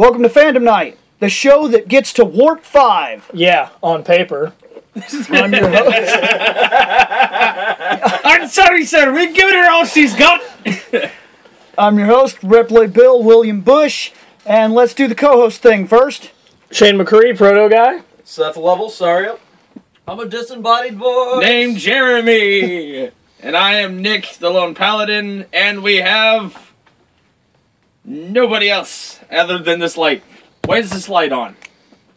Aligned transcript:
Welcome 0.00 0.22
to 0.22 0.30
Fandom 0.30 0.62
Night, 0.62 0.96
the 1.18 1.28
show 1.28 1.68
that 1.68 1.86
gets 1.86 2.14
to 2.14 2.24
Warp 2.24 2.64
5. 2.64 3.32
Yeah, 3.34 3.68
on 3.82 4.02
paper. 4.02 4.54
I'm 5.28 5.52
your 5.52 5.68
host. 5.74 6.16
I'm 8.24 8.48
sorry, 8.48 8.86
sir. 8.86 9.12
We've 9.12 9.34
given 9.34 9.52
her 9.52 9.70
all 9.70 9.84
she's 9.84 10.16
got. 10.16 10.40
I'm 11.76 11.98
your 11.98 12.06
host, 12.06 12.38
Reploid 12.40 12.94
Bill 12.94 13.22
William 13.22 13.60
Bush, 13.60 14.12
and 14.46 14.72
let's 14.72 14.94
do 14.94 15.06
the 15.06 15.14
co-host 15.14 15.60
thing 15.60 15.86
first. 15.86 16.30
Shane 16.70 16.96
McCree, 16.96 17.36
proto 17.36 17.68
guy. 17.68 18.00
Seth 18.24 18.56
Level, 18.56 18.88
sorry. 18.88 19.28
I'm 20.08 20.18
a 20.18 20.24
disembodied 20.24 20.96
voice. 20.96 21.42
Named 21.42 21.76
Jeremy. 21.76 23.10
and 23.42 23.54
I 23.54 23.74
am 23.74 24.00
Nick, 24.00 24.36
the 24.38 24.48
Lone 24.48 24.74
Paladin, 24.74 25.44
and 25.52 25.82
we 25.82 25.96
have 25.96 26.69
nobody 28.04 28.70
else 28.70 29.18
other 29.30 29.58
than 29.58 29.80
this 29.80 29.96
light. 29.96 30.22
Why 30.64 30.78
is 30.78 30.90
this 30.90 31.08
light 31.08 31.32
on? 31.32 31.56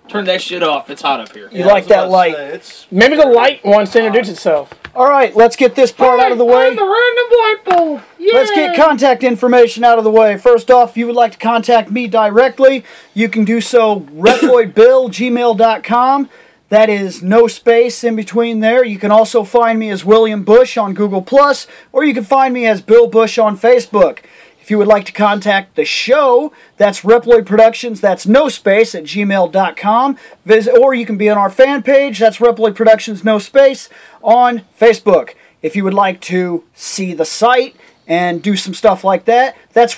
Turn 0.07 0.25
that 0.25 0.41
shit 0.41 0.63
off. 0.63 0.89
It's 0.89 1.01
hot 1.01 1.21
up 1.21 1.33
here. 1.33 1.49
You 1.51 1.65
like 1.65 1.87
that 1.87 2.09
light? 2.09 2.35
It's 2.35 2.87
Maybe 2.91 3.15
the 3.15 3.25
light 3.25 3.63
wants 3.63 3.93
to 3.93 4.03
introduce 4.03 4.27
itself. 4.29 4.73
All 4.95 5.09
right, 5.09 5.35
let's 5.35 5.55
get 5.55 5.73
this 5.75 5.91
part 5.91 6.19
out 6.19 6.31
of 6.31 6.37
the 6.37 6.45
way. 6.45 6.65
random 6.65 6.85
light 6.85 7.57
bulb. 7.65 8.03
Let's 8.19 8.51
get 8.51 8.75
contact 8.75 9.23
information 9.23 9.83
out 9.83 9.97
of 9.97 10.03
the 10.03 10.11
way. 10.11 10.37
First 10.37 10.69
off, 10.69 10.91
if 10.91 10.97
you 10.97 11.07
would 11.07 11.15
like 11.15 11.31
to 11.31 11.39
contact 11.39 11.89
me 11.89 12.05
directly, 12.07 12.85
you 13.13 13.27
can 13.27 13.43
do 13.43 13.59
so 13.59 14.01
reploidbill@gmail.com. 14.01 16.29
That 16.69 16.89
is 16.89 17.21
no 17.21 17.47
space 17.47 18.03
in 18.03 18.15
between 18.15 18.59
there. 18.59 18.83
You 18.83 18.99
can 18.99 19.11
also 19.11 19.43
find 19.43 19.79
me 19.79 19.89
as 19.89 20.05
William 20.05 20.43
Bush 20.43 20.77
on 20.77 20.93
Google 20.93 21.21
Plus, 21.21 21.67
or 21.91 22.03
you 22.03 22.13
can 22.13 22.23
find 22.23 22.53
me 22.53 22.65
as 22.65 22.81
Bill 22.81 23.07
Bush 23.07 23.37
on 23.37 23.57
Facebook. 23.57 24.19
If 24.63 24.71
you 24.71 24.77
would 24.77 24.87
like 24.87 25.03
to 25.07 25.11
contact 25.11 25.75
the 25.75 25.83
show, 25.83 26.53
that's 26.77 27.01
Reploid 27.01 27.45
Productions, 27.45 27.99
that's 27.99 28.25
no 28.25 28.47
space 28.47 28.95
at 28.95 29.03
gmail.com. 29.03 30.17
Visit, 30.45 30.77
or 30.79 30.93
you 30.93 31.05
can 31.05 31.17
be 31.17 31.29
on 31.29 31.37
our 31.37 31.49
fan 31.49 31.83
page, 31.83 32.17
that's 32.17 32.37
Reploid 32.37 32.73
Productions, 32.73 33.25
no 33.25 33.39
space, 33.39 33.89
on 34.21 34.61
Facebook. 34.79 35.31
If 35.61 35.75
you 35.75 35.83
would 35.83 35.93
like 35.93 36.21
to 36.21 36.63
see 36.73 37.13
the 37.13 37.25
site 37.25 37.75
and 38.07 38.41
do 38.41 38.55
some 38.55 38.73
stuff 38.73 39.03
like 39.03 39.25
that, 39.25 39.57
that's 39.73 39.95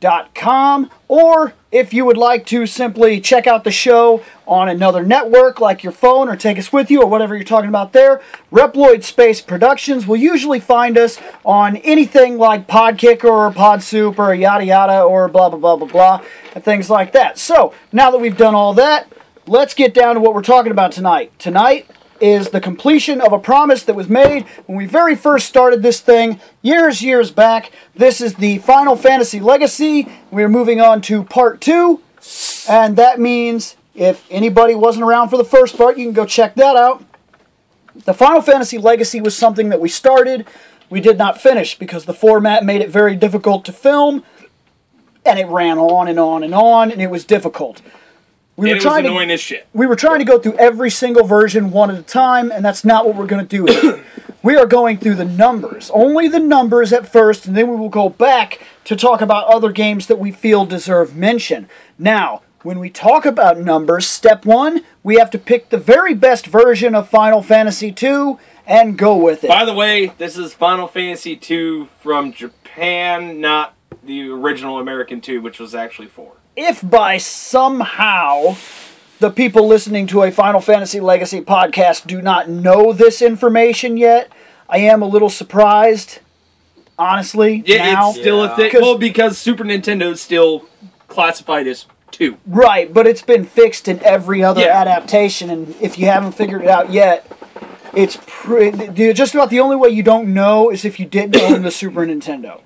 reploidproductions.com. 0.00 0.90
Or 1.08 1.54
if 1.70 1.92
you 1.92 2.04
would 2.04 2.16
like 2.16 2.46
to 2.46 2.66
simply 2.66 3.20
check 3.20 3.46
out 3.46 3.64
the 3.64 3.70
show 3.70 4.22
on 4.46 4.68
another 4.68 5.02
network 5.04 5.60
like 5.60 5.82
your 5.82 5.92
phone 5.92 6.28
or 6.28 6.36
take 6.36 6.58
us 6.58 6.72
with 6.72 6.90
you 6.90 7.02
or 7.02 7.06
whatever 7.06 7.34
you're 7.34 7.44
talking 7.44 7.68
about 7.68 7.92
there, 7.92 8.22
Reploid 8.52 9.04
Space 9.04 9.40
Productions 9.40 10.06
will 10.06 10.16
usually 10.16 10.60
find 10.60 10.96
us 10.96 11.18
on 11.44 11.76
anything 11.78 12.38
like 12.38 12.66
Podkicker 12.66 13.24
or 13.24 13.50
Podsoup 13.50 14.18
or 14.18 14.34
yada 14.34 14.64
yada 14.64 15.02
or 15.02 15.28
blah 15.28 15.48
blah 15.50 15.58
blah 15.58 15.76
blah 15.76 15.88
blah 15.88 16.24
and 16.54 16.64
things 16.64 16.88
like 16.88 17.12
that. 17.12 17.38
So 17.38 17.74
now 17.92 18.10
that 18.10 18.18
we've 18.18 18.36
done 18.36 18.54
all 18.54 18.74
that, 18.74 19.12
let's 19.46 19.74
get 19.74 19.94
down 19.94 20.14
to 20.14 20.20
what 20.20 20.34
we're 20.34 20.42
talking 20.42 20.72
about 20.72 20.92
tonight. 20.92 21.38
Tonight 21.38 21.90
is 22.20 22.50
the 22.50 22.60
completion 22.60 23.20
of 23.20 23.32
a 23.32 23.38
promise 23.38 23.82
that 23.84 23.94
was 23.94 24.08
made 24.08 24.44
when 24.66 24.76
we 24.76 24.86
very 24.86 25.14
first 25.14 25.46
started 25.46 25.82
this 25.82 26.00
thing 26.00 26.40
years, 26.62 27.02
years 27.02 27.30
back. 27.30 27.72
This 27.94 28.20
is 28.20 28.34
the 28.34 28.58
Final 28.58 28.96
Fantasy 28.96 29.40
Legacy. 29.40 30.08
We're 30.30 30.48
moving 30.48 30.80
on 30.80 31.00
to 31.02 31.24
part 31.24 31.60
two, 31.60 32.00
and 32.68 32.96
that 32.96 33.20
means 33.20 33.76
if 33.94 34.26
anybody 34.30 34.74
wasn't 34.74 35.04
around 35.04 35.28
for 35.28 35.36
the 35.36 35.44
first 35.44 35.76
part, 35.76 35.98
you 35.98 36.04
can 36.04 36.14
go 36.14 36.24
check 36.24 36.54
that 36.54 36.76
out. 36.76 37.04
The 38.04 38.14
Final 38.14 38.40
Fantasy 38.40 38.78
Legacy 38.78 39.20
was 39.20 39.36
something 39.36 39.70
that 39.70 39.80
we 39.80 39.88
started, 39.88 40.46
we 40.90 41.00
did 41.00 41.18
not 41.18 41.40
finish 41.40 41.78
because 41.78 42.04
the 42.04 42.14
format 42.14 42.64
made 42.64 42.80
it 42.80 42.88
very 42.88 43.14
difficult 43.14 43.64
to 43.66 43.72
film, 43.72 44.24
and 45.24 45.38
it 45.38 45.46
ran 45.46 45.78
on 45.78 46.08
and 46.08 46.18
on 46.18 46.42
and 46.42 46.54
on, 46.54 46.90
and 46.90 47.02
it 47.02 47.10
was 47.10 47.24
difficult. 47.24 47.82
We 48.58 48.70
It 48.70 48.72
were 48.72 48.74
was 48.74 48.82
trying 48.82 49.04
to 49.04 49.10
annoying 49.10 49.30
as 49.30 49.40
shit. 49.40 49.68
we 49.72 49.86
were 49.86 49.94
trying 49.94 50.18
to 50.18 50.24
go 50.24 50.40
through 50.40 50.54
every 50.54 50.90
single 50.90 51.24
version 51.24 51.70
one 51.70 51.92
at 51.92 51.96
a 51.96 52.02
time, 52.02 52.50
and 52.50 52.64
that's 52.64 52.84
not 52.84 53.06
what 53.06 53.14
we're 53.14 53.26
going 53.26 53.46
to 53.46 53.56
do 53.56 53.72
here. 53.72 54.04
we 54.42 54.56
are 54.56 54.66
going 54.66 54.98
through 54.98 55.14
the 55.14 55.24
numbers, 55.24 55.92
only 55.94 56.26
the 56.26 56.40
numbers 56.40 56.92
at 56.92 57.06
first, 57.06 57.46
and 57.46 57.56
then 57.56 57.70
we 57.70 57.76
will 57.76 57.88
go 57.88 58.08
back 58.08 58.60
to 58.82 58.96
talk 58.96 59.20
about 59.20 59.46
other 59.46 59.70
games 59.70 60.08
that 60.08 60.18
we 60.18 60.32
feel 60.32 60.66
deserve 60.66 61.14
mention. 61.14 61.68
Now, 62.00 62.42
when 62.64 62.80
we 62.80 62.90
talk 62.90 63.24
about 63.24 63.60
numbers, 63.60 64.08
step 64.08 64.44
one, 64.44 64.80
we 65.04 65.18
have 65.18 65.30
to 65.30 65.38
pick 65.38 65.68
the 65.68 65.78
very 65.78 66.12
best 66.14 66.44
version 66.48 66.96
of 66.96 67.08
Final 67.08 67.42
Fantasy 67.42 67.94
II 68.02 68.38
and 68.66 68.98
go 68.98 69.14
with 69.16 69.44
it. 69.44 69.48
By 69.48 69.64
the 69.66 69.72
way, 69.72 70.06
this 70.18 70.36
is 70.36 70.52
Final 70.52 70.88
Fantasy 70.88 71.38
II 71.48 71.88
from 72.00 72.32
Japan, 72.32 73.40
not 73.40 73.76
the 74.02 74.28
original 74.30 74.80
American 74.80 75.20
2, 75.20 75.40
which 75.40 75.60
was 75.60 75.76
actually 75.76 76.08
4. 76.08 76.32
If 76.58 76.80
by 76.88 77.16
somehow 77.18 78.56
the 79.20 79.30
people 79.30 79.66
listening 79.66 80.06
to 80.08 80.22
a 80.22 80.30
Final 80.30 80.60
Fantasy 80.60 81.00
Legacy 81.00 81.40
podcast 81.40 82.06
do 82.06 82.20
not 82.20 82.48
know 82.48 82.92
this 82.92 83.22
information 83.22 83.96
yet, 83.96 84.30
I 84.68 84.78
am 84.78 85.00
a 85.02 85.06
little 85.06 85.30
surprised, 85.30 86.18
honestly. 86.98 87.62
Yeah, 87.66 87.92
now. 87.92 88.10
it's 88.10 88.20
still 88.20 88.44
Yeah. 88.44 88.52
a 88.52 88.56
thing. 88.56 88.70
'Cause- 88.70 88.82
Well, 88.82 88.98
because 88.98 89.38
Super 89.38 89.64
Nintendo 89.64 90.12
is 90.12 90.20
still 90.20 90.64
classified 91.06 91.66
as 91.66 91.86
2. 92.10 92.36
Right, 92.46 92.92
but 92.92 93.06
it's 93.06 93.22
been 93.22 93.44
fixed 93.44 93.86
in 93.88 94.00
every 94.04 94.42
other 94.42 94.62
Yeah. 94.62 94.80
adaptation, 94.80 95.50
and 95.50 95.74
if 95.80 95.98
you 95.98 96.06
haven't 96.06 96.32
figured 96.32 96.62
it 96.62 96.68
out 96.68 96.92
yet, 96.92 97.26
it's 97.94 98.18
pretty. 98.26 99.12
Just 99.12 99.34
about 99.34 99.50
the 99.50 99.60
only 99.60 99.76
way 99.76 99.88
you 99.90 100.02
don't 100.02 100.32
know 100.34 100.70
is 100.70 100.84
if 100.84 100.98
you 100.98 101.06
didn't 101.06 101.36
own 101.40 101.62
the 101.62 101.70
Super 101.70 102.04
Nintendo. 102.06 102.60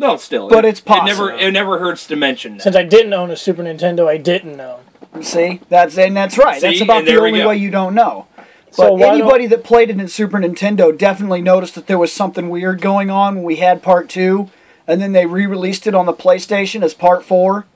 No, 0.00 0.16
still. 0.16 0.48
But 0.48 0.64
it, 0.64 0.68
it's 0.68 0.80
It 0.80 0.88
never, 0.88 1.28
possible. 1.28 1.38
it 1.46 1.50
never 1.50 1.78
hurts 1.78 2.06
to 2.06 2.16
mention 2.16 2.56
that. 2.56 2.62
Since 2.62 2.74
I 2.74 2.84
didn't 2.84 3.12
own 3.12 3.30
a 3.30 3.36
Super 3.36 3.62
Nintendo, 3.62 4.08
I 4.08 4.16
didn't 4.16 4.56
know. 4.56 4.80
See, 5.20 5.60
that's 5.68 5.98
and 5.98 6.16
that's 6.16 6.38
right. 6.38 6.60
that's 6.60 6.80
about 6.80 7.00
and 7.00 7.08
the 7.08 7.16
only 7.20 7.44
way 7.44 7.56
you 7.56 7.70
don't 7.70 7.94
know. 7.94 8.26
So 8.70 8.96
But 8.96 8.98
don't- 9.00 9.14
anybody 9.20 9.46
that 9.48 9.62
played 9.62 9.90
it 9.90 10.00
in 10.00 10.08
Super 10.08 10.38
Nintendo 10.38 10.96
definitely 10.96 11.42
noticed 11.42 11.74
that 11.74 11.86
there 11.86 11.98
was 11.98 12.12
something 12.12 12.48
weird 12.48 12.80
going 12.80 13.10
on 13.10 13.34
when 13.36 13.44
we 13.44 13.56
had 13.56 13.82
Part 13.82 14.08
Two, 14.08 14.48
and 14.86 15.02
then 15.02 15.12
they 15.12 15.26
re-released 15.26 15.86
it 15.86 15.94
on 15.94 16.06
the 16.06 16.14
PlayStation 16.14 16.82
as 16.82 16.94
Part 16.94 17.22
Four. 17.22 17.66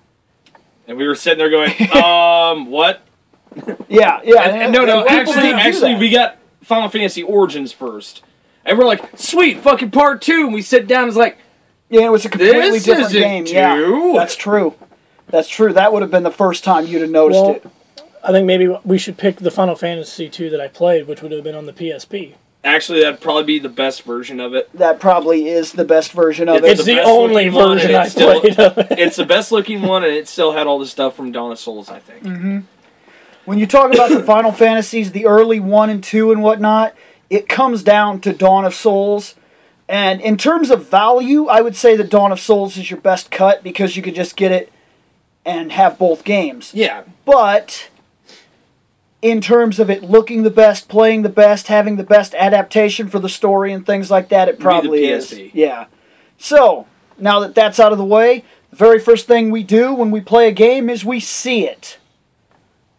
And 0.88 0.96
we 0.96 1.06
were 1.06 1.14
sitting 1.16 1.38
there 1.38 1.50
going, 1.50 1.72
um, 2.02 2.70
what? 2.70 3.02
Yeah, 3.88 4.20
yeah. 4.24 4.42
And, 4.48 4.62
and 4.62 4.72
no, 4.72 4.84
no, 4.86 5.02
people 5.04 5.34
actually, 5.34 5.52
actually, 5.52 5.94
we 5.96 6.08
got 6.10 6.38
Final 6.62 6.88
Fantasy 6.88 7.22
Origins 7.22 7.72
first. 7.72 8.22
And 8.64 8.78
we're 8.78 8.86
like, 8.86 9.18
sweet, 9.18 9.58
fucking 9.60 9.90
part 9.90 10.22
two. 10.22 10.44
And 10.46 10.54
we 10.54 10.62
sit 10.62 10.86
down 10.86 11.02
and 11.02 11.08
it's 11.08 11.18
like, 11.18 11.36
yeah, 11.94 12.06
it 12.06 12.10
was 12.12 12.24
a 12.24 12.28
completely 12.28 12.70
This 12.72 12.84
different 12.84 13.14
isn't 13.14 13.20
game. 13.20 13.46
Yeah, 13.46 14.12
that's 14.16 14.36
true. 14.36 14.74
That's 15.28 15.48
true. 15.48 15.72
That 15.72 15.92
would 15.92 16.02
have 16.02 16.10
been 16.10 16.22
the 16.22 16.30
first 16.30 16.64
time 16.64 16.86
you'd 16.86 17.02
have 17.02 17.10
noticed 17.10 17.40
Well- 17.42 17.50
it. 17.56 17.64
I 18.26 18.32
think 18.32 18.46
maybe 18.46 18.74
we 18.84 18.96
should 18.96 19.18
pick 19.18 19.36
the 19.36 19.50
Final 19.50 19.74
Fantasy 19.74 20.30
II 20.38 20.48
that 20.48 20.60
I 20.60 20.66
played, 20.68 21.06
which 21.06 21.20
would 21.20 21.30
have 21.30 21.44
been 21.44 21.54
on 21.54 21.66
the 21.66 21.74
PSP. 21.74 22.32
actually, 22.64 23.00
that'd 23.02 23.20
probably 23.20 23.44
be 23.44 23.58
the 23.58 23.68
best 23.68 24.02
version 24.04 24.40
of 24.40 24.54
it. 24.54 24.70
That 24.72 24.98
probably 24.98 25.48
is 25.48 25.72
the 25.72 25.84
best 25.84 26.12
version 26.12 26.48
of 26.48 26.56
It's 26.64 26.80
It's 26.80 26.84
the 26.84 26.94
the 26.94 27.02
only 27.02 27.48
version 27.50 27.94
I 27.94 28.08
still- 28.08 28.40
played 28.40 28.58
of 28.58 28.78
it. 28.78 28.86
It's 28.98 29.16
the 29.16 29.26
best 29.26 29.52
looking 29.52 29.82
one, 29.82 30.02
and 30.04 30.12
it 30.14 30.26
still 30.28 30.52
had 30.52 30.66
all 30.66 30.78
the 30.78 30.86
stuff 30.86 31.14
from 31.14 31.30
Dawn 31.32 31.52
of 31.52 31.58
Souls, 31.58 31.90
I 31.90 31.98
think. 31.98 32.22
Mm-hmm. 32.24 32.58
When 33.44 33.58
you 33.58 33.66
talk 33.66 33.92
about 33.92 34.08
the 34.08 34.22
Final 34.22 34.52
Fantasies, 34.52 35.12
the 35.12 35.26
early 35.26 35.60
one 35.60 35.90
and 35.90 36.02
two 36.02 36.32
and 36.32 36.42
whatnot, 36.42 36.94
it 37.28 37.46
comes 37.46 37.82
down 37.82 38.20
to 38.20 38.32
Dawn 38.32 38.64
of 38.64 38.74
Souls. 38.74 39.34
And 39.88 40.20
in 40.20 40.36
terms 40.36 40.70
of 40.70 40.88
value, 40.88 41.46
I 41.46 41.60
would 41.60 41.76
say 41.76 41.96
that 41.96 42.10
Dawn 42.10 42.32
of 42.32 42.40
Souls 42.40 42.76
is 42.76 42.90
your 42.90 43.00
best 43.00 43.30
cut 43.30 43.62
because 43.62 43.96
you 43.96 44.02
could 44.02 44.14
just 44.14 44.36
get 44.36 44.50
it 44.50 44.72
and 45.44 45.72
have 45.72 45.98
both 45.98 46.24
games. 46.24 46.72
Yeah. 46.72 47.04
But 47.26 47.90
in 49.20 49.40
terms 49.40 49.78
of 49.78 49.90
it 49.90 50.02
looking 50.02 50.42
the 50.42 50.50
best, 50.50 50.88
playing 50.88 51.22
the 51.22 51.28
best, 51.28 51.68
having 51.68 51.96
the 51.96 52.02
best 52.04 52.34
adaptation 52.34 53.08
for 53.08 53.18
the 53.18 53.28
story 53.28 53.72
and 53.72 53.84
things 53.84 54.10
like 54.10 54.28
that, 54.30 54.48
it 54.48 54.58
the 54.58 54.62
probably 54.62 55.06
is. 55.06 55.32
Yeah. 55.52 55.86
So, 56.38 56.86
now 57.18 57.40
that 57.40 57.54
that's 57.54 57.78
out 57.78 57.92
of 57.92 57.98
the 57.98 58.04
way, 58.04 58.44
the 58.70 58.76
very 58.76 58.98
first 58.98 59.26
thing 59.26 59.50
we 59.50 59.62
do 59.62 59.94
when 59.94 60.10
we 60.10 60.20
play 60.20 60.48
a 60.48 60.52
game 60.52 60.90
is 60.90 61.04
we 61.04 61.20
see 61.20 61.66
it. 61.66 61.98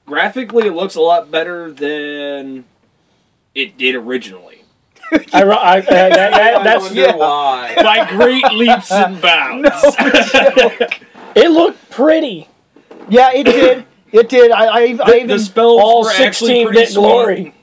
Graphically, 0.05 0.67
it 0.67 0.73
looks 0.73 0.95
a 0.95 1.01
lot 1.01 1.29
better 1.31 1.71
than 1.71 2.65
it 3.53 3.77
did 3.77 3.95
originally. 3.95 4.54
I, 5.33 5.43
ro- 5.43 5.55
I, 5.55 5.79
uh, 5.79 5.81
that, 5.81 6.09
that, 6.13 6.33
I 6.59 6.63
that's 6.63 6.83
wonder 6.85 7.01
yeah. 7.01 7.15
why. 7.15 7.73
By 7.77 8.09
great 8.09 8.51
leaps 8.53 8.91
and 8.91 9.21
bounds. 9.21 9.69
it 11.35 11.51
looked 11.51 11.89
pretty. 11.89 12.47
Yeah, 13.09 13.31
it 13.33 13.43
did. 13.45 13.85
It 14.11 14.29
did. 14.29 14.51
I, 14.51 14.65
I, 14.65 14.79
I 14.79 14.93
The, 14.93 15.15
even 15.15 15.27
the 15.27 15.39
spells 15.39 15.81
All 15.81 16.03
were 16.03 16.09
actually 16.09 16.25
sixteen 16.25 16.67
pretty 16.67 16.85
bit 16.85 16.93
glory. 16.95 17.53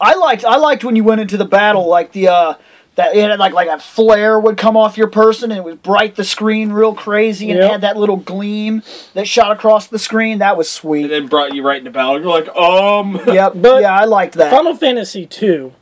I 0.00 0.14
liked 0.14 0.44
I 0.44 0.56
liked 0.56 0.84
when 0.84 0.96
you 0.96 1.04
went 1.04 1.20
into 1.20 1.36
the 1.36 1.44
battle, 1.46 1.88
like 1.88 2.12
the 2.12 2.28
uh, 2.28 2.54
that 2.94 3.16
it 3.16 3.28
had 3.30 3.38
like 3.38 3.52
like 3.54 3.68
a 3.68 3.78
flare 3.78 4.38
would 4.38 4.56
come 4.58 4.76
off 4.76 4.96
your 4.98 5.08
person 5.08 5.50
and 5.50 5.58
it 5.58 5.64
would 5.64 5.82
bright 5.82 6.14
the 6.14 6.24
screen 6.24 6.72
real 6.72 6.94
crazy 6.94 7.50
and 7.50 7.58
it 7.58 7.68
had 7.70 7.80
that 7.80 7.96
little 7.96 8.18
gleam 8.18 8.82
that 9.14 9.26
shot 9.26 9.50
across 9.50 9.86
the 9.86 9.98
screen. 9.98 10.38
That 10.38 10.56
was 10.58 10.70
sweet. 10.70 11.04
And 11.04 11.10
then 11.10 11.26
brought 11.26 11.54
you 11.54 11.62
right 11.66 11.78
into 11.78 11.90
battle. 11.90 12.20
You're 12.20 12.28
like, 12.28 12.48
um. 12.54 13.18
Yep. 13.26 13.52
But- 13.56 13.80
yeah, 13.82 13.98
I 13.98 14.04
liked 14.04 14.34
that. 14.34 14.50
Final 14.50 14.76
Fantasy 14.76 15.26
II, 15.40 15.72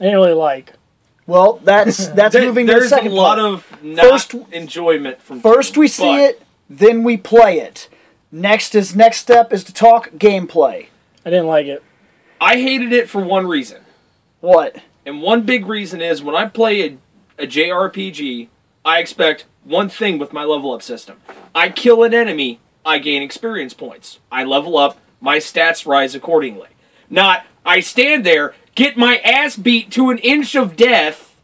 I 0.00 0.04
didn't 0.04 0.16
really 0.16 0.32
like. 0.32 0.72
Well, 1.26 1.60
that's 1.64 2.08
that's 2.08 2.32
There- 2.34 2.42
moving 2.44 2.66
to 2.66 2.74
the 2.74 2.80
second. 2.80 2.80
there's 2.80 2.90
second 2.90 3.12
a 3.12 3.14
lot 3.14 3.38
part. 3.38 3.52
of 3.52 3.82
not 3.82 4.04
First- 4.06 4.34
enjoyment 4.52 5.20
from 5.22 5.40
First 5.40 5.74
two, 5.74 5.80
we 5.80 5.88
see 5.88 6.02
but 6.04 6.20
it, 6.20 6.42
then 6.70 7.02
we 7.02 7.16
play 7.16 7.58
it. 7.60 7.88
Next 8.30 8.74
is 8.74 8.94
next 8.94 9.18
step 9.18 9.52
is 9.52 9.64
to 9.64 9.72
talk 9.72 10.10
gameplay. 10.12 10.86
I 11.24 11.30
didn't 11.30 11.46
like 11.46 11.66
it. 11.66 11.82
I 12.40 12.56
hated 12.56 12.92
it 12.92 13.08
for 13.08 13.22
one 13.22 13.46
reason. 13.46 13.82
What? 14.40 14.76
And 15.04 15.22
one 15.22 15.42
big 15.42 15.66
reason 15.66 16.00
is 16.00 16.22
when 16.22 16.36
I 16.36 16.46
play 16.46 16.82
a, 16.82 16.98
a 17.42 17.46
JRPG, 17.46 18.48
I 18.84 18.98
expect 19.00 19.46
one 19.64 19.88
thing 19.88 20.18
with 20.18 20.32
my 20.32 20.44
level 20.44 20.72
up 20.72 20.82
system. 20.82 21.20
I 21.54 21.70
kill 21.70 22.02
an 22.04 22.14
enemy, 22.14 22.60
I 22.84 22.98
gain 22.98 23.22
experience 23.22 23.74
points. 23.74 24.18
I 24.30 24.44
level 24.44 24.76
up, 24.76 24.98
my 25.20 25.38
stats 25.38 25.86
rise 25.86 26.14
accordingly. 26.14 26.68
Not, 27.10 27.44
I 27.64 27.80
stand 27.80 28.24
there, 28.24 28.54
get 28.78 28.96
my 28.96 29.16
ass 29.24 29.56
beat 29.56 29.90
to 29.90 30.08
an 30.08 30.18
inch 30.18 30.54
of 30.54 30.76
death, 30.76 31.34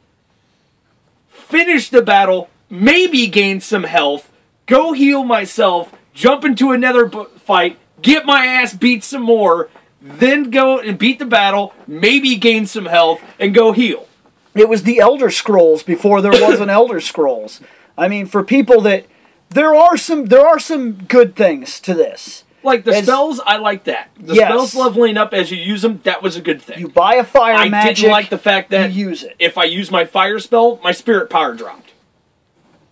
finish 1.26 1.90
the 1.90 2.00
battle, 2.00 2.48
maybe 2.70 3.26
gain 3.26 3.60
some 3.60 3.82
health, 3.82 4.30
go 4.66 4.92
heal 4.92 5.24
myself, 5.24 5.92
jump 6.12 6.44
into 6.44 6.70
another 6.70 7.06
b- 7.06 7.24
fight, 7.38 7.76
get 8.02 8.24
my 8.24 8.46
ass 8.46 8.72
beat 8.72 9.02
some 9.02 9.22
more, 9.22 9.68
then 10.00 10.48
go 10.48 10.78
and 10.78 10.96
beat 10.96 11.18
the 11.18 11.26
battle, 11.26 11.74
maybe 11.88 12.36
gain 12.36 12.66
some 12.66 12.86
health, 12.86 13.20
and 13.40 13.52
go 13.52 13.72
heal. 13.72 14.06
It 14.54 14.68
was 14.68 14.84
the 14.84 15.00
Elder 15.00 15.30
Scrolls 15.30 15.82
before 15.82 16.22
there 16.22 16.30
was 16.30 16.60
an 16.60 16.70
Elder 16.80 17.00
Scrolls. 17.00 17.60
I 17.98 18.06
mean, 18.06 18.26
for 18.26 18.44
people 18.44 18.80
that 18.82 19.06
there 19.50 19.74
are 19.74 19.96
some 19.96 20.26
there 20.26 20.46
are 20.46 20.60
some 20.60 20.92
good 20.92 21.34
things 21.34 21.80
to 21.80 21.94
this. 21.94 22.44
Like 22.64 22.84
the 22.84 22.96
As- 22.96 23.04
spells, 23.04 23.40
I 23.44 23.58
like 23.58 23.84
that. 23.84 24.10
The 24.18 24.34
Yes. 24.34 24.48
spells 24.48 24.74
leveling 24.74 25.16
up 25.16 25.34
as 25.34 25.50
you 25.50 25.58
use 25.58 25.82
them, 25.82 26.00
that 26.04 26.22
was 26.22 26.36
a 26.36 26.40
good 26.40 26.62
thing. 26.62 26.80
You 26.80 26.88
buy 26.88 27.14
a 27.16 27.24
fire 27.24 27.54
I 27.54 27.68
magic, 27.68 27.90
I 27.90 27.92
didn't 27.94 28.10
like 28.12 28.30
the 28.30 28.38
fact 28.38 28.70
that 28.70 28.92
you 28.92 29.10
use 29.10 29.22
it. 29.22 29.36
if 29.38 29.58
I 29.58 29.64
use 29.64 29.90
my 29.90 30.04
fire 30.04 30.38
spell, 30.38 30.80
my 30.82 30.92
spirit 30.92 31.28
power 31.30 31.54
dropped. 31.54 31.92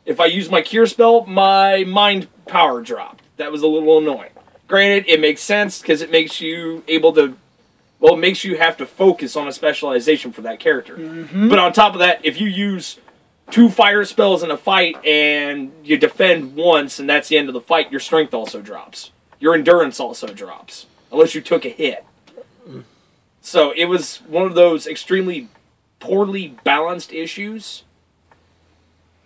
If 0.04 0.20
I 0.20 0.26
use 0.26 0.50
my 0.50 0.62
cure 0.62 0.86
spell, 0.86 1.24
my 1.26 1.84
mind 1.84 2.28
power 2.46 2.82
dropped. 2.82 3.22
That 3.38 3.50
was 3.50 3.62
a 3.62 3.66
little 3.66 3.98
annoying. 3.98 4.30
Granted, 4.68 5.04
it 5.08 5.20
makes 5.20 5.40
sense 5.42 5.80
because 5.80 6.02
it 6.02 6.10
makes 6.10 6.40
you 6.40 6.82
able 6.88 7.12
to. 7.14 7.36
Well, 8.00 8.14
it 8.14 8.18
makes 8.18 8.42
you 8.42 8.56
have 8.56 8.76
to 8.78 8.86
focus 8.86 9.36
on 9.36 9.46
a 9.46 9.52
specialization 9.52 10.32
for 10.32 10.40
that 10.42 10.58
character. 10.58 10.96
Mm-hmm. 10.96 11.48
But 11.48 11.58
on 11.60 11.72
top 11.72 11.92
of 11.92 12.00
that, 12.00 12.20
if 12.24 12.40
you 12.40 12.48
use 12.48 12.98
two 13.50 13.68
fire 13.68 14.04
spells 14.04 14.42
in 14.42 14.50
a 14.50 14.56
fight 14.56 14.96
and 15.04 15.70
you 15.84 15.96
defend 15.96 16.56
once 16.56 16.98
and 16.98 17.08
that's 17.08 17.28
the 17.28 17.38
end 17.38 17.48
of 17.48 17.54
the 17.54 17.60
fight, 17.60 17.90
your 17.92 18.00
strength 18.00 18.34
also 18.34 18.60
drops. 18.60 19.12
Your 19.42 19.56
endurance 19.56 19.98
also 19.98 20.28
drops. 20.28 20.86
Unless 21.10 21.34
you 21.34 21.40
took 21.40 21.64
a 21.64 21.68
hit. 21.68 22.04
So 23.40 23.72
it 23.76 23.86
was 23.86 24.18
one 24.28 24.44
of 24.44 24.54
those 24.54 24.86
extremely 24.86 25.48
poorly 25.98 26.54
balanced 26.62 27.12
issues. 27.12 27.82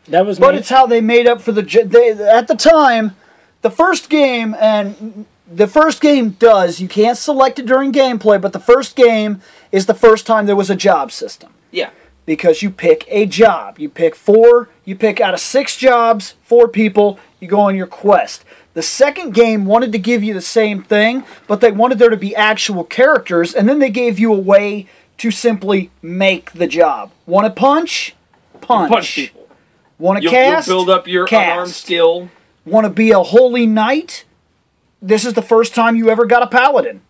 That 0.08 0.24
was 0.24 0.38
But 0.38 0.54
me. 0.54 0.60
it's 0.60 0.70
how 0.70 0.86
they 0.86 1.02
made 1.02 1.26
up 1.26 1.42
for 1.42 1.52
the 1.52 1.60
they, 1.62 2.12
at 2.12 2.48
the 2.48 2.54
time. 2.54 3.14
The 3.60 3.68
first 3.70 4.08
game 4.08 4.56
and 4.58 5.26
the 5.46 5.66
first 5.66 6.00
game 6.00 6.30
does 6.30 6.80
you 6.80 6.88
can't 6.88 7.18
select 7.18 7.58
it 7.58 7.66
during 7.66 7.92
gameplay, 7.92 8.40
but 8.40 8.54
the 8.54 8.58
first 8.60 8.96
game 8.96 9.42
is 9.70 9.84
the 9.84 9.94
first 9.94 10.26
time 10.26 10.46
there 10.46 10.56
was 10.56 10.70
a 10.70 10.76
job 10.76 11.12
system 11.12 11.52
Yeah. 11.70 11.90
because 12.24 12.62
you 12.62 12.70
pick 12.70 13.04
a 13.08 13.26
job. 13.26 13.78
You 13.78 13.90
pick 13.90 14.14
four. 14.14 14.70
You 14.86 14.96
pick 14.96 15.20
out 15.20 15.34
of 15.34 15.40
six 15.40 15.76
jobs, 15.76 16.36
four 16.42 16.68
people. 16.68 17.18
You 17.38 17.48
go 17.48 17.60
on 17.60 17.76
your 17.76 17.86
quest. 17.86 18.44
The 18.76 18.82
second 18.82 19.32
game 19.32 19.64
wanted 19.64 19.90
to 19.92 19.98
give 19.98 20.22
you 20.22 20.34
the 20.34 20.42
same 20.42 20.82
thing, 20.82 21.24
but 21.46 21.62
they 21.62 21.72
wanted 21.72 21.98
there 21.98 22.10
to 22.10 22.16
be 22.18 22.36
actual 22.36 22.84
characters, 22.84 23.54
and 23.54 23.66
then 23.66 23.78
they 23.78 23.88
gave 23.88 24.18
you 24.18 24.34
a 24.34 24.38
way 24.38 24.86
to 25.16 25.30
simply 25.30 25.90
make 26.02 26.52
the 26.52 26.66
job. 26.66 27.10
Want 27.24 27.46
to 27.46 27.58
punch? 27.58 28.14
Punch. 28.60 28.90
Punch 28.92 29.14
people. 29.14 29.48
Want 29.98 30.18
to 30.18 30.24
You'll, 30.24 30.32
you'll 30.34 30.42
cast? 30.52 30.68
build 30.68 30.90
up 30.90 31.08
your 31.08 31.26
Cast. 31.26 31.50
unarmed 31.52 31.70
skill. 31.70 32.28
Want 32.66 32.84
to 32.84 32.90
be 32.90 33.12
a 33.12 33.22
holy 33.22 33.66
knight? 33.66 34.26
This 35.00 35.24
is 35.24 35.32
the 35.32 35.40
first 35.40 35.74
time 35.74 35.96
you 35.96 36.10
ever 36.10 36.26
got 36.26 36.42
a 36.42 36.46
paladin. 36.46 37.00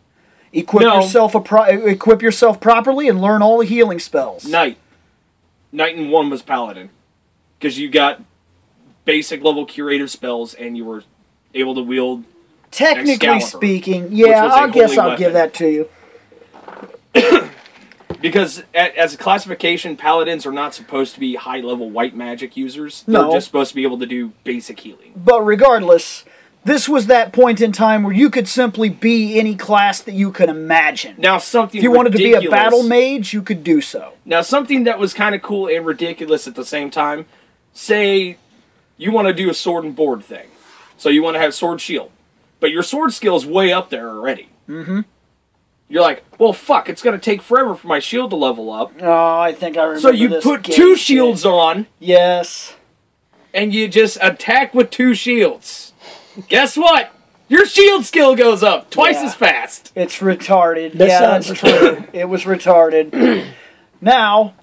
Equip 0.53 0.85
No. 0.85 1.01
yourself 1.01 1.35
a 1.35 1.41
pro- 1.41 1.65
equip 1.65 2.23
yourself 2.23 2.61
properly 2.61 3.09
and 3.09 3.21
learn 3.21 3.43
all 3.43 3.59
the 3.59 3.65
healing 3.67 3.99
spells. 3.99 4.45
Knight. 4.47 4.79
Knight 5.73 5.97
in 5.97 6.11
one 6.11 6.31
was 6.31 6.43
paladin. 6.43 6.91
Because 7.59 7.77
you 7.77 7.89
got 7.91 8.23
basic 9.05 9.43
level 9.43 9.67
curative 9.67 10.13
spells 10.13 10.55
and 10.55 10.77
you 10.77 10.85
were 10.85 11.03
able 11.55 11.75
to 11.75 11.83
wield. 11.83 12.25
Technically 12.71 13.29
Excalibur, 13.29 13.47
speaking, 13.47 14.09
yeah, 14.11 14.47
I 14.47 14.71
guess 14.71 14.99
I'll 14.99 15.17
give 15.17 15.33
that 15.33 15.55
to 15.55 15.69
you. 15.69 15.89
Because 18.21 18.63
as 18.75 19.15
a 19.15 19.17
classification, 19.19 19.97
paladins 19.97 20.47
are 20.47 20.53
not 20.53 20.75
supposed 20.75 21.15
to 21.15 21.21
be 21.21 21.35
high 21.35 21.61
level 21.61 21.91
white 21.91 22.17
magic 22.17 22.57
users. 22.57 23.05
No. 23.07 23.25
They're 23.25 23.33
just 23.33 23.47
supposed 23.47 23.71
to 23.71 23.75
be 23.75 23.83
able 23.83 23.99
to 23.99 24.07
do 24.07 24.33
basic 24.43 24.81
healing. 24.81 25.13
But 25.15 25.43
regardless, 25.43 26.25
this 26.65 26.89
was 26.89 27.07
that 27.07 27.33
point 27.33 27.61
in 27.61 27.71
time 27.73 28.03
where 28.03 28.13
you 28.13 28.29
could 28.29 28.49
simply 28.49 28.89
be 28.89 29.39
any 29.39 29.55
class 29.55 30.01
that 30.01 30.15
you 30.15 30.33
could 30.33 30.49
imagine. 30.49 31.15
Now 31.19 31.39
something 31.39 31.79
If 31.79 31.85
you 31.85 31.93
wanted 31.93 32.13
to 32.13 32.19
be 32.19 32.33
a 32.33 32.51
battle 32.51 32.83
mage, 32.83 33.33
you 33.33 33.43
could 33.43 33.63
do 33.63 33.81
so. 33.81 34.15
Now, 34.25 34.41
something 34.41 34.85
that 34.85 34.99
was 34.99 35.15
kind 35.15 35.37
of 35.37 35.43
cool 35.43 35.69
and 35.69 35.87
ridiculous 35.87 36.49
at 36.49 36.57
the 36.57 36.65
same 36.65 36.91
time. 36.91 37.27
Say 37.73 38.39
you 38.97 39.13
want 39.13 39.29
to 39.29 39.35
do 39.35 39.49
a 39.49 39.55
sword 39.55 39.85
and 39.85 39.95
board 39.95 40.25
thing, 40.25 40.49
so 40.97 41.09
you 41.09 41.23
want 41.23 41.35
to 41.35 41.41
have 41.41 41.55
sword 41.55 41.81
shield, 41.81 42.11
but 42.61 42.71
your 42.71 42.83
sword 42.83 43.13
skill 43.13 43.37
is 43.37 43.45
way 43.47 43.73
up 43.73 43.91
there 43.91 44.09
already. 44.09 44.49
Mm-hmm. 44.69 45.01
You're 45.89 46.03
like, 46.03 46.25
well, 46.39 46.53
fuck, 46.53 46.89
it's 46.89 47.03
gonna 47.03 47.19
take 47.19 47.41
forever 47.43 47.75
for 47.77 47.87
my 47.87 48.01
shield 48.01 48.31
to 48.31 48.37
level 48.37 48.73
up. 48.73 48.93
Oh, 49.01 49.39
I 49.39 49.53
think 49.53 49.77
I 49.77 49.83
remember. 49.85 50.01
So 50.01 50.11
you 50.11 50.29
this 50.29 50.43
put 50.45 50.63
game 50.63 50.75
two 50.77 50.97
shit. 50.97 50.99
shields 51.07 51.45
on, 51.45 51.87
Yes. 52.01 52.75
and 53.55 53.73
you 53.73 53.87
just 53.87 54.19
attack 54.21 54.75
with 54.75 54.91
two 54.91 55.15
shields. 55.15 55.93
Guess 56.49 56.77
what? 56.77 57.13
Your 57.49 57.65
shield 57.67 58.05
skill 58.05 58.35
goes 58.35 58.65
up 58.65 58.91
twice 58.91 59.15
Yeah. 59.17 59.27
as 59.27 59.35
fast. 59.37 59.93
It's 59.95 60.19
retarded. 60.19 60.95
That 60.95 61.09
yeah, 61.09 61.19
sounds 61.21 61.49
that's 61.49 61.61
true. 61.61 62.05
it 62.13 62.29
was 62.29 62.43
retarded. 62.43 63.47
now, 64.01 64.55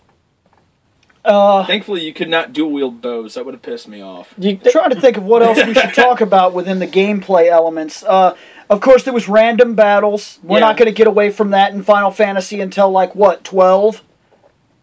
uh, 1.26 1.66
Thankfully, 1.66 2.02
you 2.04 2.14
could 2.14 2.30
not 2.30 2.54
dual 2.54 2.72
wield 2.72 3.02
bows. 3.02 3.36
That 3.36 3.46
would 3.46 3.54
have 3.54 3.62
pissed 3.62 3.88
me 3.88 4.02
off. 4.02 4.34
You, 4.38 4.58
trying 4.58 4.90
to 4.90 5.00
think 5.00 5.18
of 5.18 5.24
what 5.24 5.42
else 5.42 5.64
we 5.66 5.74
should 5.74 5.94
talk 5.96 6.22
about 6.22 6.54
within 6.54 6.80
the 6.80 6.88
gameplay 6.88 7.48
elements. 7.50 8.04
Uh, 8.04 8.36
of 8.70 8.82
course, 8.82 9.04
there 9.04 9.14
was 9.14 9.28
random 9.30 9.76
battles. 9.76 10.40
We're 10.44 10.58
Yeah. 10.60 10.66
not 10.68 10.78
going 10.78 10.88
to 10.88 10.92
get 10.96 11.08
away 11.08 11.30
from 11.30 11.52
that 11.52 11.74
in 11.74 11.84
Final 11.84 12.12
Fantasy 12.12 12.60
until 12.62 12.90
like 12.90 13.16
what 13.16 13.44
12, 13.44 14.02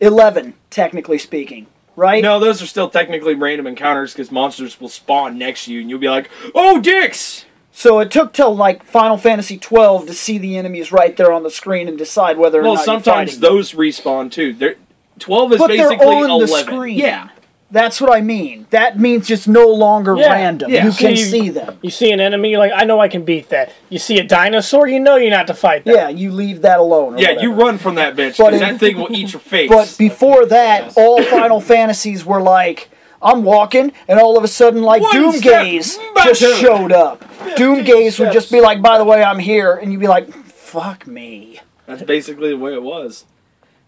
11, 0.00 0.54
technically 0.70 1.18
speaking, 1.18 1.66
right? 1.96 2.22
No, 2.22 2.38
those 2.38 2.62
are 2.62 2.66
still 2.66 2.88
technically 2.88 3.34
random 3.34 3.66
encounters 3.66 4.12
because 4.12 4.30
monsters 4.30 4.80
will 4.80 4.88
spawn 4.88 5.36
next 5.38 5.66
to 5.66 5.72
you, 5.72 5.80
and 5.80 5.90
you'll 5.90 5.98
be 5.98 6.08
like, 6.08 6.30
"Oh, 6.54 6.80
dicks!" 6.80 7.44
So 7.72 7.98
it 8.00 8.10
took 8.10 8.32
till 8.32 8.54
like 8.54 8.82
Final 8.82 9.16
Fantasy 9.16 9.56
12 9.58 10.06
to 10.06 10.14
see 10.14 10.38
the 10.38 10.56
enemies 10.56 10.90
right 10.92 11.16
there 11.16 11.32
on 11.32 11.42
the 11.42 11.50
screen 11.50 11.86
and 11.88 11.96
decide 11.98 12.36
whether 12.38 12.60
or 12.60 12.62
Well, 12.62 12.74
not 12.74 12.78
you're 12.80 12.84
sometimes 12.96 13.30
fighting 13.32 13.40
them. 13.40 13.54
those 13.56 13.72
respawn 13.72 14.30
too. 14.30 14.52
They're, 14.52 14.74
Twelve 15.20 15.52
is 15.52 15.58
But 15.58 15.68
they're 15.68 15.88
basically 15.90 16.06
on 16.16 16.22
the 16.40 16.46
eleven. 16.46 16.48
screen. 16.66 16.98
Yeah, 16.98 17.28
That's 17.70 18.00
what 18.00 18.10
I 18.12 18.20
mean. 18.20 18.66
That 18.70 18.98
means 18.98 19.30
it's 19.30 19.46
no 19.46 19.68
longer 19.68 20.16
Yeah, 20.16 20.32
random. 20.32 20.72
yeah. 20.72 20.84
You 20.86 20.90
can 20.92 21.14
See, 21.16 21.24
see 21.24 21.48
them. 21.50 21.78
you 21.82 21.90
see 21.90 22.10
an 22.10 22.18
enemy, 22.20 22.50
you're 22.50 22.58
like, 22.58 22.72
I 22.74 22.82
know 22.84 22.98
I 22.98 23.06
can 23.06 23.24
beat 23.24 23.50
that. 23.50 23.72
You 23.90 24.00
see 24.00 24.18
a 24.18 24.24
dinosaur, 24.24 24.88
you 24.88 24.98
know 24.98 25.14
you're 25.14 25.30
not 25.30 25.46
to 25.46 25.54
fight 25.54 25.84
that. 25.84 25.94
Yeah, 25.94 26.08
you 26.08 26.32
leave 26.32 26.62
that 26.62 26.80
alone. 26.80 27.14
or 27.14 27.18
yeah. 27.18 27.30
You 27.40 27.50
whatever. 27.52 27.54
run 27.54 27.78
from 27.78 27.94
that 27.94 28.16
bitch 28.16 28.38
But 28.38 28.50
because 28.52 28.54
it- 28.54 28.72
that 28.72 28.80
thing 28.80 28.96
will 28.98 29.12
eat 29.14 29.32
your 29.32 29.38
face. 29.40 29.68
But 29.70 29.94
before 29.98 30.46
that, 30.46 30.94
all 30.96 31.22
Final 31.22 31.60
Fantasies 31.60 32.24
were 32.24 32.42
like, 32.42 32.90
I'm 33.22 33.44
walking, 33.44 33.92
and 34.08 34.18
all 34.18 34.36
of 34.38 34.42
a 34.42 34.48
sudden, 34.48 34.82
like 34.82 35.02
One 35.02 35.14
Doomgaze 35.14 35.96
back 36.14 36.24
just 36.26 36.40
to- 36.40 36.54
showed 36.56 36.90
up. 36.90 37.22
Doomgaze 37.56 38.18
would 38.18 38.32
just 38.32 38.50
be 38.50 38.60
like, 38.60 38.82
by 38.82 38.98
the 38.98 39.04
way, 39.04 39.22
I'm 39.22 39.38
here, 39.38 39.74
and 39.74 39.92
you'd 39.92 40.00
be 40.00 40.08
like, 40.08 40.32
fuck 40.32 41.06
me. 41.06 41.60
That's 41.86 42.02
basically 42.02 42.48
the 42.50 42.56
way 42.58 42.72
it 42.74 42.82
was. 42.82 43.24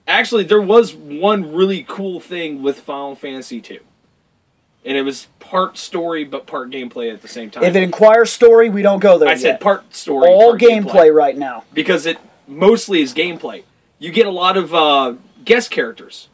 Actually, 0.06 0.44
there 0.44 0.60
was 0.60 0.94
one 0.94 1.52
really 1.54 1.84
cool 1.88 2.18
thing 2.20 2.62
with 2.62 2.80
Final 2.80 3.14
Fantasy 3.14 3.60
two, 3.60 3.80
and 4.84 4.96
it 4.98 5.02
was 5.02 5.28
part 5.38 5.78
story 5.78 6.24
but 6.24 6.46
part 6.46 6.70
gameplay 6.70 7.12
at 7.12 7.22
the 7.22 7.28
same 7.28 7.50
time. 7.50 7.62
If 7.64 7.76
it 7.76 7.82
inquires 7.82 8.30
story, 8.30 8.68
we 8.68 8.82
don't 8.82 8.98
go 9.00 9.18
there 9.18 9.28
I 9.28 9.32
yet. 9.32 9.40
said 9.40 9.60
part 9.60 9.94
story, 9.94 10.28
all 10.28 10.50
part 10.50 10.60
gameplay 10.60 11.14
right 11.14 11.36
now. 11.38 11.64
because 11.72 12.04
it 12.06 12.18
mostly 12.48 13.00
is 13.00 13.14
gameplay. 13.14 13.62
You 14.00 14.10
get 14.10 14.26
a 14.26 14.30
lot 14.30 14.56
of 14.56 14.74
uh, 14.74 15.14
guest 15.44 15.70
characters. 15.70 16.28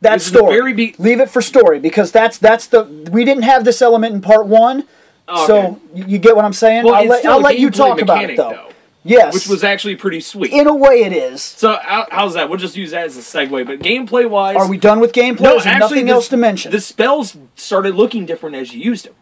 That's 0.00 0.24
This 0.28 0.32
story. 0.40 0.72
be- 0.72 0.96
Leave 0.98 1.20
it 1.20 1.30
for 1.30 1.40
story 1.40 1.78
because 1.78 2.10
that's 2.10 2.38
that's 2.38 2.66
the 2.66 2.82
we 3.12 3.24
didn't 3.24 3.44
have 3.44 3.64
this 3.64 3.80
element 3.80 4.14
in 4.16 4.20
part 4.20 4.46
one. 4.48 4.88
Oh, 5.28 5.46
So 5.46 5.58
okay. 5.94 6.04
you, 6.10 6.18
get 6.18 6.34
what 6.34 6.44
I'm 6.44 6.52
saying? 6.52 6.84
well, 6.84 6.96
I'll 6.96 7.06
let, 7.06 7.24
I'll 7.24 7.40
let 7.40 7.56
you 7.60 7.68
gameplay 7.70 7.76
talk 7.76 8.00
about 8.00 8.24
it 8.28 8.36
though. 8.36 8.50
though, 8.50 8.71
Yes, 9.04 9.34
which 9.34 9.48
was 9.48 9.64
actually 9.64 9.96
pretty 9.96 10.20
sweet. 10.20 10.52
in 10.52 10.66
a 10.66 10.74
way 10.74 11.02
it 11.02 11.12
is. 11.12 11.42
So 11.42 11.76
how, 11.82 12.06
how's 12.10 12.34
that? 12.34 12.48
We'll 12.48 12.58
just 12.58 12.76
use 12.76 12.92
that 12.92 13.04
as 13.04 13.16
a 13.16 13.20
segue. 13.20 13.66
But 13.66 13.80
gameplay 13.80 14.28
wise, 14.28 14.56
Are 14.56 14.68
we 14.68 14.78
done 14.78 15.00
with 15.00 15.12
gameplay? 15.12 15.40
No, 15.40 15.56
actually, 15.58 15.78
nothing 15.78 16.06
the- 16.06 16.12
else 16.12 16.28
to 16.28 16.36
mention? 16.36 16.70
the 16.70 16.80
spells 16.80 17.36
started 17.56 17.94
looking 17.94 18.26
different 18.26 18.56
as 18.56 18.72
you 18.72 18.80
used 18.80 19.06
them. 19.06 19.14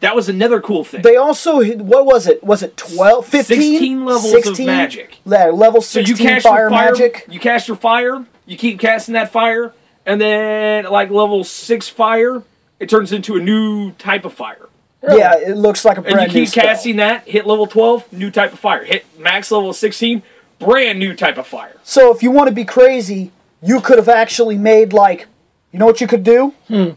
That 0.00 0.14
was 0.14 0.28
another 0.28 0.60
cool 0.60 0.84
thing. 0.84 1.02
They 1.02 1.16
also 1.16 1.60
what 1.76 2.06
was 2.06 2.28
it? 2.28 2.44
Was 2.44 2.62
it 2.62 2.76
12, 2.76 3.26
15? 3.26 3.60
16 3.60 4.04
levels 4.04 4.46
of 4.46 4.58
magic. 4.60 5.18
Yeah, 5.26 5.46
level 5.46 5.80
so 5.82 5.98
you 5.98 6.14
cast 6.14 6.46
fire, 6.46 6.62
your 6.62 6.70
fire 6.70 6.90
magic. 6.92 7.26
You 7.28 7.40
cast 7.40 7.66
your 7.66 7.76
fire. 7.76 8.24
You 8.46 8.56
keep 8.56 8.78
casting 8.78 9.14
that 9.14 9.32
fire, 9.32 9.72
and 10.06 10.20
then 10.20 10.84
like 10.84 11.10
level 11.10 11.42
six 11.42 11.88
fire, 11.88 12.44
it 12.78 12.88
turns 12.88 13.12
into 13.12 13.36
a 13.36 13.40
new 13.40 13.90
type 13.92 14.24
of 14.24 14.32
fire. 14.32 14.67
Yeah, 15.02 15.36
it 15.38 15.56
looks 15.56 15.84
like 15.84 15.96
a 15.98 16.02
brand 16.02 16.18
And 16.20 16.32
you 16.32 16.40
new 16.40 16.44
keep 16.46 16.52
spell. 16.52 16.64
casting 16.64 16.96
that, 16.96 17.26
hit 17.28 17.46
level 17.46 17.66
12, 17.66 18.12
new 18.12 18.30
type 18.30 18.52
of 18.52 18.58
fire. 18.58 18.84
Hit 18.84 19.06
max 19.18 19.50
level 19.50 19.72
16, 19.72 20.22
brand 20.58 20.98
new 20.98 21.14
type 21.14 21.38
of 21.38 21.46
fire. 21.46 21.76
So 21.84 22.12
if 22.14 22.22
you 22.22 22.30
want 22.32 22.48
to 22.48 22.54
be 22.54 22.64
crazy, 22.64 23.30
you 23.62 23.80
could 23.80 23.98
have 23.98 24.08
actually 24.08 24.58
made 24.58 24.92
like, 24.92 25.26
you 25.72 25.78
know 25.78 25.86
what 25.86 26.00
you 26.00 26.06
could 26.08 26.24
do? 26.24 26.52
Hmm. 26.66 26.90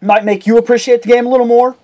Might 0.00 0.24
make 0.24 0.46
you 0.46 0.56
appreciate 0.56 1.02
the 1.02 1.08
game 1.08 1.26
a 1.26 1.28
little 1.28 1.46
more. 1.46 1.76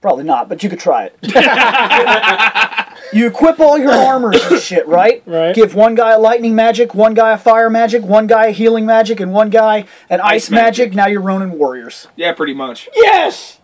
Probably 0.00 0.24
not, 0.24 0.48
but 0.48 0.62
you 0.64 0.68
could 0.70 0.80
try 0.80 1.10
it. 1.12 1.16
you 3.12 3.26
equip 3.28 3.60
all 3.60 3.78
your 3.78 3.92
armors 3.92 4.42
and 4.50 4.60
shit, 4.60 4.86
right? 4.88 5.22
Right. 5.26 5.54
Give 5.54 5.74
one 5.76 5.94
guy 5.94 6.10
a 6.12 6.18
lightning 6.18 6.56
magic, 6.56 6.92
one 6.94 7.14
guy 7.14 7.32
a 7.32 7.38
fire 7.38 7.70
magic, 7.70 8.02
one 8.02 8.26
guy 8.26 8.46
a 8.46 8.50
healing 8.50 8.84
magic, 8.84 9.20
and 9.20 9.32
one 9.32 9.48
guy 9.50 9.84
an 10.10 10.20
ice, 10.20 10.46
Ice 10.46 10.50
magic. 10.50 10.86
magic. 10.88 10.96
Now 10.96 11.06
you're 11.06 11.20
Ronin 11.20 11.52
warriors. 11.56 12.08
Yeah, 12.16 12.32
pretty 12.32 12.54
much. 12.54 12.88
Yes! 12.96 13.58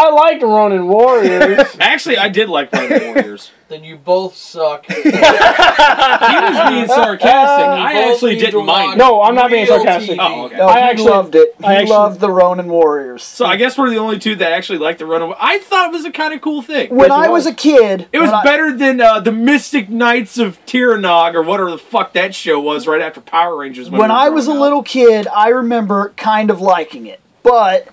I 0.00 0.10
liked 0.10 0.42
Ronin 0.42 0.86
Warriors. 0.88 1.76
Actually, 1.80 2.16
I 2.18 2.28
did 2.28 2.48
like 2.48 2.72
Ronin 2.72 3.02
Warriors. 3.14 3.50
Then 3.68 3.84
you 3.84 3.96
both 3.96 4.34
suck. 4.36 4.86
He 4.90 6.36
was 6.36 6.68
being 6.70 6.86
sarcastic. 6.88 7.28
I 7.28 8.10
actually 8.10 8.36
didn't 8.36 8.66
mind. 8.66 8.98
No, 8.98 9.22
I'm 9.22 9.34
not 9.34 9.50
being 9.50 9.66
sarcastic. 9.66 10.18
Oh, 10.20 10.46
okay. 10.46 10.56
No, 10.56 10.66
I 10.68 10.78
he 10.80 10.84
actually- 10.90 11.10
loved 11.10 11.34
it. 11.34 11.54
He 11.58 11.64
I 11.64 11.74
actually- 11.74 11.90
loved 11.90 12.20
the 12.20 12.30
Ronin 12.30 12.68
warriors. 12.68 13.22
So 13.22 13.46
I 13.46 13.56
guess 13.56 13.78
we're 13.78 13.90
the 13.90 13.98
only 13.98 14.18
two 14.18 14.34
that 14.36 14.52
actually 14.52 14.78
like 14.78 14.98
the 14.98 15.06
Ronin. 15.06 15.34
I 15.38 15.58
thought 15.58 15.86
it 15.86 15.92
was 15.92 16.04
a 16.04 16.10
kind 16.10 16.34
of 16.34 16.40
cool 16.40 16.62
thing. 16.62 16.94
when 16.94 17.10
I 17.12 17.28
was 17.28 17.44
was. 17.44 17.52
a 17.52 17.54
kid, 17.54 18.08
It 18.12 18.18
was 18.18 18.28
when 18.30 18.34
I- 18.40 18.42
better 18.44 18.76
than 18.76 19.00
uh, 19.00 19.20
the 19.20 19.32
Mystic 19.32 19.88
Knights 19.88 20.38
of 20.38 20.58
Tir 20.66 20.96
Na 20.98 21.24
Nog 21.26 21.34
or 21.36 21.42
whatever 21.42 21.70
the 21.70 21.78
fuck 21.78 22.12
that 22.14 22.34
show 22.34 22.58
was 22.60 22.86
right 22.86 23.00
after 23.00 23.20
Power 23.20 23.56
Rangers. 23.56 23.88
when 23.90 24.00
we 24.10 24.14
I 24.14 24.28
was 24.30 24.46
a 24.46 24.48
growing 24.48 24.58
up. 24.58 24.62
little 24.64 24.82
kid, 24.82 25.26
I 25.28 25.48
remember 25.48 26.12
kind 26.16 26.50
of 26.50 26.60
liking 26.60 27.06
it, 27.06 27.20
but 27.42 27.88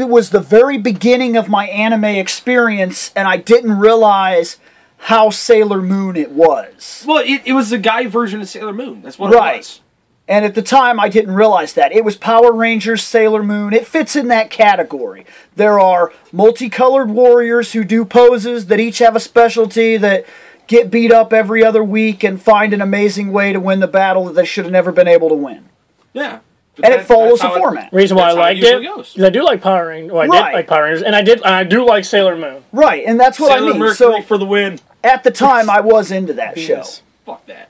it 0.00 0.08
was 0.08 0.30
the 0.30 0.40
very 0.40 0.78
beginning 0.78 1.36
of 1.36 1.48
my 1.48 1.66
anime 1.68 2.04
experience, 2.04 3.12
and 3.16 3.26
I 3.28 3.36
didn't 3.36 3.78
realize 3.78 4.58
how 4.98 5.30
Sailor 5.30 5.82
Moon 5.82 6.16
it 6.16 6.30
was. 6.30 7.04
Well, 7.06 7.22
it, 7.24 7.42
it 7.44 7.52
was 7.52 7.70
the 7.70 7.78
guy 7.78 8.06
version 8.06 8.40
of 8.40 8.48
Sailor 8.48 8.72
Moon. 8.72 9.02
That's 9.02 9.18
what 9.18 9.32
Right. 9.34 9.54
it 9.54 9.58
was. 9.58 9.80
And 10.26 10.46
at 10.46 10.54
the 10.54 10.62
time, 10.62 10.98
I 10.98 11.10
didn't 11.10 11.34
realize 11.34 11.74
that. 11.74 11.92
It 11.92 12.02
was 12.02 12.16
Power 12.16 12.50
Rangers, 12.52 13.04
Sailor 13.04 13.42
Moon. 13.42 13.74
It 13.74 13.86
fits 13.86 14.16
in 14.16 14.28
that 14.28 14.48
category. 14.48 15.26
There 15.54 15.78
are 15.78 16.12
multicolored 16.32 17.10
warriors 17.10 17.72
who 17.74 17.84
do 17.84 18.06
poses 18.06 18.66
that 18.66 18.80
each 18.80 19.00
have 19.00 19.14
a 19.14 19.20
specialty 19.20 19.98
that 19.98 20.24
get 20.66 20.90
beat 20.90 21.12
up 21.12 21.34
every 21.34 21.62
other 21.62 21.84
week 21.84 22.24
and 22.24 22.40
find 22.40 22.72
an 22.72 22.80
amazing 22.80 23.32
way 23.32 23.52
to 23.52 23.60
win 23.60 23.80
the 23.80 23.86
battle 23.86 24.24
that 24.24 24.32
they 24.34 24.46
should 24.46 24.64
have 24.64 24.72
never 24.72 24.92
been 24.92 25.06
able 25.08 25.28
to 25.28 25.34
win. 25.34 25.68
Yeah. 26.14 26.38
But 26.76 26.86
And 26.86 26.94
it 26.94 27.04
follows 27.06 27.38
that's 27.40 27.54
a 27.54 27.56
it- 27.56 27.60
format. 27.60 27.92
Reason 27.92 28.16
why 28.16 28.24
I 28.24 28.26
That's 28.26 28.36
how 28.36 28.42
liked 28.42 28.58
it, 28.58 28.62
usually 28.64 28.86
goes. 28.86 29.12
'cause 29.14 29.24
I 29.24 29.30
do 29.30 29.44
like 29.44 29.60
Power 29.62 29.86
Rangers. 29.88 30.12
Well, 30.12 30.22
I 30.22 30.26
Right. 30.26 30.50
did 30.50 30.56
like 30.56 30.66
Power 30.66 30.82
Rangers, 30.84 31.02
and 31.02 31.14
I 31.14 31.22
did, 31.22 31.38
and 31.44 31.54
I 31.54 31.62
do 31.64 31.86
like 31.86 32.04
Sailor 32.04 32.36
Moon. 32.36 32.64
Right, 32.72 33.04
and 33.06 33.18
that's 33.20 33.38
what 33.38 33.52
Sailor 33.52 33.68
I 33.68 33.70
mean. 33.70 33.78
Mercury 33.78 33.94
So 33.96 34.22
for 34.22 34.38
the 34.38 34.44
win. 34.44 34.80
at 35.04 35.22
the 35.22 35.30
time, 35.30 35.70
I 35.70 35.80
was 35.80 36.10
into 36.10 36.32
that 36.32 36.58
show. 36.58 36.82
Fuck 37.24 37.46
that. 37.46 37.68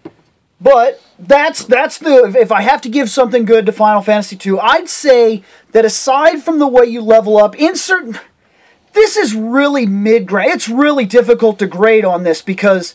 But 0.61 1.00
that's 1.18 1.64
that's 1.64 1.99
the 1.99 2.34
if 2.40 2.50
I 2.50 2.62
have 2.62 2.80
to 2.82 2.88
give 2.88 3.11
something 3.11 3.44
good 3.44 3.66
to 3.66 3.73
Final 3.73 4.00
Fantasy 4.00 4.38
II, 4.50 4.58
I'd 4.62 4.88
say 4.88 5.42
that 5.73 5.84
aside 5.84 6.42
from 6.42 6.58
the 6.58 6.66
way 6.66 6.87
you 6.87 7.02
level 7.02 7.37
up 7.37 7.54
in 7.56 7.76
certain 7.76 8.18
this 8.94 9.16
is 9.16 9.34
really 9.34 9.84
mid 9.84 10.25
grade. 10.26 10.49
It's 10.52 10.68
really 10.68 11.04
difficult 11.04 11.58
to 11.58 11.66
grade 11.66 12.04
on 12.06 12.23
this 12.23 12.40
because 12.40 12.94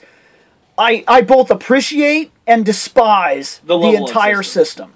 I 0.78 1.04
I 1.08 1.22
both 1.22 1.52
appreciate 1.52 2.32
and 2.48 2.66
despise 2.66 3.60
The 3.64 3.78
the, 3.78 3.90
entire 3.94 4.42
system. 4.42 4.88
system. 4.88 4.94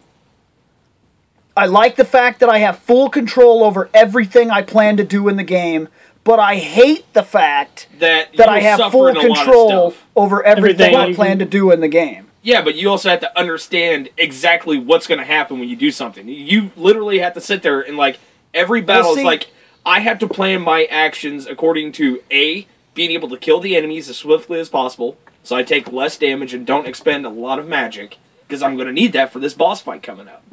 I 1.55 1.67
like 1.67 1.95
the 1.95 2.05
fact 2.05 2.39
that 2.39 2.50
I 2.50 2.60
have 2.60 2.79
full 2.79 3.10
control 3.10 3.63
over 3.63 3.89
everything 3.93 4.50
I 4.50 4.63
plan 4.63 4.98
to 4.98 5.03
do 5.03 5.27
in 5.27 5.38
the 5.38 5.43
game, 5.43 5.88
but 6.24 6.39
I 6.39 6.55
hate 6.55 7.12
the 7.13 7.24
fact 7.24 7.88
That, 8.00 8.36
that 8.38 8.50
I 8.50 8.60
have 8.62 8.91
full 8.91 9.07
in 9.07 9.17
a 9.17 9.19
lot 9.19 9.29
of 9.29 9.36
control 9.36 9.93
over 10.15 10.43
everything, 10.43 10.93
Everything 10.93 10.95
I 10.95 11.13
plan 11.13 11.39
to 11.39 11.45
do 11.45 11.72
in 11.72 11.79
the 11.79 11.88
game. 11.88 12.27
Yeah, 12.41 12.62
but 12.62 12.75
you 12.75 12.89
also 12.89 13.10
have 13.10 13.22
to 13.22 13.39
understand 13.39 14.10
exactly 14.17 14.77
what's 14.77 15.07
going 15.07 15.19
to 15.19 15.25
happen 15.25 15.60
when 15.60 15.69
you 15.69 15.75
do 15.75 15.91
something. 15.91 16.27
You 16.27 16.72
literally 16.75 17.19
have 17.19 17.33
to 17.36 17.41
sit 17.41 17.62
there 17.62 17.81
and 17.81 17.98
like 17.98 18.19
every 18.53 18.81
battle 18.81 19.13
see- 19.13 19.22
is 19.22 19.25
like 19.25 19.50
I 19.86 20.00
have 20.00 20.19
to 20.19 20.27
plan 20.27 20.62
my 20.62 20.86
actions 20.86 21.45
according 21.45 21.91
to 21.93 22.22
a 22.31 22.67
being 22.93 23.12
able 23.12 23.29
to 23.29 23.38
kill 23.38 23.60
the 23.60 23.75
enemies 23.75 24.10
as 24.10 24.17
swiftly 24.17 24.60
as 24.60 24.69
possible, 24.69 25.17
so 25.43 25.55
I 25.55 25.63
take 25.63 25.91
less 25.91 26.17
damage 26.17 26.53
and 26.53 26.65
don't 26.65 26.88
expend 26.88 27.25
a 27.25 27.29
lot 27.29 27.60
of 27.60 27.67
magic 27.67 28.17
because 28.53 28.62
I'm 28.62 28.75
going 28.75 28.86
to 28.86 28.93
need 28.93 29.13
that 29.13 29.33
for 29.33 29.39
this 29.39 29.55
boss 29.55 29.81
fight 29.81 30.03
coming 30.03 30.27
up. 30.27 30.43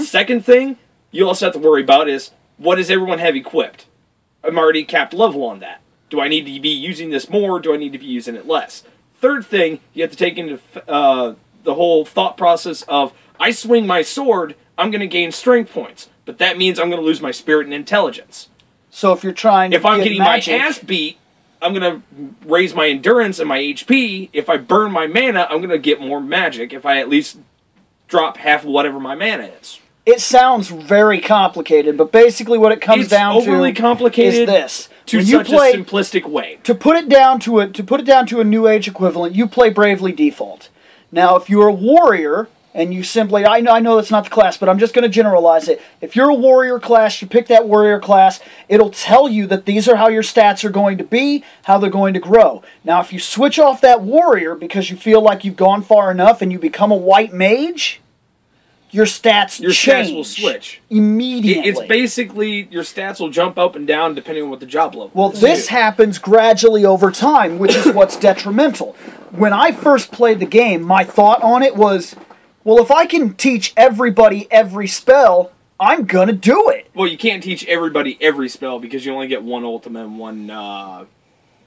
Second 0.00 0.44
thing 0.44 0.76
you 1.12 1.28
also 1.28 1.46
have 1.46 1.52
to 1.52 1.60
worry 1.60 1.84
about 1.84 2.08
is 2.08 2.32
what 2.56 2.74
does 2.76 2.90
everyone 2.90 3.20
have 3.20 3.36
equipped? 3.36 3.86
I'm 4.42 4.58
already 4.58 4.82
capped 4.82 5.14
level 5.14 5.44
on 5.44 5.60
that. 5.60 5.80
Do 6.10 6.20
I 6.20 6.26
need 6.26 6.52
to 6.52 6.60
be 6.60 6.70
using 6.70 7.10
this 7.10 7.30
more? 7.30 7.60
Do 7.60 7.72
I 7.72 7.76
need 7.76 7.92
to 7.92 7.98
be 7.98 8.06
using 8.06 8.34
it 8.34 8.48
less? 8.48 8.82
Third 9.20 9.46
thing, 9.46 9.78
you 9.94 10.02
have 10.02 10.10
to 10.10 10.16
take 10.16 10.36
into 10.36 10.58
uh, 10.88 11.34
the 11.62 11.74
whole 11.74 12.04
thought 12.04 12.36
process 12.36 12.82
of 12.82 13.12
I 13.38 13.52
swing 13.52 13.86
my 13.86 14.02
sword, 14.02 14.56
I'm 14.76 14.90
going 14.90 15.00
to 15.00 15.06
gain 15.06 15.30
strength 15.30 15.72
points, 15.72 16.08
but 16.24 16.38
that 16.38 16.58
means 16.58 16.80
I'm 16.80 16.90
going 16.90 17.00
to 17.00 17.06
lose 17.06 17.20
my 17.20 17.30
spirit 17.30 17.66
and 17.66 17.74
intelligence. 17.74 18.48
So 18.90 19.12
if 19.12 19.22
you're 19.22 19.32
trying 19.32 19.70
to 19.70 19.76
If 19.76 19.86
I'm 19.86 19.98
get 19.98 20.04
getting 20.04 20.18
magic, 20.18 20.58
my 20.60 20.66
ass 20.66 20.80
beat, 20.80 21.18
I'm 21.60 21.74
going 21.74 22.02
to 22.02 22.02
raise 22.46 22.74
my 22.74 22.88
endurance 22.88 23.38
and 23.38 23.48
my 23.48 23.58
HP. 23.58 24.30
If 24.32 24.48
I 24.48 24.56
burn 24.56 24.92
my 24.92 25.06
mana, 25.06 25.46
I'm 25.50 25.58
going 25.58 25.70
to 25.70 25.78
get 25.78 26.00
more 26.00 26.20
magic 26.20 26.72
if 26.72 26.86
I 26.86 26.98
at 26.98 27.08
least 27.08 27.38
drop 28.06 28.36
half 28.38 28.64
of 28.64 28.70
whatever 28.70 28.98
my 29.00 29.14
mana 29.14 29.50
is. 29.60 29.80
it 30.08 30.20
sounds 30.22 30.68
very 30.68 31.20
complicated, 31.20 31.98
but 31.98 32.10
basically 32.10 32.56
what 32.56 32.72
it 32.72 32.80
comes 32.80 33.02
it's 33.02 33.10
down 33.10 33.36
overly 33.36 33.74
to 33.74 33.80
complicated 33.80 34.42
is 34.42 34.46
this: 34.46 34.88
to 35.06 35.18
when 35.18 35.26
such 35.26 35.46
play 35.48 35.72
a 35.72 35.76
simplistic 35.76 36.26
way. 36.28 36.58
to 36.64 36.74
put 36.74 36.96
it 36.96 37.08
down 37.08 37.38
to 37.40 37.60
a 37.60 37.68
to 37.68 37.84
put 37.84 38.00
it 38.00 38.06
down 38.06 38.26
to 38.26 38.40
a 38.40 38.44
new 38.44 38.66
age 38.66 38.88
equivalent, 38.88 39.34
you 39.34 39.46
play 39.46 39.68
Bravely 39.68 40.12
Default. 40.12 40.70
Now, 41.12 41.36
if 41.36 41.50
you're 41.50 41.68
a 41.68 41.72
warrior 41.72 42.48
and 42.78 42.94
you 42.94 43.02
simply 43.02 43.44
I 43.44 43.60
know 43.60 43.72
I 43.72 43.80
know 43.80 43.96
that's 43.96 44.10
not 44.10 44.24
the 44.24 44.30
class, 44.30 44.56
but 44.56 44.68
I'm 44.68 44.78
just 44.78 44.94
going 44.94 45.02
to 45.02 45.08
generalize 45.08 45.68
it. 45.68 45.82
If 46.00 46.14
you're 46.14 46.30
a 46.30 46.34
warrior 46.34 46.78
class, 46.78 47.20
you 47.20 47.26
pick 47.26 47.48
that 47.48 47.66
warrior 47.66 47.98
class, 47.98 48.40
it'll 48.68 48.90
tell 48.90 49.28
you 49.28 49.46
that 49.48 49.66
these 49.66 49.88
are 49.88 49.96
how 49.96 50.08
your 50.08 50.22
stats 50.22 50.64
are 50.64 50.70
going 50.70 50.96
to 50.98 51.04
be, 51.04 51.44
how 51.64 51.78
they're 51.78 51.90
going 51.90 52.14
to 52.14 52.20
grow. 52.20 52.62
Now, 52.84 53.00
if 53.00 53.12
you 53.12 53.18
switch 53.18 53.58
off 53.58 53.80
that 53.80 54.02
warrior 54.02 54.54
because 54.54 54.90
you 54.90 54.96
feel 54.96 55.20
like 55.20 55.44
you've 55.44 55.56
gone 55.56 55.82
far 55.82 56.10
enough 56.10 56.40
and 56.40 56.52
you 56.52 56.58
become 56.60 56.92
a 56.92 56.96
white 56.96 57.32
mage, 57.32 58.00
your 58.90 59.06
stats 59.06 59.60
Your 59.60 59.72
stats 59.72 60.14
will 60.14 60.24
switch. 60.24 60.80
immediately. 60.88 61.68
It's 61.68 61.80
basically 61.82 62.68
your 62.70 62.84
stats 62.84 63.20
will 63.20 63.28
jump 63.28 63.58
up 63.58 63.74
and 63.76 63.86
down 63.86 64.14
depending 64.14 64.44
on 64.44 64.50
what 64.50 64.60
the 64.60 64.66
job 64.66 64.94
level. 64.94 65.10
Well, 65.14 65.32
is. 65.32 65.40
this 65.40 65.68
happens 65.68 66.18
gradually 66.18 66.86
over 66.86 67.10
time, 67.10 67.58
which 67.58 67.74
is 67.74 67.92
what's 67.92 68.16
detrimental. 68.16 68.92
When 69.32 69.52
I 69.52 69.72
first 69.72 70.10
played 70.10 70.38
the 70.38 70.46
game, 70.46 70.82
my 70.82 71.04
thought 71.04 71.42
on 71.42 71.62
it 71.62 71.76
was, 71.76 72.16
well, 72.64 72.78
if 72.82 72.90
I 72.90 73.06
can 73.06 73.34
teach 73.34 73.72
everybody 73.76 74.46
every 74.50 74.86
spell, 74.86 75.52
I'm 75.80 76.04
gonna 76.04 76.32
do 76.32 76.68
it. 76.70 76.90
Well, 76.94 77.06
you 77.06 77.16
can't 77.18 77.42
teach 77.42 77.64
everybody 77.66 78.18
every 78.20 78.48
spell 78.48 78.78
because 78.80 79.06
you 79.06 79.12
only 79.14 79.28
get 79.28 79.42
one 79.42 79.64
ultimate 79.64 80.04
and 80.04 80.18
one 80.18 80.50
uh, 80.50 81.04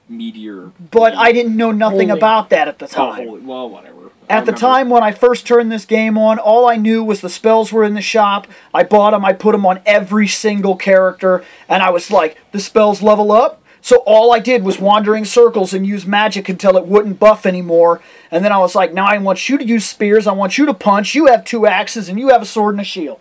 meteor. 0.08 0.70
But 0.90 1.14
I 1.14 1.32
didn't 1.32 1.56
know 1.56 1.70
nothing 1.72 2.08
Holy. 2.08 2.18
about 2.20 2.50
that 2.50 2.68
at 2.68 2.78
the 2.78 2.84
Oh, 2.86 2.88
time. 2.88 3.26
holy, 3.26 3.40
well, 3.40 3.68
whatever. 3.70 3.96
I 4.28 4.34
At 4.36 4.44
the 4.46 4.52
remember- 4.52 4.60
time 4.60 4.88
when 4.90 5.02
I 5.02 5.12
first 5.12 5.46
turned 5.46 5.72
this 5.72 5.84
game 5.86 6.18
on, 6.18 6.38
all 6.38 6.68
I 6.68 6.76
knew 6.76 7.02
was 7.02 7.20
the 7.22 7.28
spells 7.30 7.72
were 7.72 7.84
in 7.84 7.94
the 7.94 8.00
shop. 8.02 8.46
I 8.74 8.82
bought 8.82 9.12
them, 9.12 9.24
I 9.24 9.32
put 9.32 9.52
them 9.52 9.64
on 9.66 9.80
every 9.86 10.28
single 10.28 10.76
character, 10.76 11.42
and 11.68 11.82
I 11.82 11.90
was 11.90 12.10
like, 12.10 12.36
the 12.52 12.60
spells 12.60 13.02
level 13.02 13.32
up. 13.32 13.61
So 13.84 13.96
all 14.06 14.32
I 14.32 14.38
did 14.38 14.62
was 14.62 14.78
wander 14.78 15.14
in 15.16 15.24
circles 15.24 15.74
and 15.74 15.84
use 15.84 16.06
magic 16.06 16.48
until 16.48 16.76
it 16.76 16.86
wouldn't 16.86 17.18
buff 17.18 17.44
anymore. 17.44 18.00
And 18.30 18.44
then 18.44 18.52
I 18.52 18.58
was 18.58 18.76
like, 18.76 18.94
now 18.94 19.06
I 19.06 19.18
want 19.18 19.48
you 19.48 19.58
to 19.58 19.64
use 19.64 19.84
spears, 19.84 20.26
I 20.28 20.32
want 20.32 20.56
you 20.56 20.64
to 20.66 20.72
punch, 20.72 21.16
you 21.16 21.26
have 21.26 21.44
two 21.44 21.66
axes, 21.66 22.08
and 22.08 22.18
you 22.18 22.28
have 22.28 22.40
a 22.42 22.46
sword 22.46 22.74
and 22.74 22.80
a 22.80 22.84
shield. 22.84 23.20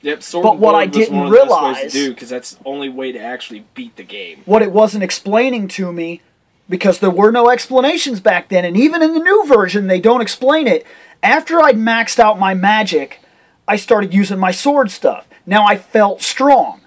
Yep, 0.00 0.22
sword 0.22 0.42
but 0.42 0.52
and 0.52 0.60
what 0.60 0.74
I 0.74 0.86
was 0.86 0.96
didn't 0.96 1.16
one 1.16 1.26
of 1.26 1.32
the 1.32 1.36
best 1.36 1.50
ways 1.50 1.76
realize- 1.76 1.92
do 1.92 2.10
because 2.14 2.30
that's 2.30 2.52
the 2.54 2.64
only 2.64 2.88
way 2.88 3.12
to 3.12 3.18
actually 3.20 3.66
beat 3.74 3.94
the 3.96 4.02
game. 4.02 4.40
What 4.46 4.62
it 4.62 4.72
wasn't 4.72 5.04
explaining 5.04 5.68
to 5.68 5.92
me, 5.92 6.22
because 6.68 6.98
there 7.00 7.10
were 7.10 7.30
no 7.30 7.50
explanations 7.50 8.20
back 8.20 8.48
then, 8.48 8.64
and 8.64 8.76
even 8.76 9.02
in 9.02 9.12
the 9.12 9.20
new 9.20 9.44
version, 9.46 9.86
they 9.86 10.00
don't 10.00 10.22
explain 10.22 10.66
it. 10.66 10.86
After 11.22 11.60
I'd 11.60 11.76
maxed 11.76 12.18
out 12.18 12.38
my 12.38 12.54
magic, 12.54 13.20
I 13.68 13.76
started 13.76 14.14
using 14.14 14.38
my 14.38 14.50
sword 14.50 14.90
stuff. 14.90 15.28
Now 15.44 15.66
I 15.66 15.76
felt 15.76 16.22
strong. 16.22 16.80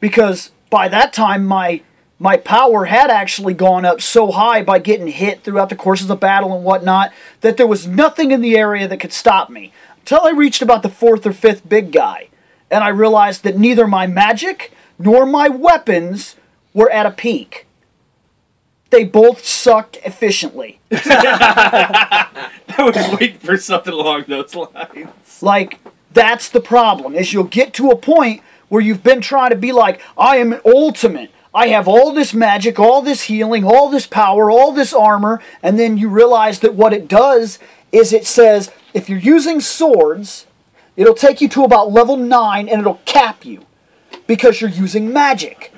Because 0.00 0.52
by 0.72 0.88
that 0.88 1.12
time, 1.12 1.44
my 1.46 1.82
my 2.18 2.38
power 2.38 2.86
had 2.86 3.10
actually 3.10 3.52
gone 3.52 3.84
up 3.84 4.00
so 4.00 4.30
high 4.30 4.62
by 4.62 4.78
getting 4.78 5.08
hit 5.08 5.42
throughout 5.42 5.68
the 5.68 5.76
course 5.76 6.00
of 6.00 6.08
the 6.08 6.16
battle 6.16 6.54
and 6.54 6.64
whatnot 6.64 7.12
that 7.42 7.56
there 7.58 7.66
was 7.66 7.86
nothing 7.86 8.30
in 8.30 8.40
the 8.40 8.56
area 8.56 8.88
that 8.88 9.00
could 9.00 9.12
stop 9.12 9.50
me 9.50 9.72
until 9.98 10.20
I 10.22 10.30
reached 10.30 10.62
about 10.62 10.82
the 10.82 10.88
fourth 10.88 11.26
or 11.26 11.32
fifth 11.34 11.68
big 11.68 11.92
guy, 11.92 12.28
and 12.70 12.82
I 12.82 12.88
realized 12.88 13.42
that 13.44 13.58
neither 13.58 13.86
my 13.86 14.06
magic 14.06 14.72
nor 14.98 15.26
my 15.26 15.48
weapons 15.48 16.36
were 16.72 16.90
at 16.90 17.06
a 17.06 17.10
peak. 17.10 17.66
they 18.88 19.04
both 19.04 19.44
sucked 19.44 19.98
efficiently. 20.04 20.80
I 20.90 22.28
was 22.78 22.96
waiting 23.20 23.40
for 23.40 23.58
something 23.58 23.92
along 23.92 24.24
those 24.28 24.54
lines. 24.54 25.42
Like 25.42 25.80
that's 26.14 26.48
the 26.48 26.60
problem 26.60 27.14
is 27.14 27.34
you'll 27.34 27.44
get 27.44 27.74
to 27.74 27.90
a 27.90 27.96
point 27.96 28.42
where 28.72 28.80
you've 28.80 29.02
been 29.02 29.20
trying 29.20 29.50
to 29.50 29.56
be 29.56 29.70
like 29.70 30.00
I 30.16 30.38
am 30.38 30.58
ultimate. 30.64 31.30
I 31.54 31.68
have 31.68 31.86
all 31.86 32.10
this 32.10 32.32
magic, 32.32 32.80
all 32.80 33.02
this 33.02 33.24
healing, 33.24 33.64
all 33.64 33.90
this 33.90 34.06
power, 34.06 34.50
all 34.50 34.72
this 34.72 34.94
armor, 34.94 35.42
and 35.62 35.78
then 35.78 35.98
you 35.98 36.08
realize 36.08 36.60
that 36.60 36.72
what 36.72 36.94
it 36.94 37.06
does 37.06 37.58
is 37.92 38.14
it 38.14 38.24
says 38.24 38.70
if 38.94 39.10
you're 39.10 39.18
using 39.18 39.60
swords, 39.60 40.46
it'll 40.96 41.12
take 41.12 41.42
you 41.42 41.50
to 41.50 41.64
about 41.64 41.92
level 41.92 42.16
9 42.16 42.66
and 42.66 42.80
it'll 42.80 43.02
cap 43.04 43.44
you 43.44 43.66
because 44.26 44.62
you're 44.62 44.70
using 44.70 45.12
magic. 45.12 45.70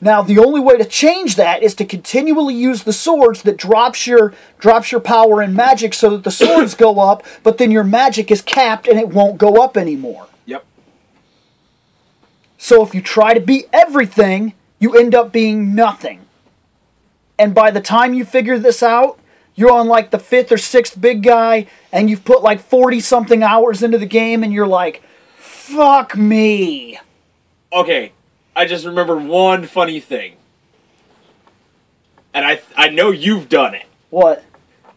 Now 0.00 0.20
the 0.20 0.40
only 0.40 0.60
way 0.60 0.76
to 0.76 0.84
change 0.84 1.36
that 1.36 1.62
is 1.62 1.76
to 1.76 1.84
continually 1.84 2.56
use 2.56 2.82
the 2.82 2.92
swords 2.92 3.42
that 3.42 3.56
drops 3.56 4.08
your 4.08 4.34
drops 4.58 4.90
your 4.90 5.00
power 5.00 5.42
and 5.42 5.54
magic 5.54 5.94
so 5.94 6.10
that 6.10 6.24
the 6.24 6.32
swords 6.32 6.74
go 6.74 6.98
up, 6.98 7.24
but 7.44 7.58
then 7.58 7.70
your 7.70 7.84
magic 7.84 8.32
is 8.32 8.42
capped 8.42 8.88
and 8.88 8.98
it 8.98 9.10
won't 9.10 9.38
go 9.38 9.62
up 9.62 9.76
anymore. 9.76 10.26
So 12.62 12.80
if 12.84 12.94
you 12.94 13.02
try 13.02 13.34
to 13.34 13.40
be 13.40 13.64
everything, 13.72 14.54
you 14.78 14.96
end 14.96 15.16
up 15.16 15.32
being 15.32 15.74
nothing. 15.74 16.20
And 17.36 17.56
by 17.56 17.72
the 17.72 17.80
time 17.80 18.14
you 18.14 18.24
figure 18.24 18.56
this 18.56 18.84
out, 18.84 19.18
you're 19.56 19.72
on 19.72 19.88
like 19.88 20.12
the 20.12 20.20
fifth 20.20 20.52
or 20.52 20.58
sixth 20.58 21.00
big 21.00 21.24
guy, 21.24 21.66
and 21.90 22.08
you've 22.08 22.24
put 22.24 22.40
like 22.40 22.60
40 22.60 23.00
something 23.00 23.42
hours 23.42 23.82
into 23.82 23.98
the 23.98 24.06
game, 24.06 24.44
and 24.44 24.52
you're 24.52 24.68
like, 24.68 25.02
fuck 25.34 26.16
me. 26.16 27.00
Okay, 27.72 28.12
I 28.54 28.64
just 28.64 28.86
remember 28.86 29.16
one 29.16 29.66
funny 29.66 29.98
thing. 29.98 30.36
And 32.32 32.46
I 32.46 32.60
I 32.76 32.90
know 32.90 33.10
you've 33.10 33.48
done 33.48 33.74
it. 33.74 33.86
What? 34.10 34.44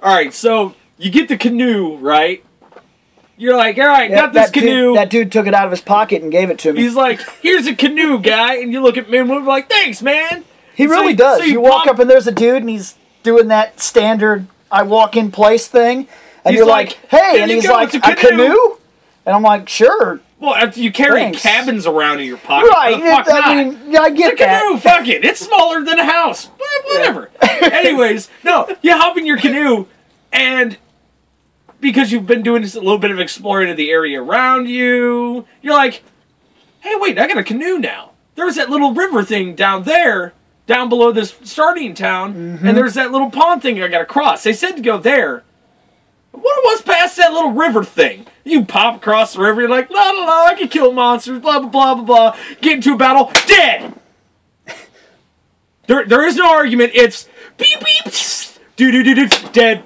Alright, 0.04 0.36
so 0.36 0.76
you 1.00 1.10
get 1.10 1.30
the 1.30 1.38
canoe, 1.38 1.98
right? 1.98 2.46
You're 3.38 3.58
like, 3.58 3.78
alright, 3.78 4.10
Yeah, 4.10 4.22
got 4.22 4.34
this 4.34 4.46
that 4.46 4.54
dude- 4.54 4.64
canoe. 4.64 4.94
that 4.96 5.10
dude 5.10 5.32
took 5.32 5.46
it 5.48 5.54
out 5.54 5.66
of 5.66 5.72
his 5.72 5.82
pocket 5.82 6.22
and 6.24 6.32
gave 6.32 6.50
it 6.50 6.60
to 6.60 6.72
me. 6.74 6.82
He's 6.82 6.96
like, 6.96 7.20
here's 7.42 7.68
a 7.68 7.76
canoe, 7.76 8.20
guy. 8.20 8.56
And 8.58 8.72
you 8.72 8.82
look 8.82 8.98
at 8.98 9.10
me 9.10 9.18
and 9.18 9.30
we're 9.30 9.42
like, 9.42 9.70
thanks, 9.70 10.02
man. 10.02 10.46
he 10.76 10.86
so 10.86 10.92
really 10.92 11.12
you- 11.12 11.18
does. 11.18 11.40
so 11.40 11.44
you 11.46 11.54
you 11.54 11.62
walk 11.62 11.88
up 11.88 12.00
and 12.00 12.10
there's 12.10 12.28
a 12.28 12.32
dude, 12.32 12.58
and 12.62 12.70
he's 12.70 12.96
doing 13.24 13.48
that 13.50 13.80
standard 13.82 14.48
I 14.72 14.84
walk 14.84 15.16
in 15.18 15.32
place 15.32 15.68
thing. 15.68 16.08
And 16.44 16.54
He's 16.54 16.60
you're 16.60 16.68
like, 16.68 16.98
like, 17.12 17.22
hey, 17.22 17.42
and 17.42 17.50
he's 17.52 17.66
go, 17.68 17.74
like, 17.74 17.94
a 17.94 17.98
a 17.98 18.16
canoe." 18.16 18.38
canoe? 18.48 18.78
And 19.26 19.36
I'm 19.36 19.42
like, 19.42 19.68
sure. 19.68 20.20
Well, 20.40 20.54
after 20.54 20.80
you 20.82 20.92
carry 20.92 21.22
Thanks. 21.22 21.42
cabins 21.42 21.88
around 21.88 22.20
in 22.20 22.28
your 22.28 22.38
pocket, 22.38 22.70
Right. 22.70 22.98
the 23.00 23.06
fuck 23.06 23.28
it- 23.28 23.34
I 23.34 23.54
not? 23.64 23.66
mean, 23.84 23.92
yeah, 23.92 24.02
I 24.02 24.10
get 24.12 24.34
It's 24.34 24.42
a 24.42 24.46
canoe, 24.46 24.74
that. 24.74 24.82
fuck 24.84 25.08
it. 25.08 25.26
It's 25.26 25.40
smaller 25.40 25.84
than 25.84 25.98
a 25.98 26.06
house. 26.06 26.48
Wha- 26.60 26.94
Whatever. 26.94 27.30
Anyways, 27.42 28.30
no, 28.44 28.68
you 28.82 28.96
hop 28.96 29.18
in 29.18 29.26
your 29.26 29.38
canoe, 29.38 29.88
and 30.32 30.78
because 31.80 32.12
you've 32.12 32.26
been 32.28 32.42
doing 32.44 32.62
this 32.62 32.76
a 32.76 32.80
little 32.80 32.98
bit 32.98 33.12
of 33.12 33.20
exploring 33.20 33.70
of 33.70 33.78
the 33.78 33.90
area 33.92 34.22
around 34.22 34.70
you, 34.70 35.46
you're 35.62 35.74
like, 35.76 36.04
hey, 36.82 36.94
wait, 36.98 37.18
I 37.20 37.28
got 37.28 37.38
a 37.38 37.44
canoe 37.44 37.78
now. 37.80 38.12
There's 38.36 38.56
that 38.56 38.70
little 38.70 38.94
river 38.94 39.24
thing 39.24 39.56
down 39.56 39.84
there, 39.84 40.34
down 40.68 40.90
below 40.90 41.12
this 41.12 41.36
starting 41.44 41.94
town, 41.94 42.34
Mm-hmm. 42.34 42.68
and 42.68 42.78
there's 42.78 42.96
that 42.96 43.12
little 43.12 43.30
pond 43.32 43.62
thing 43.62 43.82
I 43.82 43.88
gotta 43.88 44.06
cross. 44.06 44.44
They 44.44 44.54
said 44.54 44.74
to 44.76 44.82
go 44.82 44.98
there. 44.98 45.44
What 46.32 46.64
was 46.66 46.82
past 46.82 47.16
that 47.18 47.32
little 47.32 47.52
river 47.52 47.84
thing? 47.86 48.28
You 48.44 48.66
pop 48.66 48.98
across 48.98 49.34
the 49.36 49.40
river, 49.42 49.62
you're 49.62 49.70
like, 49.70 49.90
la 49.90 50.12
la 50.12 50.26
la, 50.26 50.46
I 50.48 50.56
can 50.56 50.68
kill 50.68 50.92
monsters, 50.92 51.40
blah 51.40 51.60
blah 51.60 51.70
blah 51.70 51.96
blah 51.96 52.04
blah. 52.04 52.38
Get 52.62 52.74
into 52.74 52.94
a 52.94 52.98
battle, 52.98 53.32
dead. 53.48 53.94
There, 55.88 56.04
there 56.06 56.26
is 56.26 56.36
no 56.36 56.50
argument. 56.50 56.94
It's 56.96 57.30
beep 57.58 57.80
beep, 57.80 58.12
do 58.76 58.92
do 58.92 59.04
do 59.04 59.14
do, 59.28 59.28
dead. 59.52 59.84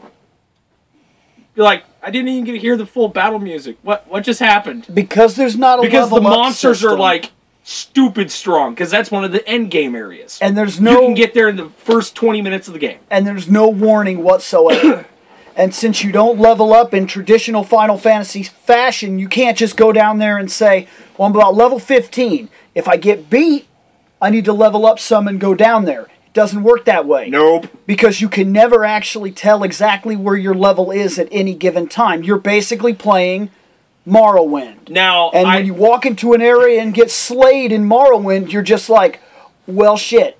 You're 1.59 1.65
like, 1.65 1.83
I 2.01 2.09
didn't 2.09 2.29
even 2.29 2.45
get 2.45 2.53
to 2.53 2.57
hear 2.57 2.77
the 2.77 2.85
full 2.85 3.09
battle 3.09 3.37
music. 3.37 3.75
What 3.81 4.07
what 4.07 4.23
just 4.23 4.39
happened? 4.39 4.87
Because 4.93 5.35
there's 5.35 5.57
not 5.57 5.79
a 5.79 5.81
Because 5.81 6.09
the 6.09 6.21
monsters 6.21 6.85
are 6.85 6.97
like 6.97 7.33
stupid 7.65 8.31
strong. 8.31 8.73
Because 8.73 8.89
that's 8.89 9.11
one 9.11 9.25
of 9.25 9.33
the 9.33 9.45
end 9.45 9.69
game 9.69 9.93
areas. 9.93 10.39
and 10.41 10.57
there's 10.57 10.79
no 10.79 10.93
you 10.93 11.07
can 11.07 11.13
get 11.15 11.33
there 11.33 11.49
in 11.49 11.57
the 11.57 11.67
first 11.71 12.15
20 12.15 12.41
minutes 12.41 12.69
of 12.69 12.73
the 12.73 12.79
game. 12.79 12.99
and 13.11 13.27
there's 13.27 13.49
no 13.49 13.67
warning 13.67 14.23
whatsoever. 14.23 15.05
and 15.57 15.75
since 15.75 16.01
you 16.01 16.13
don't 16.13 16.39
level 16.39 16.71
up 16.71 16.93
in 16.93 17.05
traditional 17.05 17.65
Final 17.65 17.97
Fantasy 17.97 18.43
fashion, 18.43 19.19
you 19.19 19.27
can't 19.27 19.57
just 19.57 19.75
go 19.75 19.91
down 19.91 20.17
there 20.17 20.37
and 20.37 20.49
say, 20.49 20.87
"Well, 21.17 21.27
I'm 21.27 21.35
about 21.35 21.55
level 21.55 21.77
15. 21.77 22.47
If 22.73 22.87
I 22.87 22.95
get 22.95 23.29
beat, 23.29 23.67
I 24.21 24.29
need 24.29 24.45
to 24.45 24.53
level 24.53 24.85
up 24.85 24.97
some 24.97 25.27
and 25.27 25.41
go 25.41 25.55
down 25.55 25.83
there." 25.83 26.07
It 26.29 26.33
doesn't 26.33 26.61
work 26.63 26.85
that 26.85 27.05
way. 27.07 27.29
Nope. 27.29 27.67
Because 27.87 28.21
you 28.21 28.29
can 28.29 28.51
never 28.51 28.85
actually 28.85 29.31
tell 29.31 29.63
exactly 29.63 30.15
where 30.15 30.35
your 30.37 30.53
level 30.53 30.91
is 30.91 31.17
at 31.17 31.27
any 31.31 31.55
given 31.55 31.87
time. 31.87 32.23
You're 32.23 32.37
basically 32.37 32.93
playing 32.93 33.49
Morrowind. 34.07 34.89
Now, 34.89 35.29
And 35.31 35.47
I, 35.47 35.55
when 35.57 35.65
you 35.65 35.73
walk 35.73 36.05
into 36.05 36.33
an 36.33 36.41
area 36.41 36.81
and 36.81 36.93
get 36.93 37.09
slayed 37.11 37.71
in 37.71 37.83
Morrowind, 37.87 38.51
you're 38.51 38.61
just 38.61 38.89
like, 38.89 39.21
well, 39.67 39.97
shit. 39.97 40.37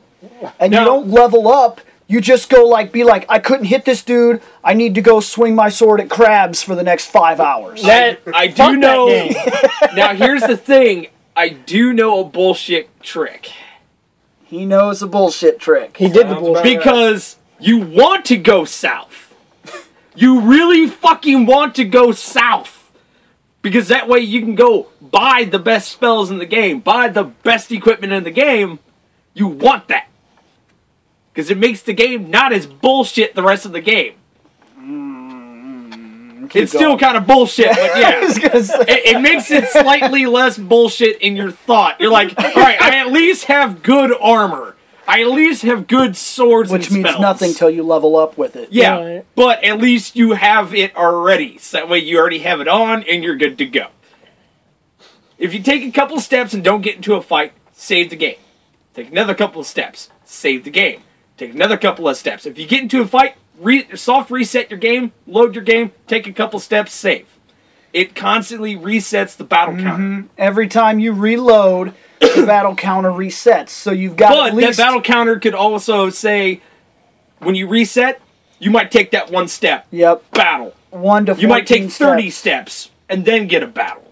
And 0.60 0.72
No. 0.72 0.80
you 0.80 0.86
don't 0.86 1.08
level 1.10 1.48
up. 1.48 1.82
You 2.08 2.22
just 2.22 2.50
go 2.50 2.66
like, 2.66 2.92
be 2.92 3.04
like, 3.04 3.26
I 3.30 3.38
couldn't 3.40 3.66
hit 3.66 3.86
this 3.86 4.02
dude. 4.04 4.42
I 4.64 4.74
need 4.74 4.96
to 4.96 5.02
go 5.02 5.20
swing 5.20 5.54
my 5.56 5.70
sword 5.70 6.02
at 6.02 6.10
crabs 6.10 6.62
for 6.64 6.74
the 6.76 6.84
next 6.84 7.06
five 7.08 7.40
hours. 7.40 7.84
That 7.84 8.20
I 8.34 8.48
do 8.48 8.76
know. 8.78 9.08
now, 9.96 10.16
here's 10.16 10.42
the 10.42 10.58
thing. 10.58 11.08
I 11.36 11.50
do 11.50 11.94
know 11.94 12.22
a 12.22 12.24
bullshit 12.24 12.90
trick. 13.04 13.52
He 14.50 14.66
knows 14.66 15.04
a 15.04 15.08
bullshit 15.08 15.60
trick. 15.60 15.96
He 15.96 16.10
did 16.10 16.28
the 16.28 16.34
bullshit. 16.34 16.50
about 16.50 16.56
right. 16.56 16.78
Because 16.78 17.38
you 17.60 17.78
want 17.78 18.26
to 18.26 18.36
go 18.36 18.66
south. 18.66 19.36
You 20.16 20.42
really 20.42 20.88
fucking 20.88 21.46
want 21.46 21.76
to 21.76 21.86
go 21.86 22.12
south. 22.12 22.92
Because 23.62 23.90
that 23.90 24.08
way 24.08 24.22
you 24.22 24.42
can 24.42 24.56
go 24.56 24.88
buy 25.00 25.44
the 25.44 25.60
best 25.60 25.92
spells 25.92 26.32
in 26.32 26.40
the 26.40 26.48
game, 26.48 26.80
buy 26.80 27.10
the 27.10 27.26
best 27.26 27.72
equipment 27.72 28.12
in 28.12 28.24
the 28.24 28.32
game. 28.32 28.80
You 29.36 29.48
want 29.48 29.88
that. 29.90 30.08
Because 31.32 31.52
it 31.52 31.58
makes 31.60 31.84
the 31.84 31.94
game 31.94 32.32
not 32.32 32.52
as 32.52 32.66
bullshit 32.66 33.36
the 33.36 33.44
rest 33.44 33.68
of 33.68 33.72
the 33.72 33.82
game. 33.82 34.16
Keep 36.50 36.64
it's 36.64 36.72
still 36.72 36.98
kind 36.98 37.16
of 37.18 37.26
bullshit, 37.28 37.70
but 37.70 37.80
I 37.96 38.00
yeah. 38.00 38.20
was 38.26 38.38
gonna 38.40 38.64
say. 38.64 38.76
it, 38.88 39.16
it 39.16 39.22
makes 39.22 39.50
it 39.52 39.66
slightly 39.68 40.26
less 40.26 40.58
bullshit 40.58 41.22
in 41.22 41.36
your 41.36 41.52
thought. 41.52 42.00
You're 42.00 42.12
like, 42.12 42.38
all 42.38 42.52
right, 42.56 42.82
I 42.82 42.98
at 42.98 43.12
least 43.12 43.46
have 43.46 43.84
good 43.84 44.12
armor. 44.20 44.76
I 45.08 45.22
at 45.22 45.28
least 45.32 45.64
have 45.64 45.88
good 45.88 46.16
swords 46.16 46.72
Which 46.72 46.88
and 46.88 46.98
means 46.98 47.08
spells. 47.10 47.22
nothing 47.22 47.54
till 47.56 47.70
you 47.72 47.82
level 47.82 48.16
up 48.16 48.38
with 48.38 48.56
it. 48.56 48.70
Yeah, 48.72 49.00
Right. 49.00 49.26
but 49.36 49.64
at 49.64 49.80
least 49.80 50.16
you 50.16 50.34
have 50.34 50.76
it 50.76 50.96
already. 50.96 51.58
So 51.58 51.78
that 51.78 51.90
way 51.90 51.98
you 51.98 52.20
already 52.20 52.40
have 52.40 52.62
it 52.62 52.68
on 52.68 53.04
and 53.04 53.24
you're 53.24 53.36
good 53.36 53.58
to 53.58 53.66
go. 53.66 53.88
If 55.38 55.54
you 55.54 55.62
take 55.64 55.84
a 55.84 55.92
couple 55.92 56.20
steps 56.20 56.54
and 56.54 56.64
don't 56.64 56.82
get 56.82 56.96
into 56.98 57.16
a 57.16 57.22
fight, 57.22 57.54
save 57.72 58.10
the 58.10 58.16
game. 58.16 58.36
Take 58.94 59.10
another 59.12 59.34
couple 59.34 59.62
of 59.62 59.68
steps, 59.68 60.10
save 60.26 60.64
the 60.64 60.70
game. 60.70 61.02
Take 61.38 61.54
another 61.54 61.78
couple 61.78 62.08
of 62.08 62.18
steps. 62.18 62.46
If 62.46 62.60
you 62.60 62.68
get 62.68 62.82
into 62.84 63.02
a 63.02 63.08
fight, 63.08 63.36
re- 63.60 63.96
soft 63.96 64.32
reset 64.32 64.70
your 64.70 64.80
game, 64.80 65.12
load 65.28 65.56
your 65.56 65.64
game, 65.64 65.92
take 66.08 66.28
a 66.28 66.34
couple 66.34 66.60
steps, 66.60 66.94
save. 66.94 67.28
It 67.92 68.16
constantly 68.16 68.76
resets 68.76 69.36
the 69.36 69.44
battle 69.44 69.76
mm-hmm. 69.76 69.84
counter. 69.86 70.28
Every 70.38 70.68
time 70.68 71.00
you 71.00 71.12
reload, 71.12 71.94
the 72.20 72.44
battle 72.48 72.76
counter 72.76 73.10
resets. 73.10 73.70
So 73.70 73.92
you've 73.92 74.16
got 74.16 74.32
But 74.32 74.48
at 74.50 74.56
least 74.56 74.78
that 74.78 74.86
battle 74.86 75.02
counter 75.02 75.40
could 75.40 75.56
also 75.56 76.10
say, 76.10 76.62
when 77.40 77.56
you 77.56 77.68
reset, 77.68 78.22
you 78.60 78.72
might 78.72 78.92
take 78.92 79.12
that 79.12 79.32
one 79.32 79.48
step. 79.48 79.88
Yep, 79.92 80.32
Battle. 80.32 80.76
one 80.90 81.26
to 81.26 81.36
You 81.36 81.48
might 81.48 81.66
take 81.66 81.84
14 81.84 81.90
30 81.90 82.30
steps. 82.30 82.74
steps 82.74 82.96
and 83.08 83.26
then 83.26 83.48
get 83.48 83.64
a 83.64 83.68
battle. 83.68 84.04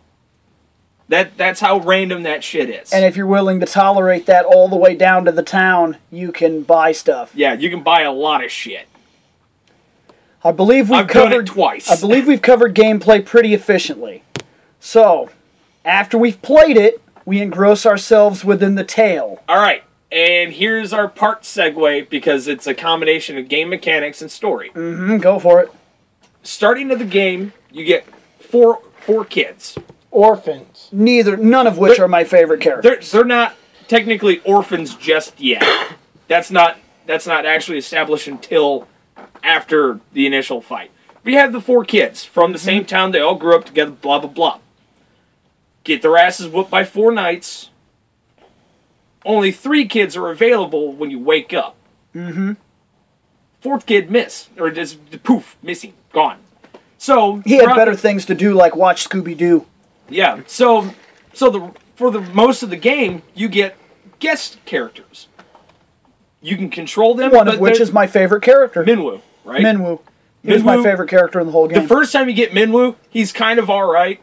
That 1.10 1.38
that's 1.38 1.62
how 1.62 1.80
random 1.80 2.24
that 2.24 2.44
shit 2.44 2.70
is. 2.70 2.92
And 2.92 3.06
if 3.06 3.16
you're 3.16 3.28
willing 3.28 3.62
to 3.62 3.66
tolerate 3.66 4.26
that 4.26 4.44
all 4.44 4.68
the 4.68 4.76
way 4.76 4.94
down 4.94 5.24
to 5.26 5.32
the 5.32 5.44
town, 5.44 5.98
you 6.12 6.34
can 6.34 6.64
buy 6.64 6.92
stuff. 6.92 7.32
yeah, 7.34 7.54
you 7.54 7.70
can 7.70 7.82
buy 7.82 8.02
a 8.02 8.12
lot 8.12 8.44
of 8.44 8.52
shit. 8.52 8.88
I 10.44 10.52
believe 10.52 10.90
we've 10.90 11.00
I've 11.00 11.08
done 11.08 11.30
covered 11.30 11.50
it 11.50 11.54
twice. 11.54 11.90
I 11.90 12.00
believe 12.00 12.28
we've 12.28 12.42
covered 12.42 12.76
gameplay 12.76 13.26
pretty 13.26 13.54
efficiently. 13.54 14.24
So, 14.80 15.30
after 15.84 16.18
we've 16.18 16.42
played 16.42 16.78
it, 16.78 17.02
we 17.26 17.42
engross 17.42 17.86
ourselves 17.86 18.46
within 18.46 18.76
the 18.76 18.84
tale. 18.84 19.44
All 19.50 19.58
right, 19.58 19.84
and 20.12 20.54
here's 20.54 20.94
our 20.94 21.08
part 21.08 21.42
segue 21.42 22.10
because 22.10 22.48
it's 22.48 22.68
a 22.68 22.74
combination 22.74 23.38
of 23.38 23.50
game 23.50 23.70
mechanics 23.70 24.22
and 24.22 24.32
story. 24.32 24.70
Mm-hmm, 24.70 25.18
go 25.18 25.40
for 25.40 25.62
it. 25.62 25.72
Starting 26.44 26.92
of 26.92 27.00
the 27.00 27.06
game, 27.06 27.54
you 27.72 27.84
get 27.84 28.06
four 28.40 28.82
four 29.00 29.26
kids. 29.26 29.78
Orphans. 30.12 30.90
Neither, 30.92 31.36
none 31.36 31.68
of 31.68 31.78
which 31.78 32.00
are 32.00 32.08
my 32.08 32.24
favorite 32.24 32.62
characters. 32.62 33.12
They're 33.12 33.22
they're 33.22 33.28
not 33.28 33.56
technically 33.88 34.40
orphans 34.40 34.96
just 34.96 35.40
yet. 35.40 35.64
That's 36.28 36.50
not 36.52 36.78
that's 37.06 37.28
not 37.28 37.46
actually 37.46 37.78
established 37.78 38.28
until 38.28 38.88
after 39.44 40.00
the 40.14 40.26
initial 40.26 40.62
fight. 40.62 40.92
We 41.24 41.34
have 41.36 41.52
the 41.52 41.62
four 41.62 41.84
kids 41.84 42.24
from 42.24 42.52
the 42.54 42.60
same 42.60 42.86
town. 42.86 43.12
They 43.12 43.20
all 43.20 43.36
grew 43.36 43.56
up 43.56 43.66
together. 43.66 43.92
Blah 43.92 44.20
blah 44.20 44.30
blah. 44.30 44.60
Get 45.84 46.02
their 46.02 46.18
asses 46.18 46.48
whooped 46.48 46.70
by 46.72 46.84
four 46.84 47.12
knights. 47.12 47.70
Only 49.26 49.52
three 49.52 49.86
kids 49.86 50.16
are 50.16 50.30
available 50.30 50.94
when 50.94 51.12
you 51.12 51.20
wake 51.20 51.54
up. 51.54 51.76
Mm-hmm. 52.16 52.54
Fourth 53.62 53.86
kid 53.86 54.10
miss 54.10 54.50
or 54.58 54.70
just 54.72 55.24
poof 55.24 55.58
missing 55.62 55.94
gone. 56.14 56.38
So 56.98 57.38
He 57.46 57.58
had 57.58 57.76
better 57.76 57.92
the- 57.92 57.98
things 58.02 58.26
to 58.26 58.36
do, 58.36 58.54
like 58.54 58.76
watch 58.76 59.08
Scooby 59.08 59.36
Doo. 59.36 59.66
Yeah. 60.10 60.42
So 60.48 60.92
so 61.34 61.50
the 61.50 61.72
for 61.96 62.10
the 62.12 62.22
most 62.22 62.64
of 62.64 62.70
the 62.70 62.78
game 62.78 63.22
you 63.36 63.50
get 63.50 63.76
guest 64.20 64.58
characters. 64.66 65.28
You 66.42 66.56
can 66.56 66.70
control 66.70 67.16
them. 67.16 67.32
One 67.32 67.48
of 67.48 67.60
which 67.60 67.80
is 67.80 67.92
my 67.92 68.08
favorite 68.08 68.42
character, 68.44 68.84
Minwu, 68.84 69.22
right? 69.44 69.64
Minwu. 69.64 70.00
He 70.44 70.54
was 70.54 70.64
my 70.64 70.82
favorite 70.82 71.10
character 71.10 71.40
in 71.40 71.48
the 71.48 71.52
whole 71.52 71.68
game. 71.68 71.82
The 71.82 71.88
first 71.88 72.14
time 72.14 72.30
you 72.30 72.36
get 72.36 72.52
Minwu, 72.52 72.96
he's 73.10 73.32
kind 73.34 73.60
of 73.60 73.70
all 73.70 73.92
right. 73.92 74.22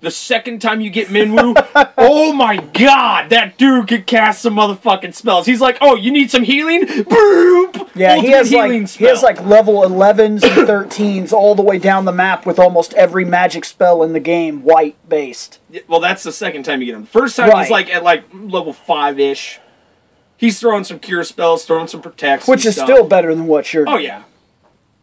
The 0.00 0.10
second 0.10 0.60
time 0.60 0.80
you 0.80 0.90
get 0.90 1.08
Minwu, 1.08 1.54
oh 1.96 2.32
my 2.32 2.56
god, 2.56 3.30
that 3.30 3.56
dude 3.56 3.86
could 3.86 4.04
cast 4.04 4.42
some 4.42 4.56
motherfucking 4.56 5.14
spells. 5.14 5.46
He's 5.46 5.60
like, 5.60 5.78
oh, 5.80 5.94
you 5.94 6.10
need 6.10 6.28
some 6.28 6.42
healing? 6.42 6.82
Boop! 6.86 7.88
yeah, 7.94 8.16
he 8.16 8.32
has 8.32 8.52
like 8.52 8.88
he 8.90 9.04
has 9.04 9.22
like 9.22 9.40
level 9.46 9.82
11s 9.82 10.42
and 10.42 10.68
13s 10.68 11.32
all 11.32 11.54
the 11.54 11.62
way 11.62 11.78
down 11.78 12.04
the 12.04 12.12
map 12.12 12.44
with 12.44 12.58
almost 12.58 12.92
every 12.94 13.24
magic 13.24 13.64
spell 13.64 14.02
in 14.02 14.12
the 14.12 14.18
game 14.20 14.64
white 14.64 14.96
based. 15.08 15.60
Well, 15.86 16.00
that's 16.00 16.24
the 16.24 16.32
second 16.32 16.64
time 16.64 16.80
you 16.80 16.86
get 16.86 16.96
him. 16.96 17.06
First 17.06 17.36
time 17.36 17.48
Right. 17.50 17.60
he's 17.62 17.70
like 17.70 17.88
at 17.88 18.02
like 18.02 18.24
level 18.34 18.72
five 18.72 19.20
ish. 19.20 19.60
He's 20.42 20.58
throwing 20.58 20.82
some 20.82 20.98
cure 20.98 21.22
spells, 21.22 21.64
throwing 21.64 21.86
some 21.86 22.02
protects, 22.02 22.48
Which 22.48 22.66
is 22.66 22.74
stuff. 22.74 22.88
still 22.88 23.04
better 23.06 23.32
than 23.32 23.46
what 23.46 23.72
you're 23.72 23.88
Oh 23.88 23.96
yeah, 23.96 24.24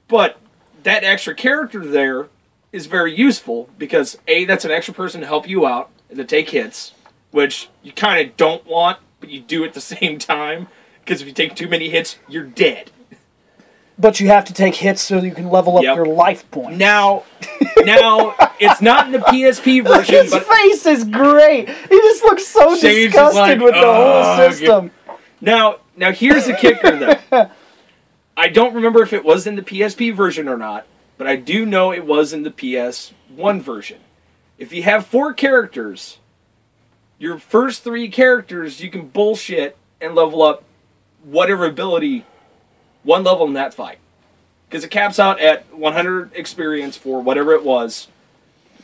but 0.10 0.38
that 0.84 1.06
extra 1.06 1.34
character 1.34 1.86
there 1.86 2.28
is 2.74 2.88
very 2.88 3.16
useful 3.16 3.70
because 3.78 4.18
a 4.28 4.44
that's 4.44 4.66
an 4.66 4.72
extra 4.72 4.94
person 4.94 5.22
to 5.22 5.28
help 5.28 5.48
you 5.48 5.66
out 5.66 5.90
and 6.10 6.18
to 6.18 6.26
take 6.26 6.50
hits, 6.50 6.94
which 7.32 7.70
you 7.84 7.94
kind 7.94 8.28
of 8.28 8.36
don't 8.36 8.66
want, 8.66 9.00
but 9.22 9.30
you 9.30 9.40
do 9.40 9.64
at 9.64 9.74
the 9.74 9.80
same 9.96 10.20
time 10.20 10.68
because 11.06 11.22
if 11.22 11.28
you 11.28 11.34
take 11.34 11.56
too 11.56 11.70
many 11.70 11.90
hits, 11.90 12.20
you're 12.28 12.44
dead. 12.44 12.92
But 13.98 14.20
you 14.22 14.28
have 14.28 14.44
to 14.46 14.54
take 14.54 14.76
hits 14.76 15.02
so 15.02 15.20
you 15.22 15.32
can 15.34 15.50
level 15.50 15.78
up 15.78 15.84
Yep. 15.84 15.96
your 15.96 16.06
life 16.06 16.50
points. 16.52 16.78
Now, 16.78 17.24
now 17.84 18.34
it's 18.60 18.82
not 18.82 19.06
in 19.08 19.12
the 19.14 19.20
PSP 19.20 19.84
version, 19.88 20.16
His 20.24 20.34
face 20.36 20.86
is 20.86 21.04
great. 21.06 21.68
He 21.70 21.98
just 21.98 22.24
looks 22.24 22.46
so 22.46 22.80
disgusted 22.80 23.36
like, 23.36 23.60
with 23.60 23.74
the 23.74 23.94
whole 23.94 24.38
system. 24.38 24.92
Now, 25.42 25.78
now 25.96 26.12
here's 26.12 26.46
the 26.46 26.54
kicker 26.54 26.96
though. 27.32 27.50
I 28.38 28.48
don't 28.48 28.74
remember 28.74 29.02
if 29.02 29.14
it 29.14 29.26
was 29.26 29.46
in 29.46 29.56
the 29.56 29.62
PSP 29.62 30.16
version 30.16 30.48
or 30.48 30.58
not, 30.58 30.86
but 31.18 31.28
I 31.28 31.36
do 31.36 31.66
know 31.66 31.92
it 31.92 32.06
was 32.06 32.32
in 32.32 32.44
the 32.44 32.52
PS1 32.52 33.62
version. 33.62 34.00
If 34.58 34.72
you 34.74 34.84
have 34.84 35.06
four 35.06 35.34
characters, 35.34 36.20
your 37.18 37.38
first 37.38 37.84
three 37.84 38.10
characters 38.10 38.82
you 38.82 38.90
can 38.90 39.08
bullshit 39.10 39.78
and 40.02 40.16
level 40.16 40.42
up 40.42 40.64
whatever 41.24 41.66
ability 41.66 42.26
one 43.04 43.24
level 43.24 43.46
in 43.46 43.54
that 43.54 43.74
fight. 43.74 43.98
Because 44.68 44.84
it 44.84 44.92
caps 44.92 45.20
out 45.20 45.40
at 45.40 45.74
100 45.74 46.32
experience 46.36 46.96
for 46.96 47.22
whatever 47.22 47.54
it 47.54 47.64
was. 47.64 48.08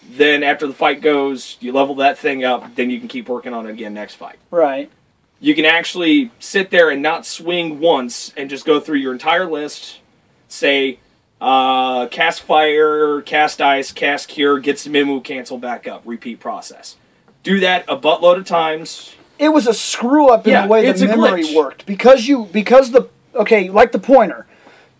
Then 0.10 0.44
after 0.44 0.68
the 0.68 0.74
fight 0.74 1.02
goes, 1.02 1.58
you 1.60 1.72
level 1.72 1.96
that 1.96 2.18
thing 2.18 2.44
up, 2.44 2.76
then 2.76 2.90
you 2.90 3.00
can 3.00 3.08
keep 3.08 3.30
working 3.30 3.54
on 3.54 3.68
it 3.68 3.72
again 3.72 3.94
next 3.94 4.16
fight 4.16 4.38
Right. 4.52 4.92
You 5.40 5.54
can 5.56 5.66
actually 5.66 6.32
sit 6.40 6.70
there 6.72 6.90
and 6.90 7.02
not 7.02 7.26
swing 7.26 7.80
once 7.80 8.34
and 8.38 8.50
just 8.50 8.66
go 8.66 8.80
through 8.80 8.98
your 8.98 9.14
entire 9.14 9.46
list. 9.46 10.00
Say, 10.48 11.00
uh, 11.42 12.08
cast 12.08 12.42
fire, 12.42 13.22
cast 13.22 13.62
ice, 13.62 13.92
cast 13.92 14.28
cure, 14.30 14.60
get 14.60 14.80
some 14.80 14.94
Mimu, 14.94 15.24
cancel 15.24 15.58
back 15.58 15.88
up, 15.88 16.02
repeat 16.06 16.40
process. 16.40 16.96
Do 17.44 17.60
that 17.60 17.86
a 17.88 17.98
buttload 17.98 18.38
of 18.38 18.46
times. 18.46 19.16
It 19.38 19.50
was 19.50 19.68
a 19.68 19.74
screw 19.74 20.30
up 20.30 20.48
in 20.48 20.54
Yeah, 20.54 20.64
the 20.64 20.68
way 20.70 20.92
the 20.92 21.08
memory 21.08 21.44
glitch. 21.44 21.56
worked 21.56 21.86
because 21.86 22.28
you 22.28 22.46
because 22.52 22.92
the 22.92 23.10
okay 23.36 23.70
like 23.70 23.92
the 23.92 24.00
pointer. 24.00 24.48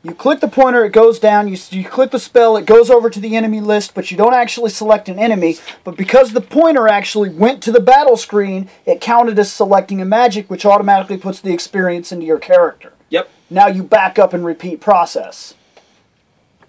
You 0.06 0.14
click 0.14 0.40
the 0.40 0.48
pointer, 0.48 0.86
it 0.86 0.92
goes 0.92 1.18
down. 1.18 1.48
You, 1.48 1.58
you 1.72 1.84
click 1.84 2.12
the 2.12 2.20
spell, 2.20 2.58
it 2.58 2.68
goes 2.68 2.92
over 2.92 3.10
to 3.10 3.20
the 3.20 3.36
enemy 3.36 3.60
list, 3.60 3.96
but 3.96 4.12
you 4.12 4.18
don't 4.18 4.36
actually 4.36 4.70
select 4.70 5.10
an 5.10 5.18
enemy. 5.18 5.58
But 5.84 5.98
because 5.98 6.34
the 6.34 6.42
pointer 6.42 6.88
actually 6.88 7.30
went 7.30 7.64
to 7.64 7.72
the 7.72 7.80
battle 7.80 8.16
screen, 8.16 8.70
it 8.86 9.02
counted 9.02 9.40
as 9.40 9.52
selecting 9.52 10.00
a 10.00 10.06
magic, 10.06 10.48
which 10.48 10.64
automatically 10.64 11.18
puts 11.18 11.42
the 11.42 11.52
experience 11.52 12.12
into 12.12 12.24
your 12.24 12.38
character. 12.38 12.94
Yep. 13.10 13.30
Now 13.50 13.66
you 13.66 13.82
back 13.82 14.20
up 14.20 14.32
and 14.32 14.46
repeat 14.46 14.80
process 14.80 15.56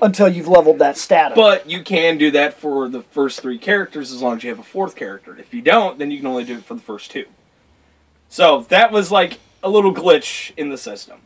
until 0.01 0.31
you've 0.31 0.49
leveled 0.49 0.79
that 0.79 0.97
status. 0.97 1.37
But 1.37 1.69
you 1.69 1.83
can 1.83 2.17
do 2.17 2.31
that 2.31 2.55
for 2.55 2.89
the 2.89 3.03
first 3.03 3.43
three 3.43 3.59
characters 3.59 4.13
as 4.13 4.23
long 4.23 4.39
as 4.39 4.45
you 4.45 4.49
have 4.49 4.59
a 4.59 4.63
fourth 4.63 4.97
character. 4.97 5.37
If 5.39 5.53
you 5.53 5.61
don't, 5.61 5.99
then 5.99 6.11
you 6.11 6.17
can 6.17 6.27
only 6.27 6.45
do 6.45 6.57
it 6.57 6.65
for 6.65 6.73
the 6.73 6.81
first 6.81 7.11
two. 7.11 7.27
So 8.31 8.63
that 8.71 8.91
was 8.91 9.13
like 9.13 9.41
a 9.63 9.69
little 9.69 9.93
glitch 9.93 10.53
in 10.57 10.71
the 10.71 10.79
system. 10.79 11.21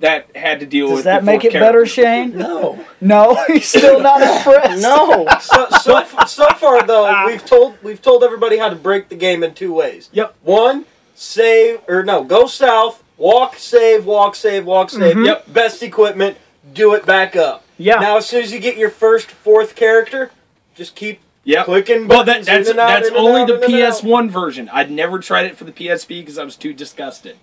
That 0.00 0.36
had 0.36 0.60
to 0.60 0.66
deal 0.66 0.88
Does 0.88 0.96
with 0.96 1.04
that 1.04 1.24
make 1.24 1.42
fourth 1.42 1.54
it 1.54 1.60
better. 1.60 1.86
Shane? 1.86 2.36
No. 2.36 2.84
No, 3.00 3.34
he's 3.48 3.68
still 3.68 4.00
not 4.00 4.22
impressed. 4.36 4.80
No. 4.82 5.26
So, 5.40 5.68
so, 5.82 6.04
so 6.26 6.46
far 6.54 6.86
though, 6.86 7.04
ah. 7.04 7.26
we've 7.26 7.44
told 7.44 7.76
we've 7.82 8.00
told 8.00 8.24
everybody 8.24 8.56
how 8.56 8.70
to 8.70 8.76
break 8.76 9.10
the 9.10 9.14
game 9.14 9.42
in 9.44 9.52
two 9.54 9.74
ways. 9.74 10.08
Yep. 10.12 10.34
One, 10.42 10.86
save 11.14 11.80
or 11.86 12.02
no, 12.02 12.24
go 12.24 12.46
south, 12.46 13.04
walk, 13.18 13.56
save, 13.56 14.06
walk, 14.06 14.34
save, 14.34 14.64
walk, 14.64 14.88
save. 14.88 15.16
Mm-hmm. 15.16 15.26
Yep. 15.26 15.52
Best 15.52 15.82
equipment, 15.82 16.38
do 16.72 16.94
it 16.94 17.04
back 17.04 17.36
up. 17.36 17.62
Yeah. 17.76 17.96
Now 17.96 18.16
as 18.16 18.26
soon 18.26 18.42
as 18.42 18.52
you 18.52 18.58
get 18.58 18.78
your 18.78 18.90
first 18.90 19.30
fourth 19.30 19.74
character, 19.76 20.30
just 20.74 20.94
keep 20.96 21.20
Yep. 21.46 21.66
clicking 21.66 22.08
Well, 22.08 22.24
that, 22.24 22.46
that's 22.46 22.70
out, 22.70 22.76
that's 22.76 23.10
only 23.10 23.42
out, 23.42 23.48
the 23.48 23.56
in 23.56 23.64
and 23.64 23.82
out. 23.82 23.92
PS1 24.02 24.30
version. 24.30 24.70
I'd 24.70 24.90
never 24.90 25.18
tried 25.18 25.44
it 25.44 25.58
for 25.58 25.64
the 25.64 25.72
PSP 25.72 26.20
because 26.20 26.38
I 26.38 26.44
was 26.44 26.56
too 26.56 26.72
disgusted. 26.72 27.36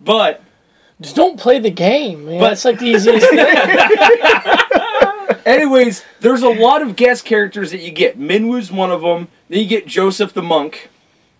But 0.00 0.42
Just 1.00 1.16
don't 1.16 1.38
play 1.38 1.58
the 1.58 1.70
game, 1.70 2.26
man. 2.26 2.40
But- 2.40 2.48
That's 2.50 2.64
like 2.64 2.78
the 2.78 2.86
easiest 2.86 3.26
thing. 3.28 3.38
anyways, 5.46 6.04
there's 6.20 6.42
a 6.42 6.48
lot 6.48 6.82
of 6.82 6.96
guest 6.96 7.24
characters 7.24 7.70
that 7.70 7.80
you 7.80 7.90
get. 7.90 8.18
Minwu's 8.18 8.70
one 8.72 8.90
of 8.90 9.02
them. 9.02 9.28
Then 9.48 9.60
you 9.60 9.66
get 9.66 9.86
Joseph 9.86 10.32
the 10.32 10.42
monk 10.42 10.88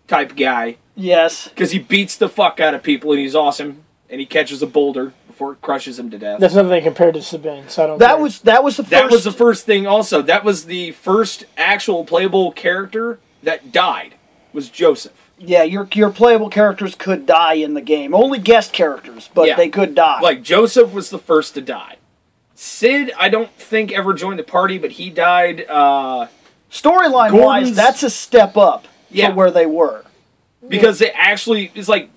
type 0.08 0.36
guy 0.36 0.76
Yes. 0.96 1.48
because 1.48 1.70
he 1.70 1.78
beats 1.78 2.16
the 2.16 2.28
fuck 2.28 2.60
out 2.60 2.74
of 2.74 2.82
people 2.82 3.12
and 3.12 3.20
he's 3.20 3.34
awesome 3.34 3.84
and 4.08 4.20
he 4.20 4.26
catches 4.26 4.60
a 4.62 4.66
boulder 4.66 5.12
before 5.28 5.52
it 5.52 5.62
crushes 5.62 5.98
him 5.98 6.10
to 6.10 6.18
death. 6.18 6.40
That's 6.40 6.54
nothing 6.54 6.82
compared 6.82 7.14
to 7.14 7.22
Sabin, 7.22 7.68
so 7.68 7.84
I 7.84 7.86
don't 7.86 7.98
That 7.98 8.14
care. 8.14 8.22
was 8.22 8.40
that 8.40 8.64
was 8.64 8.76
the 8.76 8.82
first. 8.82 8.90
That 8.90 9.10
was 9.10 9.24
the 9.24 9.32
first 9.32 9.66
thing. 9.66 9.86
Also, 9.86 10.20
that 10.22 10.44
was 10.44 10.64
the 10.66 10.90
first 10.92 11.44
actual 11.56 12.04
playable 12.04 12.50
character 12.52 13.20
that 13.44 13.70
died. 13.72 14.14
Was 14.52 14.68
Joseph. 14.68 15.29
Yeah. 15.42 15.62
Your 15.62 15.88
your 15.94 16.10
playable 16.10 16.50
characters 16.50 16.94
could 16.94 17.24
die 17.26 17.54
in 17.54 17.74
the 17.74 17.80
game. 17.80 18.14
Only 18.14 18.38
guest 18.38 18.72
characters, 18.72 19.28
but 19.34 19.48
Yeah. 19.48 19.56
they 19.56 19.68
could 19.68 19.94
die. 19.94 20.20
Like 20.20 20.42
Joseph 20.42 20.92
was 20.92 21.10
the 21.10 21.18
first 21.18 21.54
to 21.54 21.60
die. 21.60 21.96
Cid, 22.54 23.10
I 23.18 23.30
don't 23.30 23.50
think 23.54 23.90
ever 23.90 24.12
joined 24.12 24.38
the 24.38 24.42
party, 24.44 24.76
but 24.76 24.92
he 24.92 25.08
died. 25.08 25.64
Uh, 25.68 26.26
storyline 26.70 27.32
wise, 27.32 27.32
Gordon's- 27.32 27.76
that's 27.76 28.02
a 28.02 28.10
step 28.10 28.56
up 28.58 28.86
Yeah. 29.10 29.28
from 29.28 29.36
where 29.36 29.50
they 29.50 29.66
were. 29.66 30.04
because 30.68 31.00
it 31.00 31.12
actually 31.16 31.72
is 31.74 31.88
like 31.88 32.10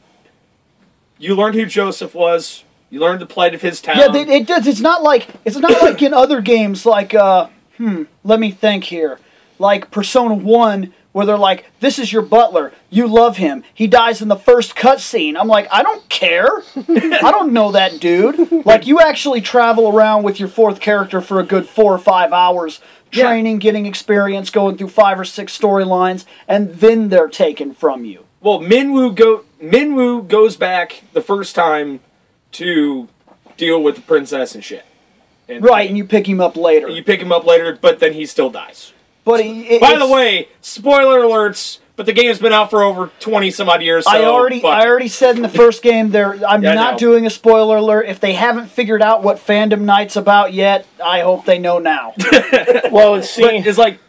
you 1.17 1.33
learned 1.35 1.55
who 1.55 1.65
Joseph 1.65 2.13
was. 2.13 2.63
You 2.89 2.99
learned 2.99 3.21
the 3.21 3.25
plight 3.25 3.55
of 3.55 3.61
his 3.61 3.81
town. 3.81 3.97
Yeah, 3.97 4.07
they, 4.09 4.21
it 4.21 4.45
does. 4.45 4.67
It's 4.67 4.81
not 4.81 5.01
like 5.01 5.27
it's 5.45 5.55
not 5.57 5.81
like 5.81 6.01
in 6.01 6.13
other 6.13 6.41
games. 6.41 6.85
Like, 6.85 7.13
uh, 7.15 7.47
hmm, 7.77 8.03
let 8.23 8.39
me 8.39 8.51
think 8.51 8.83
here. 8.83 9.17
Like 9.57 9.89
Persona 9.91 10.33
One, 10.35 10.93
where 11.13 11.25
they're 11.25 11.37
like, 11.37 11.65
"This 11.79 11.97
is 11.97 12.11
your 12.11 12.21
butler. 12.23 12.73
You 12.89 13.07
love 13.07 13.37
him. 13.37 13.63
He 13.73 13.87
dies 13.87 14.21
in 14.21 14.27
the 14.27 14.35
first 14.35 14.75
cutscene." 14.75 15.39
I'm 15.39 15.47
like, 15.47 15.67
I 15.71 15.81
don't 15.81 16.07
care. 16.09 16.49
I 16.75 17.31
don't 17.31 17.53
know 17.53 17.71
that 17.71 17.99
dude. 18.01 18.65
Like, 18.65 18.85
you 18.85 18.99
actually 18.99 19.39
travel 19.41 19.87
around 19.87 20.23
with 20.23 20.39
your 20.39 20.49
fourth 20.49 20.79
character 20.81 21.21
for 21.21 21.39
a 21.39 21.43
good 21.43 21.67
four 21.67 21.93
or 21.93 21.97
five 21.99 22.33
hours, 22.33 22.81
Yeah. 23.11 23.27
training, 23.27 23.59
getting 23.59 23.85
experience, 23.85 24.49
going 24.49 24.77
through 24.77 24.89
five 24.89 25.19
or 25.19 25.25
six 25.25 25.57
storylines, 25.57 26.25
and 26.47 26.73
then 26.75 27.09
they're 27.09 27.27
taken 27.29 27.73
from 27.73 28.03
you. 28.05 28.25
well, 28.41 28.59
Minwu 28.59 29.15
go 29.15 29.43
Minwu 29.63 30.27
goes 30.27 30.57
back 30.57 31.03
the 31.13 31.21
first 31.21 31.55
time 31.55 32.01
to 32.53 33.07
deal 33.55 33.81
with 33.81 33.95
the 33.95 34.01
princess 34.01 34.55
and 34.55 34.63
shit. 34.63 34.85
And 35.49 35.63
Right, 35.63 35.87
and 35.89 35.97
you 35.97 36.05
pick 36.05 36.27
him 36.27 36.39
up 36.41 36.55
later. 36.57 36.87
you 36.89 37.03
pick 37.03 37.21
him 37.21 37.31
up 37.31 37.45
later, 37.45 37.77
but 37.79 37.99
then 37.99 38.13
he 38.13 38.25
still 38.25 38.49
dies. 38.49 38.92
But 39.25 39.43
he, 39.43 39.63
it- 39.67 39.81
By 39.81 39.97
the 39.97 40.07
way, 40.07 40.49
spoiler 40.61 41.21
alerts. 41.21 41.79
But 41.95 42.07
the 42.07 42.13
game's 42.13 42.39
been 42.39 42.53
out 42.53 42.71
for 42.71 42.81
over 42.81 43.11
twenty 43.19 43.51
some 43.51 43.69
odd 43.69 43.83
years. 43.83 44.05
So 44.05 44.11
I 44.11 44.25
already 44.25 44.59
fuck 44.59 44.71
I 44.73 44.87
already 44.87 45.07
said 45.07 45.35
in 45.35 45.43
the 45.43 45.47
first 45.49 45.83
game 45.83 46.09
there 46.09 46.33
I'm 46.43 46.63
Yeah, 46.63 46.73
not 46.73 46.97
doing 46.97 47.27
a 47.27 47.29
spoiler 47.29 47.77
alert. 47.77 48.07
If 48.07 48.19
they 48.19 48.33
haven't 48.33 48.65
figured 48.71 49.03
out 49.03 49.21
what 49.21 49.37
fandom 49.37 49.81
night's 49.81 50.15
about 50.15 50.53
yet, 50.53 50.87
I 51.03 51.19
hope 51.19 51.45
they 51.45 51.59
know 51.59 51.77
now. 51.77 52.15
well, 52.91 53.13
it's 53.13 53.27
But 53.39 53.49
see, 53.51 53.57
it's 53.57 53.77
like 53.77 53.99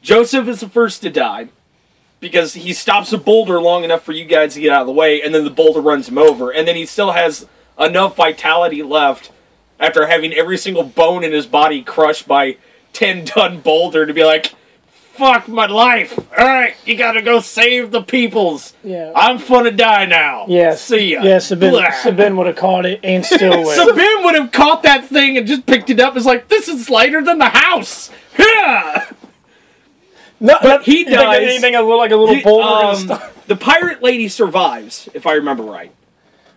Joseph 0.00 0.48
is 0.48 0.60
the 0.60 0.68
first 0.68 1.02
to 1.02 1.10
die 1.10 1.48
because 2.20 2.54
he 2.54 2.72
stops 2.72 3.12
a 3.12 3.18
boulder 3.18 3.60
long 3.60 3.84
enough 3.84 4.02
for 4.02 4.12
you 4.12 4.24
guys 4.24 4.54
to 4.54 4.60
get 4.60 4.72
out 4.72 4.80
of 4.80 4.86
the 4.86 4.92
way, 4.94 5.20
and 5.20 5.34
then 5.34 5.44
the 5.44 5.50
boulder 5.50 5.82
runs 5.82 6.08
him 6.08 6.16
over, 6.16 6.50
and 6.50 6.66
then 6.66 6.74
he 6.74 6.86
still 6.86 7.12
has 7.12 7.46
enough 7.78 8.16
vitality 8.16 8.82
left 8.82 9.30
after 9.78 10.06
having 10.06 10.32
every 10.32 10.56
single 10.56 10.84
bone 10.84 11.22
in 11.22 11.32
his 11.32 11.44
body 11.46 11.82
crushed 11.82 12.26
by 12.26 12.56
ten 12.94 13.26
ton 13.26 13.60
boulder 13.60 14.06
to 14.06 14.14
be 14.14 14.24
like, 14.24 14.54
fuck 15.12 15.46
my 15.48 15.66
life. 15.66 16.18
All 16.18 16.44
right, 16.46 16.74
you 16.86 16.96
gotta 16.96 17.20
go 17.20 17.40
save 17.40 17.90
the 17.90 18.02
peoples. 18.02 18.72
Yeah. 18.82 19.12
I'm 19.14 19.36
gonna 19.46 19.70
die 19.70 20.06
now. 20.06 20.46
Yeah. 20.48 20.74
See 20.74 21.12
ya. 21.12 21.22
Yeah, 21.22 21.38
Sabin, 21.40 21.70
Blah. 21.72 21.90
Sabin 21.92 22.36
would 22.38 22.46
have 22.46 22.56
caught 22.56 22.86
it 22.86 23.00
and 23.04 23.24
still 23.24 23.62
would. 23.64 23.76
Sabin 23.76 24.24
would 24.24 24.34
have 24.36 24.50
caught 24.52 24.82
that 24.84 25.04
thing 25.06 25.36
and 25.36 25.46
just 25.46 25.66
picked 25.66 25.90
it 25.90 26.00
up. 26.00 26.16
It's 26.16 26.24
like 26.26 26.48
this 26.48 26.68
is 26.68 26.88
lighter 26.88 27.22
than 27.22 27.38
the 27.38 27.50
house. 27.50 28.10
Yeah. 28.38 29.10
no, 30.40 30.54
But 30.62 30.82
he 30.84 31.00
you 31.00 31.04
think 31.04 31.16
dies. 31.18 31.42
Anything 31.42 31.74
a 31.74 31.82
little 31.82 31.98
like 31.98 32.10
a 32.10 32.16
little 32.16 32.34
You- 32.36 32.42
boulder 32.42 33.12
um, 33.12 33.20
the 33.46 33.56
pirate 33.56 34.02
lady 34.02 34.28
survives, 34.28 35.08
if 35.14 35.26
I 35.26 35.34
remember 35.34 35.62
right. 35.64 35.92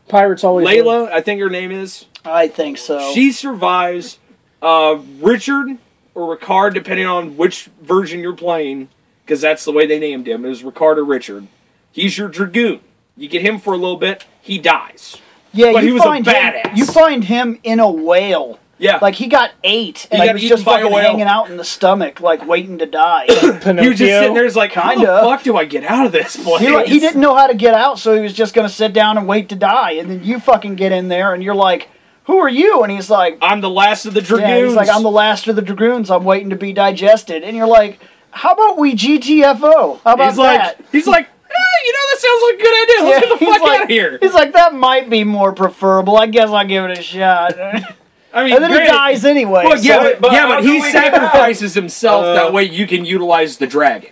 Pirates 0.07 0.43
always. 0.45 0.63
win. 0.65 0.73
Leila, 0.85 1.11
I 1.11 1.19
think 1.21 1.41
her 1.41 1.49
name 1.49 1.71
is. 1.71 2.05
I 2.23 2.47
think 2.47 2.77
so. 2.77 3.11
She 3.13 3.31
survives. 3.33 4.19
Uh, 4.61 4.99
Richard 5.19 5.77
or 6.17 6.35
Ricard, 6.35 6.73
depending 6.73 7.05
on 7.05 7.37
which 7.37 7.69
version 7.81 8.19
you're 8.19 8.35
playing, 8.35 8.89
because 9.23 9.39
that's 9.41 9.63
the 9.65 9.71
way 9.71 9.85
they 9.85 9.99
named 9.99 10.27
him. 10.27 10.43
It 10.45 10.49
was 10.49 10.63
Ricard 10.63 10.97
or 10.97 11.05
Richard. 11.05 11.47
He's 11.91 12.17
your 12.17 12.27
dragoon. 12.27 12.79
You 13.15 13.27
get 13.29 13.41
him 13.43 13.59
for 13.59 13.73
a 13.73 13.77
little 13.77 13.97
bit, 13.97 14.25
he 14.41 14.57
dies. 14.57 15.17
yeah, 15.53 15.71
but 15.73 15.83
you 15.83 15.89
he 15.89 15.93
was 15.93 16.01
a 16.01 16.05
find 16.05 16.27
him. 16.27 16.33
badass. 16.33 16.75
You 16.77 16.85
find 16.85 17.23
him 17.23 17.59
in 17.63 17.79
a 17.79 17.89
whale. 17.89 18.59
Yeah, 18.79 18.99
Like 19.01 19.15
he 19.15 19.25
got 19.25 19.53
ate 19.63 20.07
and 20.11 20.21
He 20.21 20.21
he 20.21 20.27
got 20.27 20.33
was 20.33 20.43
just 20.43 20.63
fucking 20.63 20.91
hanging 20.91 21.21
out 21.23 21.49
in 21.49 21.57
the 21.57 21.63
stomach, 21.63 22.19
like 22.21 22.45
waiting 22.47 22.77
to 22.77 22.85
die. 22.85 23.25
Pinocchio. 23.27 23.73
he 23.81 23.89
was 23.89 23.97
just 23.97 24.11
sitting 24.11 24.33
there. 24.35 24.43
He's 24.43 24.55
like, 24.55 24.71
how 24.73 24.89
the 24.89 24.97
Kinda. 24.97 25.21
fuck 25.21 25.41
do 25.41 25.57
I 25.57 25.65
get 25.65 25.83
out 25.83 26.05
of 26.05 26.11
this 26.11 26.35
place? 26.35 26.61
he, 26.61 26.83
he 26.93 26.99
didn't 26.99 27.19
know 27.19 27.35
how 27.35 27.47
to 27.47 27.55
get 27.55 27.73
out, 27.73 27.97
so 27.97 28.13
he 28.15 28.21
was 28.21 28.33
just 28.33 28.53
gonna 28.53 28.69
sit 28.69 28.93
down 28.93 29.17
and 29.17 29.27
wait 29.27 29.49
to 29.49 29.55
die. 29.55 29.93
And 29.93 30.09
then 30.11 30.23
you 30.23 30.39
fucking 30.39 30.75
get 30.75 30.91
in 30.91 31.07
there, 31.07 31.33
and 31.33 31.41
you're 31.43 31.55
like, 31.55 31.89
"Who 32.27 32.37
are 32.37 32.47
you?" 32.49 32.83
And 32.83 32.91
he's 32.91 33.09
like, 33.09 33.37
I'm 33.41 33.59
the 33.61 33.69
last 33.69 34.05
of 34.05 34.13
the 34.13 34.21
dragoons. 34.21 34.49
"Yeah." 34.49 34.65
He's 34.65 34.75
like, 34.75 34.89
"I'm 34.89 35.03
the 35.03 35.11
last 35.11 35.47
of 35.47 35.55
the 35.55 35.61
dragoons. 35.61 36.09
I'm 36.11 36.23
waiting 36.23 36.49
to 36.51 36.55
be 36.55 36.71
digested." 36.71 37.43
And 37.43 37.57
you're 37.57 37.67
like, 37.67 37.99
"How 38.31 38.51
about 38.53 38.77
we 38.77 38.93
GTFO? 38.95 39.99
How 40.03 40.13
about 40.13 40.29
He's 40.29 40.37
like, 40.37 40.59
that?" 40.59 40.85
he's 40.91 41.07
like, 41.07 41.25
eh, 41.27 41.85
you 41.85 41.93
know, 41.93 41.99
that 42.11 42.19
sounds 42.19 42.41
like 42.43 42.53
a 42.53 42.63
good 42.63 42.83
idea. 42.83 43.03
Let's 43.03 43.21
Yeah, 43.21 43.29
get 43.29 43.39
the 43.39 43.45
fuck 43.45 43.61
like- 43.61 43.77
out 43.79 43.83
of 43.83 43.89
here. 43.89 44.19
He's 44.21 44.33
like, 44.33 44.53
"That 44.53 44.73
might 44.75 45.09
be 45.09 45.23
more 45.23 45.51
preferable. 45.53 46.17
I 46.17 46.27
guess 46.27 46.49
I'll 46.49 46.65
give 46.65 46.85
it 46.85 46.97
a 46.97 47.01
shot." 47.01 47.57
I 48.33 48.43
mean, 48.43 48.53
and 48.53 48.63
then 48.63 48.71
he 48.71 48.85
dies 48.85 49.25
anyway. 49.25 49.63
Well, 49.65 49.77
yeah, 49.81 49.97
so- 49.97 50.03
but, 50.11 50.21
but 50.21 50.31
yeah, 50.33 50.47
but 50.47 50.63
he 50.63 50.73
we 50.73 50.79
get 50.91 50.95
out? 50.95 51.13
sacrifices 51.13 51.73
himself. 51.73 52.23
Uh, 52.25 52.33
that 52.33 52.53
way, 52.53 52.63
you 52.65 52.85
can 52.85 53.03
utilize 53.05 53.57
the 53.57 53.65
dragon. 53.67 54.11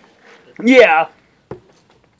Yeah. 0.64 1.08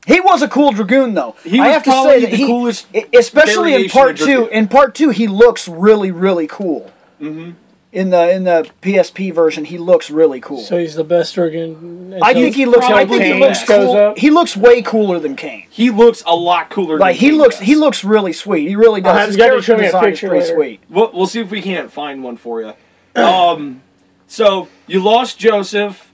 He 0.06 0.20
was 0.20 0.40
a 0.40 0.48
cool 0.48 0.70
dragoon, 0.72 1.14
though. 1.14 1.34
He 1.42 1.58
I 1.58 1.66
was 1.66 1.74
have 1.74 1.82
to 1.84 1.90
say 2.04 2.20
that 2.20 2.30
the 2.30 2.36
he, 2.36 2.46
coolest 2.46 2.86
especially 3.12 3.74
in 3.74 3.88
part 3.88 4.16
two. 4.16 4.46
In 4.48 4.68
part 4.68 4.94
two, 4.94 5.10
he 5.10 5.26
looks 5.26 5.66
really, 5.68 6.10
really 6.12 6.46
cool. 6.46 6.92
Mm-hmm. 7.20 7.52
In 7.92 8.10
the 8.10 8.30
in 8.30 8.44
the 8.44 8.68
PSP 8.82 9.32
version, 9.32 9.64
he 9.64 9.78
looks 9.78 10.10
really 10.10 10.38
cool. 10.40 10.60
So 10.60 10.76
he's 10.76 10.94
the 10.96 11.04
best 11.04 11.34
dragoon. 11.34 12.18
I 12.22 12.34
think 12.34 12.54
he 12.54 12.66
looks. 12.66 12.84
I 12.84 13.04
probably 13.04 13.18
think 13.18 13.34
he 13.34 13.40
looks 13.40 13.64
cool. 13.64 14.14
He 14.16 14.30
looks 14.30 14.56
way 14.56 14.82
cooler 14.82 15.18
than 15.18 15.34
Kain. 15.34 15.64
He 15.70 15.90
looks 15.90 16.22
a 16.26 16.34
lot 16.36 16.68
cooler. 16.70 16.98
Like 16.98 17.16
than 17.16 17.20
he 17.20 17.30
King 17.30 17.38
looks. 17.38 17.58
does. 17.58 17.66
He 17.66 17.74
looks 17.74 18.04
really 18.04 18.32
sweet. 18.34 18.68
He 18.68 18.76
really 18.76 19.00
does. 19.00 19.16
have 19.16 19.28
His 19.28 19.36
got 19.36 19.44
to 19.44 19.48
character 19.50 19.62
show 19.66 19.76
me 19.78 19.82
a 19.84 19.86
design 19.86 20.04
is 20.04 20.10
picture 20.10 20.28
pretty 20.28 20.44
later. 20.44 20.54
sweet. 20.56 20.80
We'll, 20.90 21.10
we'll 21.12 21.26
see 21.26 21.40
if 21.40 21.50
we 21.50 21.62
can't 21.62 21.90
find 21.90 22.22
one 22.22 22.36
for 22.36 22.60
you. 22.60 22.74
Um, 23.20 23.82
so 24.26 24.68
you 24.86 25.02
lost 25.02 25.38
Joseph. 25.38 26.12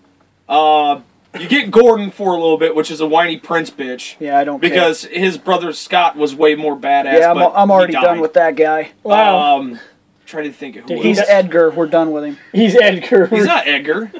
Uh, 0.48 1.00
you 1.38 1.48
get 1.48 1.70
Gordon 1.70 2.10
for 2.10 2.30
a 2.30 2.36
little 2.40 2.58
bit, 2.58 2.74
which 2.74 2.90
is 2.90 3.00
a 3.00 3.06
whiny 3.06 3.38
prince 3.38 3.70
bitch. 3.70 4.16
Yeah, 4.20 4.38
I 4.38 4.44
don't 4.44 4.60
care. 4.60 4.68
Because 4.70 5.04
his 5.04 5.38
brother 5.38 5.72
Scott 5.72 6.16
was 6.16 6.34
way 6.34 6.54
more 6.54 6.76
badass. 6.76 7.18
yeah, 7.18 7.30
I'm, 7.30 7.36
but 7.36 7.52
I'm 7.54 7.70
already 7.70 7.94
done 7.94 8.20
with 8.20 8.34
that 8.34 8.56
guy. 8.56 8.90
Wow. 9.02 9.56
Um, 9.58 9.78
trying 10.26 10.44
to 10.44 10.52
think 10.52 10.76
of 10.76 10.82
who. 10.82 10.88
Did 10.88 10.98
He's 11.04 11.18
was. 11.18 11.28
Edgar. 11.28 11.70
We're 11.70 11.86
done 11.86 12.10
with 12.12 12.24
him. 12.24 12.38
he's 12.52 12.76
Edgar. 12.76 13.26
He's 13.26 13.46
not 13.46 13.66
Edgar. 13.66 14.12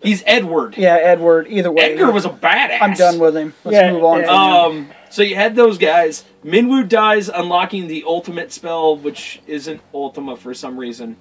He's 0.00 0.22
Edward. 0.26 0.76
Yeah, 0.76 0.94
Edward. 0.94 1.48
Either 1.48 1.72
way, 1.72 1.92
Edgar 1.92 2.12
was 2.12 2.24
a 2.24 2.28
badass. 2.30 2.78
I'm 2.80 2.94
done 2.94 3.18
with 3.18 3.36
him. 3.36 3.54
Let's 3.64 3.74
Yeah, 3.74 3.92
move 3.92 4.04
on. 4.04 4.20
yeah. 4.20 4.26
from. 4.26 4.36
Um, 4.36 4.90
so 5.10 5.22
you 5.22 5.34
had 5.34 5.56
those 5.56 5.76
guys. 5.78 6.24
Minwu 6.44 6.88
dies, 6.88 7.28
unlocking 7.28 7.88
the 7.88 8.04
ultimate 8.06 8.52
spell, 8.52 8.96
which 8.96 9.40
isn't 9.46 9.80
Ultima 9.92 10.36
for 10.36 10.54
some 10.54 10.78
reason. 10.78 11.16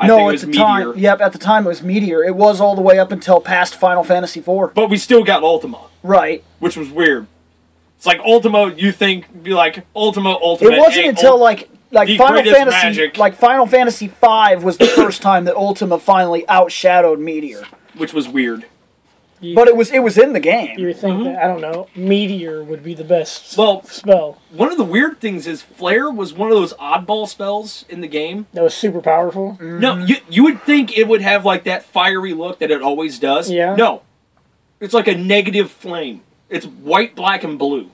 I 0.00 0.06
no, 0.06 0.30
at 0.30 0.38
the 0.40 0.46
Meteor. 0.46 0.62
time, 0.64 0.92
yep, 0.98 1.20
at 1.20 1.32
the 1.32 1.38
time 1.38 1.66
it 1.66 1.68
was 1.68 1.82
Meteor. 1.82 2.24
It 2.24 2.34
was 2.34 2.60
all 2.60 2.74
the 2.74 2.80
way 2.80 2.98
up 2.98 3.12
until 3.12 3.40
past 3.40 3.74
Final 3.76 4.02
Fantasy 4.02 4.40
IV. 4.40 4.74
But 4.74 4.88
we 4.88 4.96
still 4.96 5.22
got 5.22 5.42
Ultima, 5.42 5.78
Right. 6.02 6.42
which 6.58 6.76
was 6.76 6.88
weird. 6.90 7.26
It's 7.98 8.06
like 8.06 8.18
Ultima, 8.20 8.72
you 8.74 8.92
think 8.92 9.42
be 9.42 9.52
like 9.52 9.84
Ultima, 9.94 10.30
Ultima. 10.40 10.70
It 10.72 10.78
wasn't 10.78 11.06
until 11.06 11.32
Ult- 11.32 11.40
like 11.42 11.68
like 11.92 12.08
Final 12.16 12.42
Fantasy 12.42 12.70
magic. 12.86 13.18
like 13.18 13.34
Final 13.34 13.66
Fantasy 13.66 14.06
V 14.06 14.56
was 14.62 14.78
the 14.78 14.86
first 14.96 15.20
time 15.20 15.44
that 15.44 15.54
Ultima 15.56 15.98
finally 15.98 16.44
outshadowed 16.48 17.18
Meteor. 17.18 17.62
which 17.96 18.14
was 18.14 18.26
weird. 18.26 18.64
You, 19.42 19.54
But 19.54 19.68
it 19.68 19.76
was 19.76 19.90
it 19.90 20.00
was 20.02 20.18
in 20.18 20.32
the 20.34 20.40
game. 20.40 20.70
you 20.70 20.76
game. 20.76 20.86
would 20.86 20.96
think 20.98 21.14
mm-hmm. 21.14 21.24
that 21.24 21.42
I 21.42 21.46
don't 21.46 21.60
know. 21.62 21.88
Meteor 21.96 22.62
would 22.62 22.82
be 22.84 22.92
the 22.94 23.04
best 23.04 23.56
Well, 23.56 23.82
spell. 23.84 24.38
one 24.50 24.70
of 24.70 24.76
the 24.76 24.84
weird 24.84 25.18
things 25.20 25.46
is 25.46 25.62
Flare 25.62 26.10
was 26.10 26.34
one 26.34 26.50
of 26.50 26.56
those 26.58 26.74
oddball 26.74 27.26
spells 27.26 27.84
in 27.88 28.00
the 28.02 28.06
game. 28.06 28.46
That 28.52 28.62
was 28.62 28.74
super 28.74 29.00
powerful. 29.00 29.52
Mm-hmm. 29.60 29.80
No, 29.80 29.96
you 29.96 30.16
you 30.28 30.42
would 30.44 30.62
think 30.62 30.96
it 30.96 31.08
would 31.08 31.22
have 31.22 31.44
like 31.46 31.64
that 31.64 31.84
fiery 31.84 32.34
look 32.34 32.58
that 32.58 32.70
it 32.70 32.82
always 32.82 33.18
does. 33.18 33.50
Yeah. 33.50 33.74
No, 33.76 34.02
it's 34.78 34.92
like 34.94 35.08
a 35.08 35.14
negative 35.16 35.70
flame. 35.70 36.20
It's 36.50 36.66
white, 36.66 37.14
black, 37.14 37.42
and 37.44 37.58
blue. 37.58 37.90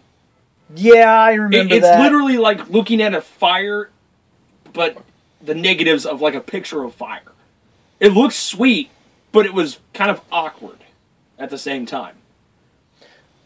Yeah, 0.75 1.13
I 1.21 1.33
It- 1.33 1.37
remember 1.39 1.75
it's 1.75 1.85
that. 1.87 2.01
literally 2.03 2.39
like 2.39 2.69
looking 2.71 3.01
at 3.01 3.15
a 3.15 3.21
fire, 3.21 3.91
but 4.73 4.97
the 5.41 5.55
negatives 5.55 6.05
of 6.07 6.21
like 6.21 6.35
a 6.35 6.41
picture 6.41 6.83
of 6.83 6.93
fire. 6.95 7.21
It 8.01 8.13
looks 8.15 8.35
sweet, 8.35 8.91
but 9.31 9.47
it 9.47 9.55
was 9.55 9.79
kind 9.95 10.11
of 10.11 10.21
awkward 10.33 10.79
at 11.39 11.51
the 11.51 11.59
same 11.59 11.87
time. 11.87 12.17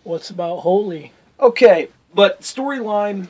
What's 0.04 0.30
about 0.30 0.58
holy? 0.60 1.12
okay. 1.38 1.88
But 2.12 2.40
storyline, 2.40 3.28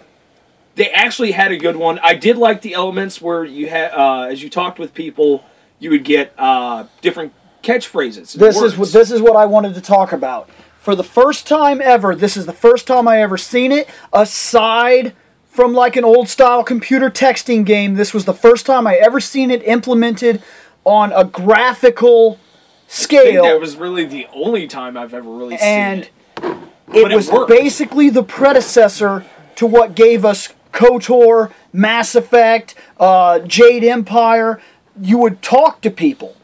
they 0.74 0.90
actually 0.90 1.32
had 1.32 1.52
a 1.52 1.58
good 1.58 1.76
one. 1.76 1.98
I 1.98 2.14
did 2.14 2.38
like 2.38 2.62
the 2.62 2.72
elements 2.72 3.20
where 3.20 3.44
you 3.44 3.68
had, 3.68 3.92
uh, 3.92 4.22
as 4.22 4.42
you 4.42 4.48
talked 4.48 4.78
with 4.78 4.94
people, 4.94 5.44
you 5.78 5.90
would 5.90 6.04
get 6.04 6.32
uh, 6.38 6.84
different 7.02 7.34
catchphrases. 7.62 8.34
and 8.34 8.42
This 8.42 8.60
is 8.60 8.78
what 8.78 8.90
this 8.92 9.10
is 9.10 9.20
what 9.20 9.36
I 9.36 9.44
wanted 9.44 9.74
to 9.74 9.82
talk 9.82 10.12
about. 10.12 10.48
For 10.78 10.94
the 10.94 11.04
first 11.04 11.46
time 11.46 11.82
ever, 11.82 12.14
this 12.14 12.38
is 12.38 12.46
the 12.46 12.54
first 12.54 12.86
time 12.86 13.06
I 13.06 13.20
ever 13.20 13.36
seen 13.36 13.70
it. 13.70 13.86
Aside 14.14 15.14
from 15.44 15.74
like 15.74 15.96
an 15.96 16.04
old 16.04 16.28
style 16.28 16.64
computer 16.64 17.10
texting 17.10 17.66
game, 17.66 17.94
this 17.94 18.14
was 18.14 18.24
the 18.24 18.32
first 18.32 18.64
time 18.64 18.86
I 18.86 18.94
ever 18.94 19.20
seen 19.20 19.50
it 19.50 19.62
implemented 19.64 20.42
on 20.84 21.12
a 21.12 21.24
graphical 21.24 22.38
I 22.92 23.06
think 23.06 23.42
that 23.42 23.60
was 23.60 23.76
really 23.76 24.04
the 24.04 24.26
only 24.32 24.66
time 24.66 24.96
I've 24.96 25.14
ever 25.14 25.30
really 25.30 25.56
and 25.60 26.04
seen 26.04 26.10
it. 26.38 26.42
it 26.42 27.02
But 27.02 27.12
it 27.12 27.16
was 27.16 27.30
worked. 27.30 27.48
basically 27.48 28.10
the 28.10 28.22
predecessor 28.24 29.24
to 29.56 29.66
what 29.66 29.94
gave 29.94 30.24
us 30.24 30.48
KOTOR, 30.72 31.52
Mass 31.72 32.14
Effect, 32.14 32.74
uh, 32.98 33.38
Jade 33.40 33.84
Empire. 33.84 34.60
You 35.00 35.18
would 35.18 35.40
talk 35.40 35.80
to 35.82 35.90
people, 35.90 36.36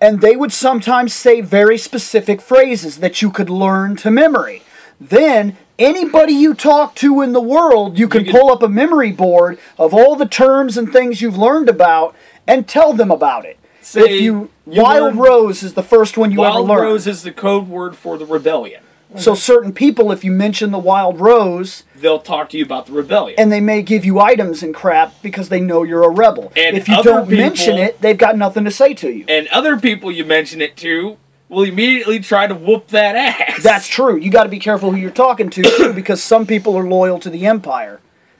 and 0.00 0.20
they 0.20 0.36
would 0.36 0.52
sometimes 0.52 1.12
say 1.12 1.40
very 1.42 1.76
specific 1.76 2.40
phrases 2.40 2.98
that 2.98 3.20
you 3.20 3.30
could 3.30 3.50
learn 3.50 3.96
to 3.96 4.10
memory. 4.10 4.62
Then, 4.98 5.56
anybody 5.78 6.32
you 6.32 6.54
talk 6.54 6.94
to 6.96 7.20
in 7.20 7.32
the 7.32 7.40
world, 7.40 7.98
you 7.98 8.08
can 8.08 8.24
could- 8.24 8.32
pull 8.32 8.50
up 8.50 8.62
a 8.62 8.68
memory 8.68 9.12
board 9.12 9.58
of 9.78 9.92
all 9.92 10.16
the 10.16 10.26
terms 10.26 10.78
and 10.78 10.90
things 10.92 11.20
you've 11.20 11.38
learned 11.38 11.68
about 11.68 12.14
and 12.46 12.66
tell 12.66 12.92
them 12.94 13.10
about 13.10 13.44
it. 13.44 13.58
Say 13.82 14.00
if 14.16 14.20
you, 14.20 14.50
you 14.66 14.82
Wild 14.82 15.16
learn- 15.16 15.18
Rose 15.18 15.62
is 15.62 15.74
the 15.74 15.82
first 15.82 16.16
one 16.18 16.30
you 16.32 16.38
Wild 16.38 16.56
ever 16.56 16.68
learned. 16.68 16.82
Rose 16.82 17.06
is 17.06 17.22
the 17.22 17.32
code 17.32 17.68
word 17.68 17.96
for 17.96 18.18
the 18.18 18.26
rebellion. 18.26 18.82
So 19.16 19.34
certain 19.34 19.72
people, 19.72 20.12
if 20.12 20.22
you 20.22 20.30
mention 20.30 20.70
the 20.70 20.78
wild 20.78 21.18
rose, 21.18 21.82
They'll 21.96 22.20
talk 22.20 22.48
to 22.50 22.56
you 22.58 22.64
about 22.64 22.86
the 22.86 22.92
rebellion. 22.92 23.34
and 23.40 23.50
they 23.50 23.58
may 23.60 23.82
give 23.82 24.04
you 24.04 24.20
items 24.20 24.62
and 24.62 24.72
crap 24.72 25.20
because 25.20 25.48
they 25.48 25.58
know 25.60 25.82
you're 25.82 26.04
a 26.04 26.08
rebel. 26.08 26.52
And 26.54 26.76
if 26.76 26.86
you 26.88 27.02
don't 27.02 27.28
mention 27.28 27.76
it, 27.76 28.00
they've 28.00 28.16
got 28.16 28.36
nothing 28.38 28.62
to 28.66 28.70
say 28.70 28.94
to 28.94 29.10
you. 29.10 29.24
and 29.26 29.48
other 29.48 29.76
people 29.80 30.12
you 30.12 30.24
mention 30.24 30.60
it 30.60 30.76
to 30.76 31.16
will 31.48 31.64
immediately 31.64 32.20
try 32.20 32.46
to 32.46 32.54
whoop 32.54 32.86
that 32.88 33.16
ass. 33.16 33.60
That's 33.64 33.88
true. 33.88 34.16
You 34.16 34.30
got 34.30 34.44
to 34.44 34.48
be 34.48 34.60
careful 34.60 34.92
who 34.92 34.96
you're 34.98 35.10
talking 35.10 35.50
to 35.50 35.62
too, 35.62 35.92
because 35.92 36.22
some 36.22 36.46
people 36.46 36.76
are 36.78 36.86
loyal 36.86 37.18
to 37.18 37.30
the 37.30 37.46
empire. 37.46 37.98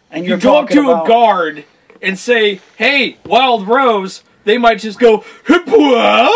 And 0.08 0.24
you 0.24 0.30
you're 0.30 0.38
go 0.38 0.58
up 0.58 0.68
to 0.68 0.82
about, 0.90 1.04
a 1.04 1.08
guard 1.08 1.64
and 2.00 2.16
say, 2.16 2.60
"Hey, 2.76 3.16
Wild 3.26 3.66
Rose," 3.66 4.22
they 4.44 4.58
might 4.58 4.78
just 4.78 4.98
go, 4.98 5.24
"Hipwa, 5.46 6.28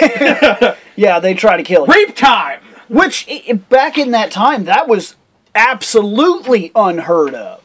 Yeah, 0.96 1.18
they 1.20 1.34
try 1.34 1.56
to 1.56 1.62
kill 1.62 1.86
you. 1.86 1.92
"Rape 1.92 2.16
time." 2.16 2.60
Which 2.88 3.28
back 3.68 3.96
in 3.98 4.10
that 4.10 4.30
time, 4.30 4.64
that 4.64 4.88
was 4.88 5.14
absolutely 5.54 6.72
unheard 6.74 7.34
of. 7.34 7.58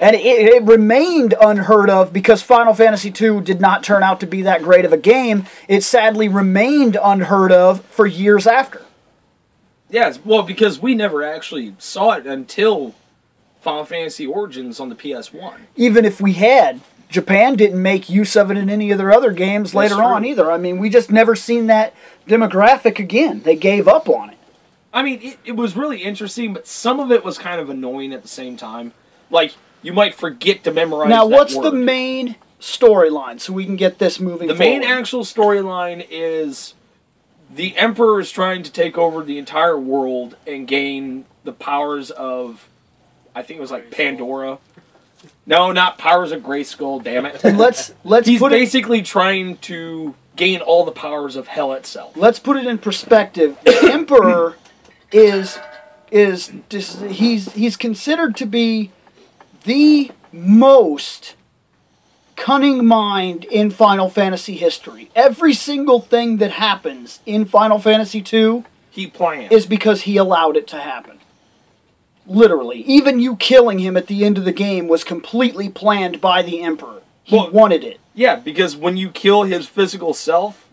And 0.00 0.16
it, 0.16 0.20
it 0.24 0.62
remained 0.64 1.34
unheard 1.40 1.88
of 1.88 2.12
because 2.12 2.42
Final 2.42 2.74
Fantasy 2.74 3.12
II 3.20 3.40
did 3.40 3.60
not 3.60 3.84
turn 3.84 4.02
out 4.02 4.20
to 4.20 4.26
be 4.26 4.42
that 4.42 4.62
great 4.62 4.84
of 4.84 4.92
a 4.92 4.96
game. 4.96 5.46
It 5.68 5.82
sadly 5.82 6.28
remained 6.28 6.96
unheard 7.00 7.52
of 7.52 7.84
for 7.84 8.06
years 8.06 8.46
after. 8.46 8.82
Yes, 9.90 10.18
well, 10.24 10.42
because 10.42 10.80
we 10.80 10.94
never 10.94 11.22
actually 11.22 11.74
saw 11.78 12.12
it 12.12 12.26
until 12.26 12.94
Final 13.60 13.84
Fantasy 13.84 14.26
Origins 14.26 14.80
on 14.80 14.88
the 14.88 14.96
PS1. 14.96 15.58
even 15.76 16.04
if 16.04 16.20
we 16.20 16.32
had 16.32 16.80
Japan 17.14 17.54
didn't 17.54 17.80
make 17.80 18.08
use 18.08 18.34
of 18.34 18.50
it 18.50 18.56
in 18.56 18.68
any 18.68 18.90
of 18.90 18.98
their 18.98 19.12
other 19.12 19.30
games 19.30 19.70
That's 19.70 19.92
later 19.92 20.02
on 20.02 20.24
either. 20.24 20.50
I 20.50 20.58
mean, 20.58 20.78
we 20.78 20.90
just 20.90 21.12
never 21.12 21.36
seen 21.36 21.68
that 21.68 21.94
demographic 22.26 22.98
again. 22.98 23.42
They 23.42 23.54
gave 23.54 23.86
up 23.86 24.08
on 24.08 24.30
it. 24.30 24.38
I 24.92 25.04
mean, 25.04 25.20
it, 25.22 25.38
it 25.44 25.52
was 25.52 25.76
really 25.76 26.02
interesting, 26.02 26.52
but 26.52 26.66
some 26.66 26.98
of 26.98 27.12
it 27.12 27.24
was 27.24 27.38
kind 27.38 27.60
of 27.60 27.70
annoying 27.70 28.12
at 28.12 28.22
the 28.22 28.28
same 28.28 28.56
time. 28.56 28.94
Like 29.30 29.54
you 29.80 29.92
might 29.92 30.16
forget 30.16 30.64
to 30.64 30.72
memorize. 30.72 31.08
Now, 31.08 31.24
what's 31.24 31.56
the 31.56 31.70
main 31.70 32.34
storyline 32.60 33.40
so 33.40 33.52
we 33.52 33.64
can 33.64 33.76
get 33.76 34.00
this 34.00 34.18
moving 34.18 34.48
The 34.48 34.56
main 34.56 34.82
actual 34.82 35.22
storyline 35.22 36.04
is 36.10 36.74
the 37.48 37.76
Emperor 37.76 38.18
is 38.18 38.32
trying 38.32 38.64
to 38.64 38.72
take 38.72 38.98
over 38.98 39.22
the 39.22 39.38
entire 39.38 39.78
world 39.78 40.36
and 40.48 40.66
gain 40.66 41.26
the 41.44 41.52
powers 41.52 42.10
of, 42.10 42.68
I 43.36 43.42
think 43.42 43.58
it 43.58 43.60
was 43.60 43.70
like 43.70 43.92
Pandora. 43.92 44.58
No, 45.46 45.72
not 45.72 45.98
powers 45.98 46.32
of 46.32 46.42
Grayskull. 46.42 47.02
Damn 47.02 47.26
it! 47.26 47.44
And 47.44 47.58
let's 47.58 47.92
let's 48.04 48.26
He's 48.26 48.40
put 48.40 48.52
it 48.52 48.56
basically 48.56 49.02
trying 49.02 49.58
to 49.58 50.14
gain 50.36 50.60
all 50.60 50.84
the 50.84 50.92
powers 50.92 51.36
of 51.36 51.46
hell 51.48 51.72
itself. 51.74 52.16
let's 52.16 52.38
put 52.38 52.56
it 52.56 52.66
in 52.66 52.78
perspective. 52.78 53.56
The 53.64 53.88
emperor 53.92 54.56
is 55.12 55.58
is 56.10 56.52
dis- 56.68 57.00
he's 57.02 57.52
he's 57.52 57.76
considered 57.76 58.36
to 58.36 58.46
be 58.46 58.90
the 59.64 60.10
most 60.32 61.34
cunning 62.36 62.84
mind 62.84 63.44
in 63.44 63.70
Final 63.70 64.08
Fantasy 64.10 64.54
history. 64.56 65.10
Every 65.14 65.52
single 65.54 66.00
thing 66.00 66.38
that 66.38 66.52
happens 66.52 67.20
in 67.26 67.44
Final 67.44 67.78
Fantasy 67.78 68.20
2 68.20 68.64
He 68.90 69.06
planned. 69.06 69.52
is 69.52 69.66
because 69.66 70.02
he 70.02 70.16
allowed 70.16 70.56
it 70.56 70.66
to 70.68 70.78
happen. 70.80 71.18
Literally, 72.26 72.80
even 72.86 73.20
you 73.20 73.36
killing 73.36 73.78
him 73.80 73.96
at 73.96 74.06
the 74.06 74.24
end 74.24 74.38
of 74.38 74.44
the 74.44 74.52
game 74.52 74.88
was 74.88 75.04
completely 75.04 75.68
planned 75.68 76.20
by 76.20 76.42
the 76.42 76.62
emperor. 76.62 77.02
He 77.22 77.36
Well- 77.36 77.50
wanted 77.50 77.84
it. 77.84 78.00
Yeah, 78.14 78.36
because 78.36 78.76
when 78.76 78.96
you 78.96 79.10
kill 79.10 79.42
his 79.42 79.66
physical 79.66 80.14
self, 80.14 80.68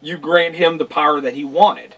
you 0.00 0.16
grant 0.16 0.54
him 0.54 0.78
the 0.78 0.84
power 0.84 1.20
that 1.20 1.34
he 1.34 1.44
wanted, 1.44 1.94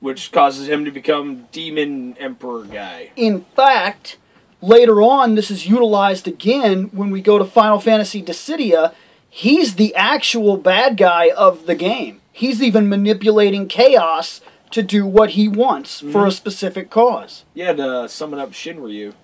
which 0.00 0.32
causes 0.32 0.68
him 0.68 0.84
to 0.84 0.90
become 0.90 1.44
demon 1.52 2.16
emperor 2.18 2.64
guy. 2.64 3.10
In 3.16 3.44
fact, 3.56 4.16
later 4.60 5.00
on, 5.00 5.34
this 5.34 5.50
is 5.50 5.66
utilized 5.66 6.26
again 6.26 6.90
when 6.92 7.10
we 7.10 7.20
go 7.20 7.38
to 7.38 7.44
Final 7.44 7.78
Fantasy 7.80 8.22
Dissidia. 8.22 8.92
He's 9.28 9.76
the 9.76 9.94
actual 9.94 10.56
bad 10.56 10.96
guy 10.96 11.30
of 11.36 11.66
the 11.66 11.74
game. 11.76 12.20
He's 12.32 12.62
even 12.62 12.88
manipulating 12.88 13.68
chaos 13.68 14.40
to 14.70 14.82
do 14.82 15.06
what 15.06 15.30
he 15.30 15.48
wants 15.48 16.00
for 16.00 16.06
a 16.06 16.10
mm-hmm. 16.10 16.30
specific 16.30 16.90
cause. 16.90 17.44
Yeah, 17.54 17.72
to 17.72 18.08
summon 18.08 18.38
up 18.38 18.52
Shinryu 18.52 19.14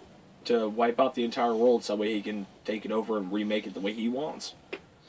to 0.44 0.68
wipe 0.68 1.00
out 1.00 1.14
the 1.14 1.24
entire 1.24 1.54
world 1.54 1.84
so 1.84 1.94
that 1.94 2.00
way 2.00 2.14
he 2.14 2.22
can 2.22 2.46
take 2.64 2.84
it 2.84 2.92
over 2.92 3.16
and 3.16 3.32
remake 3.32 3.66
it 3.66 3.74
the 3.74 3.80
way 3.80 3.92
he 3.92 4.08
wants. 4.08 4.54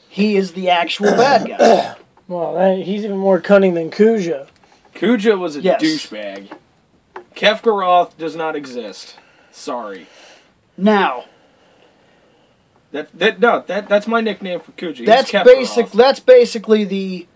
He 0.08 0.36
is 0.36 0.52
the 0.52 0.70
actual 0.70 1.10
bad 1.12 1.48
guy. 1.48 1.96
Well, 2.28 2.56
that, 2.56 2.84
he's 2.84 3.06
even 3.06 3.16
more 3.16 3.40
cunning 3.40 3.72
than 3.72 3.90
Kuja. 3.90 4.48
Kuja 4.94 5.38
was 5.38 5.56
a 5.56 5.62
Yes. 5.62 5.80
douchebag. 5.80 6.52
Kefkaroth 7.34 8.18
does 8.18 8.36
not 8.36 8.54
exist. 8.54 9.16
Sorry. 9.50 10.06
Now, 10.76 11.24
That 12.92 13.18
that 13.18 13.40
no, 13.40 13.64
that 13.66 13.88
that's 13.88 14.06
my 14.06 14.20
nickname 14.20 14.60
for 14.60 14.72
Kuja. 14.72 15.06
That's 15.06 15.32
basic 15.32 15.90
that's 15.90 16.20
basically 16.20 16.84
the 16.84 17.26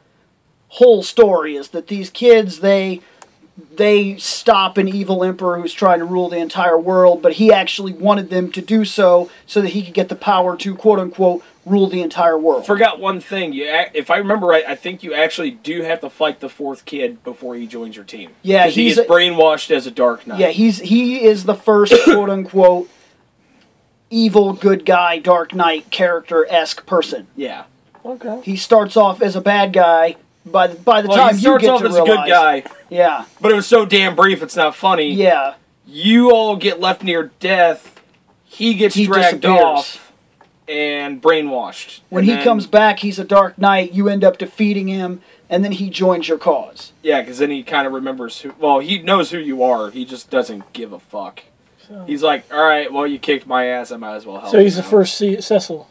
whole 0.77 1.03
story 1.03 1.57
is 1.57 1.69
that 1.71 1.87
these 1.89 2.09
kids 2.11 2.61
they 2.61 3.01
they 3.77 4.17
stop 4.17 4.79
an 4.79 4.89
evil 4.89 5.23
emperor 5.23 5.61
who's 5.61 5.75
trying 5.75 5.99
to 5.99 6.05
rule 6.05 6.29
the 6.31 6.39
entire 6.39 6.79
world 6.79 7.21
but 7.21 7.35
he 7.35 7.53
actually 7.53 7.93
wanted 7.93 8.31
them 8.31 8.51
to 8.51 8.63
do 8.63 8.83
so 8.85 9.31
so 9.47 9.61
that 9.61 9.69
he 9.71 9.83
could 9.85 9.93
get 9.93 10.09
the 10.09 10.17
power 10.17 10.57
to 10.57 10.75
quote 10.75 10.99
unquote 10.99 11.43
rule 11.67 11.87
the 11.89 12.01
entire 12.01 12.39
world 12.39 12.65
Forgot 12.67 12.99
one 12.99 13.21
thing. 13.21 13.53
You, 13.53 13.65
ac- 13.71 13.91
if 13.95 14.11
I 14.11 14.17
remember 14.17 14.47
right, 14.49 14.65
I 14.67 14.75
think 14.75 15.03
you 15.05 15.13
actually 15.15 15.51
do 15.53 15.83
have 15.83 16.01
to 16.01 16.11
fight 16.11 16.41
the 16.41 16.49
fourth 16.49 16.85
kid 16.87 17.23
before 17.23 17.55
he 17.55 17.69
joins 17.69 17.95
your 17.95 18.05
team. 18.05 18.31
Yeah, 18.43 18.65
'Cause 18.65 18.75
he 18.75 18.85
he's 18.85 18.97
gets 18.97 19.09
a- 19.09 19.13
brainwashed 19.13 19.71
as 19.71 19.87
a 19.87 19.91
Dark 19.93 20.27
Knight. 20.27 20.41
yeah 20.41 20.49
he's 20.49 20.79
he 20.81 21.23
is 21.23 21.45
the 21.45 21.55
first 21.55 21.93
quote 22.05 22.31
unquote 22.31 22.89
evil 24.11 24.53
good 24.53 24.85
guy 24.85 25.19
dark 25.19 25.55
knight 25.55 25.91
character-esque 25.91 26.85
person 26.87 27.27
yeah. 27.37 27.65
Okay. 28.05 28.41
he 28.43 28.57
starts 28.57 28.97
off 28.97 29.23
as 29.23 29.37
a 29.37 29.41
bad 29.41 29.73
guy 29.73 30.17
by 30.47 30.67
the, 30.67 30.77
by 30.77 31.03
the 31.03 31.09
Well, 31.09 31.17
time 31.17 31.37
he 31.37 31.45
you 31.47 31.59
get 31.59 31.71
off 31.71 31.81
to 31.83 31.87
as 31.89 31.95
realize 31.95 32.09
a 32.09 32.17
good 32.25 32.29
guy, 32.31 32.65
yeah 32.91 33.25
but 33.41 33.53
it 33.53 33.55
was 33.55 33.67
so 33.67 33.85
damn 33.87 34.15
brief. 34.17 34.43
It's 34.43 34.57
not 34.57 34.75
funny. 34.75 35.13
yeah 35.13 35.55
You 35.87 36.31
all 36.33 36.57
get 36.57 36.81
left 36.81 37.03
near 37.03 37.31
death. 37.41 38.01
He 38.45 38.75
gets 38.75 38.95
He 38.95 39.07
dragged 39.07 39.41
disappears. 39.43 39.63
off 39.65 40.13
and 40.69 41.21
brainwashed. 41.23 42.01
When 42.09 42.23
And 42.23 42.29
he 42.31 42.35
then- 42.37 42.45
comes 42.45 42.67
back, 42.67 43.01
he's 43.01 43.19
a 43.19 43.25
Dark 43.25 43.59
Knight. 43.59 43.93
You 43.93 44.09
end 44.09 44.23
up 44.25 44.39
defeating 44.39 44.89
him, 44.89 45.21
and 45.51 45.65
then 45.65 45.73
he 45.73 45.91
joins 45.91 46.29
your 46.29 46.39
cause. 46.39 46.93
yeah, 47.03 47.21
because 47.21 47.39
then 47.39 47.51
he 47.51 47.63
kind 47.63 47.87
of 47.87 47.93
remembers 47.93 48.41
who. 48.43 48.53
Well, 48.59 48.79
he 48.79 48.99
knows 48.99 49.31
who 49.31 49.39
you 49.39 49.63
are. 49.63 49.91
He 49.91 50.05
just 50.05 50.31
doesn't 50.31 50.73
give 50.73 50.93
a 50.93 50.99
fuck. 51.01 51.43
So, 51.89 52.05
He's 52.07 52.23
like, 52.23 52.45
all 52.53 52.63
right, 52.65 52.93
well, 52.93 53.07
you 53.07 53.19
kicked 53.19 53.47
my 53.47 53.67
ass. 53.67 53.91
I 53.91 53.97
might 53.97 54.15
as 54.17 54.25
well 54.25 54.39
help. 54.41 54.53
so 54.53 54.61
he's 54.61 54.77
you 54.77 54.83
the 54.83 54.87
now." 54.87 54.91
first 54.91 55.15
C- 55.19 55.41
Cecil. 55.41 55.89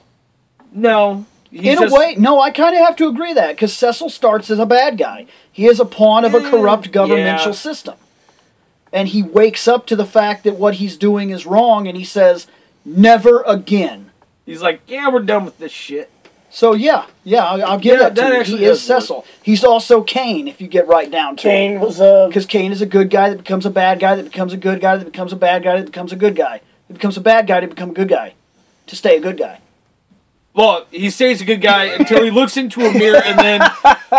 No. 0.71 1.25
He's 1.51 1.65
In 1.73 1.79
just- 1.79 1.93
a 1.93 1.99
way, 1.99 2.15
no, 2.17 2.39
I 2.39 2.49
kind 2.51 2.75
of 2.75 2.81
have 2.81 2.95
to 2.97 3.07
agree 3.07 3.33
that 3.33 3.49
because 3.55 3.73
Cecil 3.73 4.09
starts 4.09 4.49
as 4.49 4.57
a 4.59 4.65
bad 4.65 4.97
guy. 4.97 5.25
He 5.51 5.65
is 5.67 5.79
a 5.79 5.85
pawn 5.85 6.23
of 6.23 6.33
a 6.33 6.39
corrupt 6.39 6.91
governmental 6.91 7.47
yeah. 7.47 7.51
system, 7.51 7.95
and 8.93 9.09
he 9.09 9.21
wakes 9.21 9.67
up 9.67 9.85
to 9.87 9.95
the 9.97 10.05
fact 10.05 10.43
that 10.45 10.55
what 10.55 10.75
he's 10.75 10.95
doing 10.95 11.29
is 11.29 11.45
wrong, 11.45 11.87
and 11.87 11.97
he 11.97 12.05
says, 12.05 12.47
"Never 12.85 13.43
again." 13.45 14.11
He's 14.45 14.61
like, 14.61 14.81
yeah, 14.87 15.09
we're 15.09 15.21
done 15.21 15.45
with 15.45 15.57
this 15.59 15.71
shit. 15.71 16.09
So 16.49 16.73
yeah, 16.73 17.05
yeah, 17.23 17.45
I'll, 17.45 17.63
I'll 17.63 17.79
give 17.79 17.93
Yeah, 17.99 18.09
that 18.09 18.15
to 18.15 18.21
that 18.21 18.33
you. 18.33 18.39
actually 18.39 18.57
He 18.59 18.65
is 18.65 18.79
does 18.79 18.89
work. 18.89 19.01
Cecil. 19.01 19.25
He's 19.43 19.63
also 19.63 20.01
Kain, 20.03 20.47
if 20.47 20.59
you 20.59 20.67
get 20.67 20.87
right 20.87 21.09
down 21.11 21.35
to 21.37 21.47
it. 21.47 21.51
Kain 21.51 21.79
was 21.79 21.99
a. 22.01 22.25
Because 22.27 22.45
Kain 22.45 22.71
is 22.71 22.81
a 22.81 22.85
good 22.85 23.09
guy 23.09 23.29
that 23.29 23.37
becomes 23.37 23.65
a 23.65 23.69
bad 23.69 23.99
guy 23.99 24.15
that 24.15 24.23
becomes 24.23 24.51
a 24.51 24.57
good 24.57 24.81
guy 24.81 24.97
that 24.97 25.05
becomes 25.05 25.31
a 25.31 25.37
bad 25.37 25.63
guy 25.63 25.77
that 25.77 25.85
becomes 25.85 26.11
a 26.11 26.17
good 26.17 26.35
guy. 26.35 26.59
That 26.87 26.93
becomes 26.93 27.15
a 27.17 27.21
bad 27.21 27.47
guy 27.47 27.59
to 27.61 27.67
become 27.67 27.91
a 27.91 27.93
good 27.93 28.09
guy. 28.09 28.33
To 28.87 28.95
stay 28.95 29.15
a 29.17 29.21
good 29.21 29.37
guy. 29.37 29.59
Well, 30.53 30.85
he 30.91 31.09
stays 31.09 31.41
a 31.41 31.45
good 31.45 31.61
guy 31.61 31.85
until 31.85 32.23
he 32.23 32.29
looks 32.29 32.57
into 32.57 32.81
a 32.81 32.93
mirror 32.93 33.21
and 33.23 33.39
then 33.39 33.61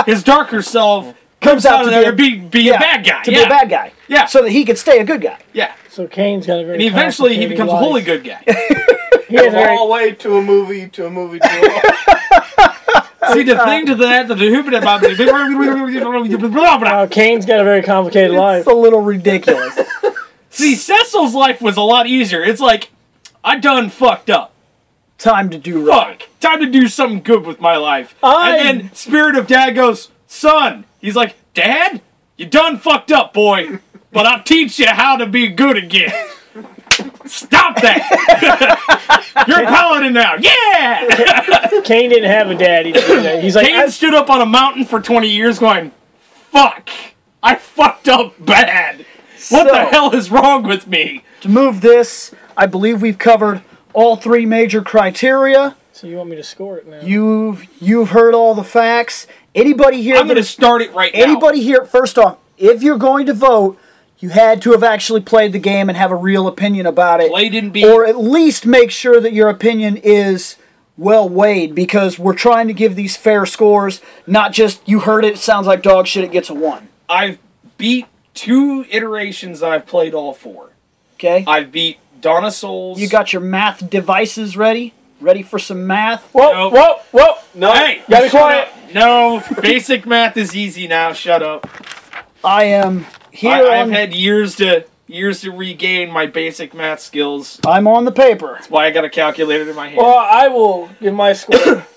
his 0.07 0.23
darker 0.23 0.63
self 0.63 1.15
Comes 1.43 1.67
out 1.67 1.81
out 1.81 1.83
to 1.83 1.85
of 1.87 1.91
there 1.91 2.11
to 2.13 2.17
be 2.17 2.37
be, 2.37 2.47
be 2.47 2.61
yeah, 2.63 2.77
a 2.77 2.79
bad 2.79 3.05
guy. 3.05 3.23
To 3.25 3.33
yeah. 3.33 3.39
be 3.39 3.45
a 3.45 3.49
bad 3.49 3.69
guy. 3.69 3.93
Yeah. 4.07 4.27
So 4.27 4.43
that 4.43 4.51
he 4.51 4.65
could 4.65 4.79
stay 4.79 5.01
a 5.01 5.05
good 5.05 5.21
guy. 5.21 5.39
Yeah. 5.53 5.75
So 5.91 6.07
Kain's 6.07 6.47
got 6.47 6.61
a 6.61 6.65
very. 6.65 6.75
And 6.75 6.83
eventually 6.83 7.35
he 7.35 7.49
complicated 7.49 7.51
becomes 7.51 7.71
a 7.71 7.75
life. 7.75 7.83
wholly 7.83 8.03
good 8.03 8.25
guy. 8.25 8.45
He 9.29 9.39
has 9.39 9.47
a 9.47 9.51
From 9.51 9.61
very, 9.61 9.77
all 9.79 9.87
the 9.87 9.93
way 9.95 10.13
to 10.13 10.37
a 10.37 10.43
movie 10.43 10.89
to 10.89 11.07
a 11.07 11.11
movie 11.11 11.39
to 11.39 11.47
a 11.47 13.33
See, 13.33 13.45
the 13.45 13.57
thing 13.65 13.87
to 13.87 13.95
that, 13.95 14.29
the 14.29 14.35
uh, 16.93 17.07
Kain's 17.07 17.47
got 17.47 17.59
a 17.59 17.65
very 17.65 17.83
complicated 17.83 18.33
life. 18.37 18.59
It's 18.59 18.69
a 18.69 18.75
little 18.75 19.01
ridiculous. 19.01 19.79
See, 20.51 20.75
Cecil's 20.75 21.35
life 21.35 21.63
was 21.63 21.79
a 21.79 21.81
lot 21.81 22.07
easier. 22.07 22.45
It's 22.45 22.61
like, 22.61 22.91
I 23.43 23.59
done 23.59 23.89
fucked 23.89 24.29
up. 24.29 24.52
Time 25.23 25.51
to 25.51 25.59
do 25.59 25.89
right. 25.89 26.21
Fuck. 26.21 26.29
Time 26.41 26.59
to 26.61 26.67
do 26.67 26.89
something 26.89 27.23
good 27.23 27.47
with 27.47 27.61
my 27.61 27.77
life. 27.77 28.15
I- 28.23 28.57
And 28.59 28.81
then 28.81 28.93
Spirit 28.95 29.37
of 29.37 29.47
Dad 29.47 29.71
goes, 29.77 30.11
Son. 30.27 30.85
He's 31.01 31.15
like, 31.15 31.37
Dad, 31.55 32.01
you 32.37 32.47
done 32.47 32.77
fucked 32.79 33.13
up, 33.13 33.33
boy. 33.33 33.79
But 34.13 34.27
I'll 34.27 34.43
teach 34.43 34.79
you 34.81 34.89
how 34.89 35.17
to 35.17 35.27
be 35.27 35.47
good 35.49 35.77
again. 35.77 36.13
Stop 37.25 37.81
that. 37.81 39.25
You're 39.49 39.63
a 39.63 39.67
paladin 39.67 40.13
now. 40.13 40.35
Yeah. 40.39 41.81
Kain 41.85 42.11
didn't 42.11 42.29
have 42.31 42.51
a 42.51 42.55
dad. 42.57 42.85
He. 42.87 42.93
He's 43.41 43.55
like, 43.57 43.67
Kain 43.67 43.77
I, 43.77 43.87
stood 43.89 44.15
up 44.15 44.29
on 44.29 44.41
a 44.41 44.47
mountain 44.47 44.85
for 44.85 45.01
20 45.01 45.29
years 45.29 45.59
going, 45.59 45.93
Fuck. 46.51 46.91
I 47.43 47.55
fucked 47.55 48.09
up 48.09 48.35
bad. 48.45 49.07
What 49.51 49.69
the 49.69 49.85
hell 49.87 50.15
is 50.15 50.31
wrong 50.31 50.65
with 50.65 50.87
me? 50.87 51.25
To 51.43 51.49
move 51.49 51.81
this, 51.81 52.35
I 52.57 52.67
believe 52.67 53.01
we've 53.03 53.19
covered 53.19 53.63
all 53.93 54.17
three 54.17 54.47
major 54.47 54.83
criteria. 54.83 55.77
so 55.93 56.07
you 56.07 56.17
want 56.17 56.31
me 56.31 56.37
to 56.37 56.43
score 56.43 56.79
it 56.79 56.87
now? 56.87 57.01
You've 57.01 57.67
you've 57.81 58.11
heard 58.11 58.35
all 58.35 58.55
the 58.55 58.65
facts. 58.65 59.27
Anybody 59.55 60.03
here 60.03 60.17
I'm 60.17 60.27
going 60.27 60.37
to 60.37 60.45
start 60.45 60.83
it 60.83 60.93
right 60.93 61.13
now. 61.15 61.23
anybody 61.23 61.63
here 61.63 61.85
first 61.85 62.19
off, 62.19 62.39
if 62.57 62.83
you're 62.83 62.99
going 62.99 63.27
to 63.27 63.35
vote, 63.35 63.79
you 64.19 64.31
had 64.31 64.63
to 64.63 64.71
have 64.73 64.83
actually 64.83 65.21
played 65.21 65.53
the 65.53 65.59
game 65.59 65.89
and 65.89 65.99
have 65.99 66.11
a 66.11 66.17
real 66.17 66.47
opinion 66.47 66.87
about 66.87 67.21
it. 67.21 67.31
Play 67.31 67.49
didn't 67.49 67.71
beat. 67.71 67.85
or 67.85 68.07
at 68.07 68.17
least 68.17 68.65
make 68.65 68.91
sure 68.91 69.21
that 69.21 69.33
your 69.33 69.49
opinion 69.49 69.97
is 69.97 70.57
well 70.97 71.29
weighed 71.29 71.75
because 71.75 72.19
we're 72.19 72.35
trying 72.35 72.69
to 72.69 72.75
give 72.75 72.95
these 72.95 73.17
fair 73.17 73.45
scores, 73.47 74.01
not 74.27 74.53
just 74.53 74.87
you 74.89 75.01
heard 75.01 75.25
it, 75.25 75.35
it 75.35 75.39
sounds 75.39 75.67
like 75.67 75.83
dog 75.83 76.07
shit, 76.07 76.23
it 76.23 76.31
gets 76.31 76.49
a 76.51 76.55
one. 76.55 76.89
I've 77.09 77.39
beat 77.79 78.07
two 78.35 78.87
iterations 78.91 79.63
I've 79.63 79.87
played 79.87 80.15
all 80.15 80.33
four. 80.33 80.71
Okay? 81.15 81.45
I've 81.47 81.73
beat 81.73 81.99
Dawn 82.23 82.51
Souls. 82.51 82.99
You 83.01 83.09
got 83.09 83.33
your 83.33 83.43
math 83.43 83.91
devices 83.91 84.57
ready? 84.57 84.95
Ready 85.21 85.43
for 85.43 85.59
some 85.59 85.87
math? 85.87 86.23
whoa, 86.33 86.53
Nope. 86.53 86.73
whoa, 86.73 86.95
whoa! 87.13 87.35
no. 87.55 87.73
Hey, 87.73 88.03
Gotta 88.09 88.25
be 88.25 88.31
quiet. 88.31 88.69
up. 88.69 88.95
No, 88.95 89.43
basic 89.61 90.07
math 90.07 90.37
is 90.37 90.57
easy 90.57 90.87
now. 90.89 91.13
Shut 91.13 91.43
up. 91.43 91.69
I 92.45 92.65
am 92.65 93.07
here 93.31 93.53
I, 93.53 93.81
I've 93.81 93.87
on 93.89 93.93
had 93.93 94.15
years 94.15 94.57
to 94.57 94.85
years 95.07 95.43
to 95.43 95.51
regain 95.51 96.11
my 96.11 96.27
basic 96.27 96.75
math 96.75 97.01
skills. 97.01 97.61
I'm 97.67 97.87
on 97.87 98.05
the 98.05 98.13
paper. 98.13 98.55
That's 98.55 98.71
why 98.71 98.87
I 98.87 98.91
got 98.91 99.05
a 99.05 99.11
calculator 99.11 99.69
in 99.69 99.77
my 99.77 99.89
hand. 99.89 99.99
Well, 99.99 100.17
I 100.17 100.49
will 100.49 100.89
give 101.01 101.15
my 101.15 101.33
score. 101.35 101.87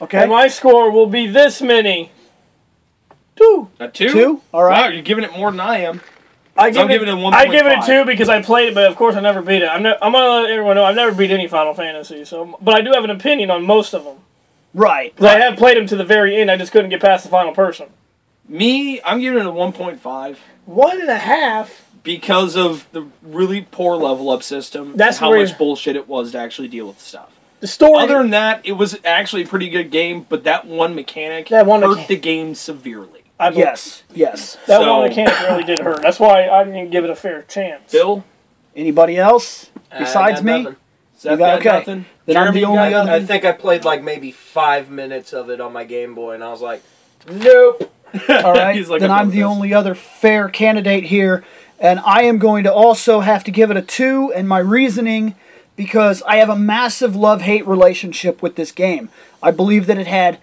Okay. 0.00 0.18
and 0.22 0.30
my 0.30 0.48
score 0.48 0.90
will 0.90 1.06
be 1.06 1.28
this 1.28 1.62
many. 1.62 2.10
Two. 3.36 3.70
a 3.78 3.88
two? 3.88 4.10
Two? 4.10 4.42
All 4.52 4.64
Wow, 4.68 4.88
you're 4.88 5.02
giving 5.02 5.24
it 5.24 5.32
more 5.36 5.50
than 5.50 5.60
I 5.60 5.78
am. 5.78 6.00
I 6.56 6.70
So 6.70 6.80
I'm 6.82 6.88
give 6.88 7.00
giving 7.00 7.18
it 7.18 7.22
a 7.22 7.26
I 7.28 7.46
give 7.46 7.66
it 7.66 7.72
a 7.78 7.82
two 7.84 8.04
because 8.04 8.28
I 8.28 8.40
played 8.42 8.68
it, 8.68 8.74
but 8.74 8.84
of 8.88 8.96
course 8.96 9.16
I 9.16 9.20
never 9.20 9.42
beat 9.42 9.62
it. 9.62 9.66
I'm, 9.66 9.82
ne- 9.82 9.96
I'm 10.00 10.12
gonna 10.12 10.42
let 10.42 10.50
everyone 10.50 10.76
know 10.76 10.84
I've 10.84 10.94
never 10.94 11.12
beat 11.14 11.30
any 11.32 11.48
Final 11.48 11.74
Fantasy. 11.74 12.24
So, 12.24 12.56
but 12.60 12.74
I 12.74 12.80
do 12.80 12.92
have 12.92 13.02
an 13.04 13.10
opinion 13.10 13.50
on 13.50 13.64
most 13.66 13.92
of 13.94 14.04
them. 14.04 14.18
Right. 14.72 15.14
'Cause 15.16 15.26
I 15.26 15.38
have 15.40 15.56
played 15.56 15.76
them 15.76 15.86
to 15.88 15.96
the 15.96 16.04
very 16.04 16.36
end. 16.36 16.50
I 16.50 16.56
just 16.56 16.70
couldn't 16.72 16.90
get 16.90 17.00
past 17.00 17.24
the 17.24 17.30
final 17.30 17.52
person. 17.52 17.86
Me, 18.48 19.00
I'm 19.04 19.20
giving 19.20 19.38
it 19.40 19.46
a 19.46 19.50
1.5 19.52 20.36
One 20.66 21.00
and 21.00 21.10
a 21.10 21.16
half. 21.18 21.82
because 22.02 22.56
of 22.56 22.86
the 22.92 23.06
really 23.22 23.62
poor 23.70 23.96
level 23.96 24.30
up 24.30 24.42
system. 24.42 24.92
That's 24.96 25.18
how 25.18 25.30
much 25.34 25.56
bullshit 25.58 25.96
it 25.96 26.06
was 26.08 26.32
to 26.32 26.38
actually 26.38 26.68
deal 26.68 26.86
with 26.86 27.00
stuff. 27.00 27.30
The 27.60 27.66
story. 27.66 28.02
Other 28.02 28.18
than 28.18 28.30
that, 28.30 28.60
it 28.64 28.72
was 28.72 28.98
actually 29.04 29.42
a 29.44 29.46
pretty 29.46 29.70
good 29.70 29.90
game, 29.90 30.26
but 30.28 30.44
that 30.44 30.66
one 30.66 30.94
mechanic 30.94 31.48
That 31.48 31.64
one 31.66 31.80
hurt 31.82 31.96
mecha- 31.98 32.06
the 32.08 32.16
game 32.16 32.54
severely. 32.54 33.23
I, 33.38 33.50
Yes. 33.50 34.02
Yes. 34.14 34.56
That 34.66 34.80
So- 34.80 34.98
one 35.00 35.08
mechanic 35.08 35.38
really 35.48 35.64
did 35.64 35.80
hurt. 35.80 36.02
That's 36.02 36.20
why 36.20 36.48
I 36.48 36.64
didn't 36.64 36.90
give 36.90 37.04
it 37.04 37.10
a 37.10 37.16
fair 37.16 37.42
chance. 37.42 37.90
Bill, 37.92 38.24
Anybody 38.76 39.16
else 39.18 39.70
uh, 39.92 39.96
I 39.96 39.98
besides 40.00 40.40
got 40.40 40.44
me? 40.44 40.62
nothing. 40.62 40.76
Seth 41.16 41.32
You 41.32 41.38
got- 41.38 41.62
got 41.62 41.74
okay. 41.76 41.78
nothing. 41.78 42.04
Then 42.26 42.36
I'm 42.36 42.42
Jeremy, 42.44 42.54
the 42.54 42.60
you 42.60 42.66
only 42.66 42.90
got 42.90 43.02
other- 43.02 43.12
I 43.12 43.20
think 43.24 43.44
I 43.44 43.52
played 43.52 43.84
like 43.84 44.02
maybe 44.02 44.30
five 44.32 44.90
minutes 44.90 45.32
of 45.32 45.50
it 45.50 45.60
on 45.60 45.72
my 45.72 45.84
Game 45.84 46.14
Boy, 46.14 46.34
and 46.34 46.42
I 46.44 46.50
was 46.50 46.60
like, 46.62 46.82
nope. 47.30 47.90
All 48.28 48.52
right. 48.52 48.74
He's 48.76 48.88
like, 48.88 49.00
then 49.00 49.10
"I'm 49.10 49.18
I'm 49.18 49.24
done 49.26 49.36
the 49.36 49.42
with 49.42 49.50
only 49.50 49.74
other 49.74 49.94
fair 49.94 50.48
candidate 50.48 51.04
here, 51.04 51.44
and 51.80 52.00
I 52.00 52.22
am 52.22 52.38
going 52.38 52.64
to 52.64 52.72
also 52.72 53.20
have 53.20 53.42
to 53.44 53.50
give 53.50 53.70
it 53.70 53.76
a 53.76 53.82
two. 53.82 54.32
And 54.34 54.48
my 54.48 54.58
reasoning, 54.58 55.34
because 55.76 56.22
I 56.22 56.36
have 56.36 56.48
a 56.48 56.56
massive 56.56 57.14
love-hate 57.16 57.66
relationship 57.66 58.40
with 58.42 58.54
this 58.56 58.70
game. 58.72 59.08
I 59.42 59.50
believe 59.50 59.86
that 59.86 59.98
it 59.98 60.06
had 60.06 60.38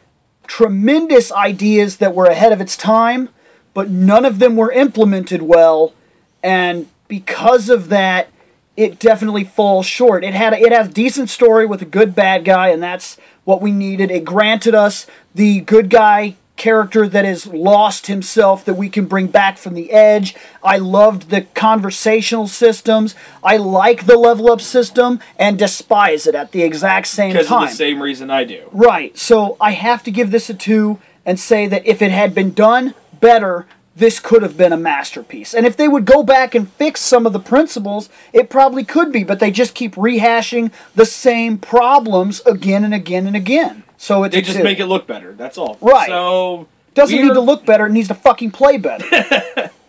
tremendous 0.51 1.31
ideas 1.31 1.95
that 1.95 2.13
were 2.13 2.25
ahead 2.25 2.51
of 2.51 2.59
its 2.59 2.75
time, 2.75 3.29
but 3.73 3.89
none 3.89 4.25
of 4.25 4.39
them 4.39 4.57
were 4.57 4.69
implemented 4.73 5.41
well, 5.41 5.93
and 6.43 6.89
because 7.07 7.69
of 7.69 7.87
that, 7.87 8.27
it 8.75 8.99
definitely 8.99 9.45
falls 9.45 9.85
short. 9.85 10.25
It 10.25 10.33
had 10.33 10.51
a, 10.51 10.59
it 10.59 10.73
has 10.73 10.89
decent 10.89 11.29
story 11.29 11.65
with 11.65 11.81
a 11.81 11.85
good 11.85 12.13
bad 12.13 12.43
guy, 12.43 12.67
and 12.67 12.83
that's 12.83 13.15
what 13.45 13.61
we 13.61 13.71
needed. 13.71 14.11
It 14.11 14.25
granted 14.25 14.75
us 14.75 15.07
the 15.33 15.61
good 15.61 15.89
guy 15.89 16.35
character 16.61 17.07
that 17.07 17.25
has 17.25 17.47
lost 17.47 18.05
himself 18.05 18.63
that 18.65 18.75
we 18.75 18.87
can 18.87 19.05
bring 19.05 19.25
back 19.25 19.57
from 19.57 19.73
the 19.73 19.89
edge. 19.91 20.35
I 20.63 20.77
loved 20.77 21.31
the 21.31 21.41
conversational 21.55 22.45
systems. 22.45 23.15
I 23.43 23.57
like 23.57 24.05
the 24.05 24.15
level 24.15 24.51
up 24.51 24.61
system 24.61 25.19
and 25.39 25.57
despise 25.57 26.27
it 26.27 26.35
at 26.35 26.51
the 26.51 26.61
exact 26.61 27.07
same 27.07 27.31
Because 27.31 27.47
of 27.47 27.49
time. 27.49 27.65
the 27.69 27.73
same 27.73 27.99
reason 27.99 28.29
I 28.29 28.43
do. 28.43 28.69
Right. 28.71 29.17
So 29.17 29.57
I 29.59 29.71
have 29.71 30.03
to 30.03 30.11
give 30.11 30.29
this 30.29 30.51
a 30.51 30.53
two 30.53 30.99
and 31.25 31.39
say 31.39 31.65
that 31.65 31.83
if 31.87 31.99
it 31.99 32.11
had 32.11 32.35
been 32.35 32.53
done 32.53 32.93
better, 33.19 33.65
this 33.95 34.19
could 34.19 34.43
have 34.43 34.55
been 34.55 34.71
a 34.71 34.77
masterpiece. 34.77 35.55
And 35.55 35.65
if 35.65 35.75
they 35.75 35.87
would 35.87 36.05
go 36.05 36.21
back 36.21 36.53
and 36.53 36.71
fix 36.73 37.01
some 37.01 37.25
of 37.25 37.33
the 37.33 37.39
principles, 37.39 38.07
it 38.33 38.51
probably 38.51 38.83
could 38.83 39.11
be, 39.11 39.23
but 39.23 39.39
they 39.39 39.49
just 39.49 39.73
keep 39.73 39.95
rehashing 39.95 40.71
the 40.93 41.07
same 41.07 41.57
problems 41.57 42.39
again 42.45 42.83
and 42.83 42.93
again 42.93 43.25
and 43.25 43.35
again. 43.35 43.81
So 44.01 44.23
it's 44.23 44.33
They 44.33 44.41
just 44.41 44.57
two. 44.57 44.63
make 44.63 44.79
it 44.79 44.87
look 44.87 45.05
better. 45.05 45.33
That's 45.33 45.59
all. 45.59 45.77
Right. 45.79 46.07
So 46.07 46.67
doesn't 46.95 47.15
need 47.15 47.35
to 47.35 47.39
look 47.39 47.67
better, 47.67 47.85
it 47.85 47.91
needs 47.91 48.07
to 48.07 48.15
fucking 48.15 48.49
play 48.51 48.77
better. 48.77 49.69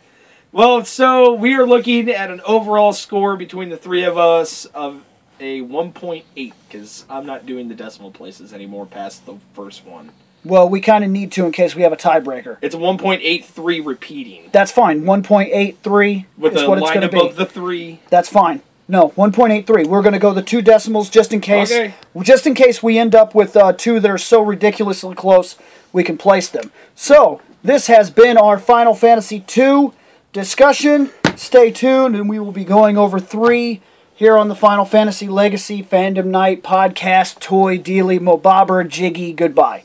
Well, 0.55 0.85
so 0.85 1.33
we 1.33 1.55
are 1.55 1.65
looking 1.67 2.11
at 2.11 2.31
an 2.31 2.43
overall 2.45 2.93
score 2.93 3.39
between 3.39 3.71
the 3.71 3.79
three 3.79 4.05
of 4.05 4.19
us 4.19 4.67
of 4.67 5.03
a 5.41 5.63
1.8 5.63 6.53
because 6.69 7.07
I'm 7.09 7.25
not 7.25 7.47
doing 7.47 7.69
the 7.71 7.75
decimal 7.75 8.11
places 8.11 8.53
anymore 8.53 8.85
past 8.85 9.25
the 9.25 9.37
first 9.55 9.87
one. 9.87 10.11
well, 10.45 10.69
we 10.69 10.83
kind 10.83 11.05
of 11.05 11.11
need 11.11 11.33
to 11.33 11.47
in 11.47 11.53
case 11.53 11.75
we 11.75 11.81
have 11.81 11.93
a 11.95 11.97
tiebreaker. 11.97 12.59
It's 12.61 12.75
a 12.75 12.79
1.83 12.79 13.87
repeating 13.87 14.51
That's 14.53 14.71
fine. 14.71 15.05
1.83 15.05 16.27
with 16.37 16.55
is 16.55 16.65
what 16.65 16.77
it's 16.77 16.91
going 16.91 17.01
to 17.01 17.09
be. 17.09 17.19
above 17.19 17.37
the 17.37 17.47
three. 17.47 18.01
That's 18.11 18.29
fine. 18.29 18.61
No, 18.89 19.11
1.83. 19.11 19.87
We're 19.87 20.03
going 20.03 20.13
to 20.13 20.19
go 20.19 20.35
the 20.35 20.43
two 20.43 20.61
decimals 20.61 21.09
just 21.09 21.33
in 21.33 21.41
case. 21.41 21.73
Okay. 21.73 21.95
Just 22.21 22.47
in 22.47 22.55
case 22.55 22.83
we 22.83 22.99
end 22.99 23.15
up 23.15 23.35
with 23.35 23.57
uh, 23.57 23.73
two 23.73 24.01
that 24.01 24.11
are 24.11 24.19
so 24.19 24.43
ridiculously 24.43 25.15
close, 25.15 25.57
we 25.93 26.05
can 26.05 26.19
place 26.19 26.49
them. 26.49 26.73
So, 26.95 27.41
this 27.63 27.87
has 27.87 28.11
been 28.11 28.37
our 28.37 28.59
Final 28.59 28.95
Fantasy 28.95 29.45
II 29.57 29.93
discussion. 30.33 31.11
Stay 31.37 31.71
tuned, 31.71 32.17
and 32.17 32.29
we 32.29 32.39
will 32.39 32.53
be 32.53 32.65
going 32.65 32.99
over 32.99 33.19
three 33.19 33.81
here 34.15 34.37
on 34.37 34.49
the 34.49 34.55
Final 34.55 34.85
Fantasy 34.85 35.29
Legacy 35.29 35.83
Fandom 35.83 36.27
Night 36.27 36.63
podcast. 36.63 37.41
Toy, 37.41 37.79
Dealy, 37.79 38.19
Mobobber, 38.19 38.87
Jiggy. 38.87 39.33
Goodbye. 39.33 39.85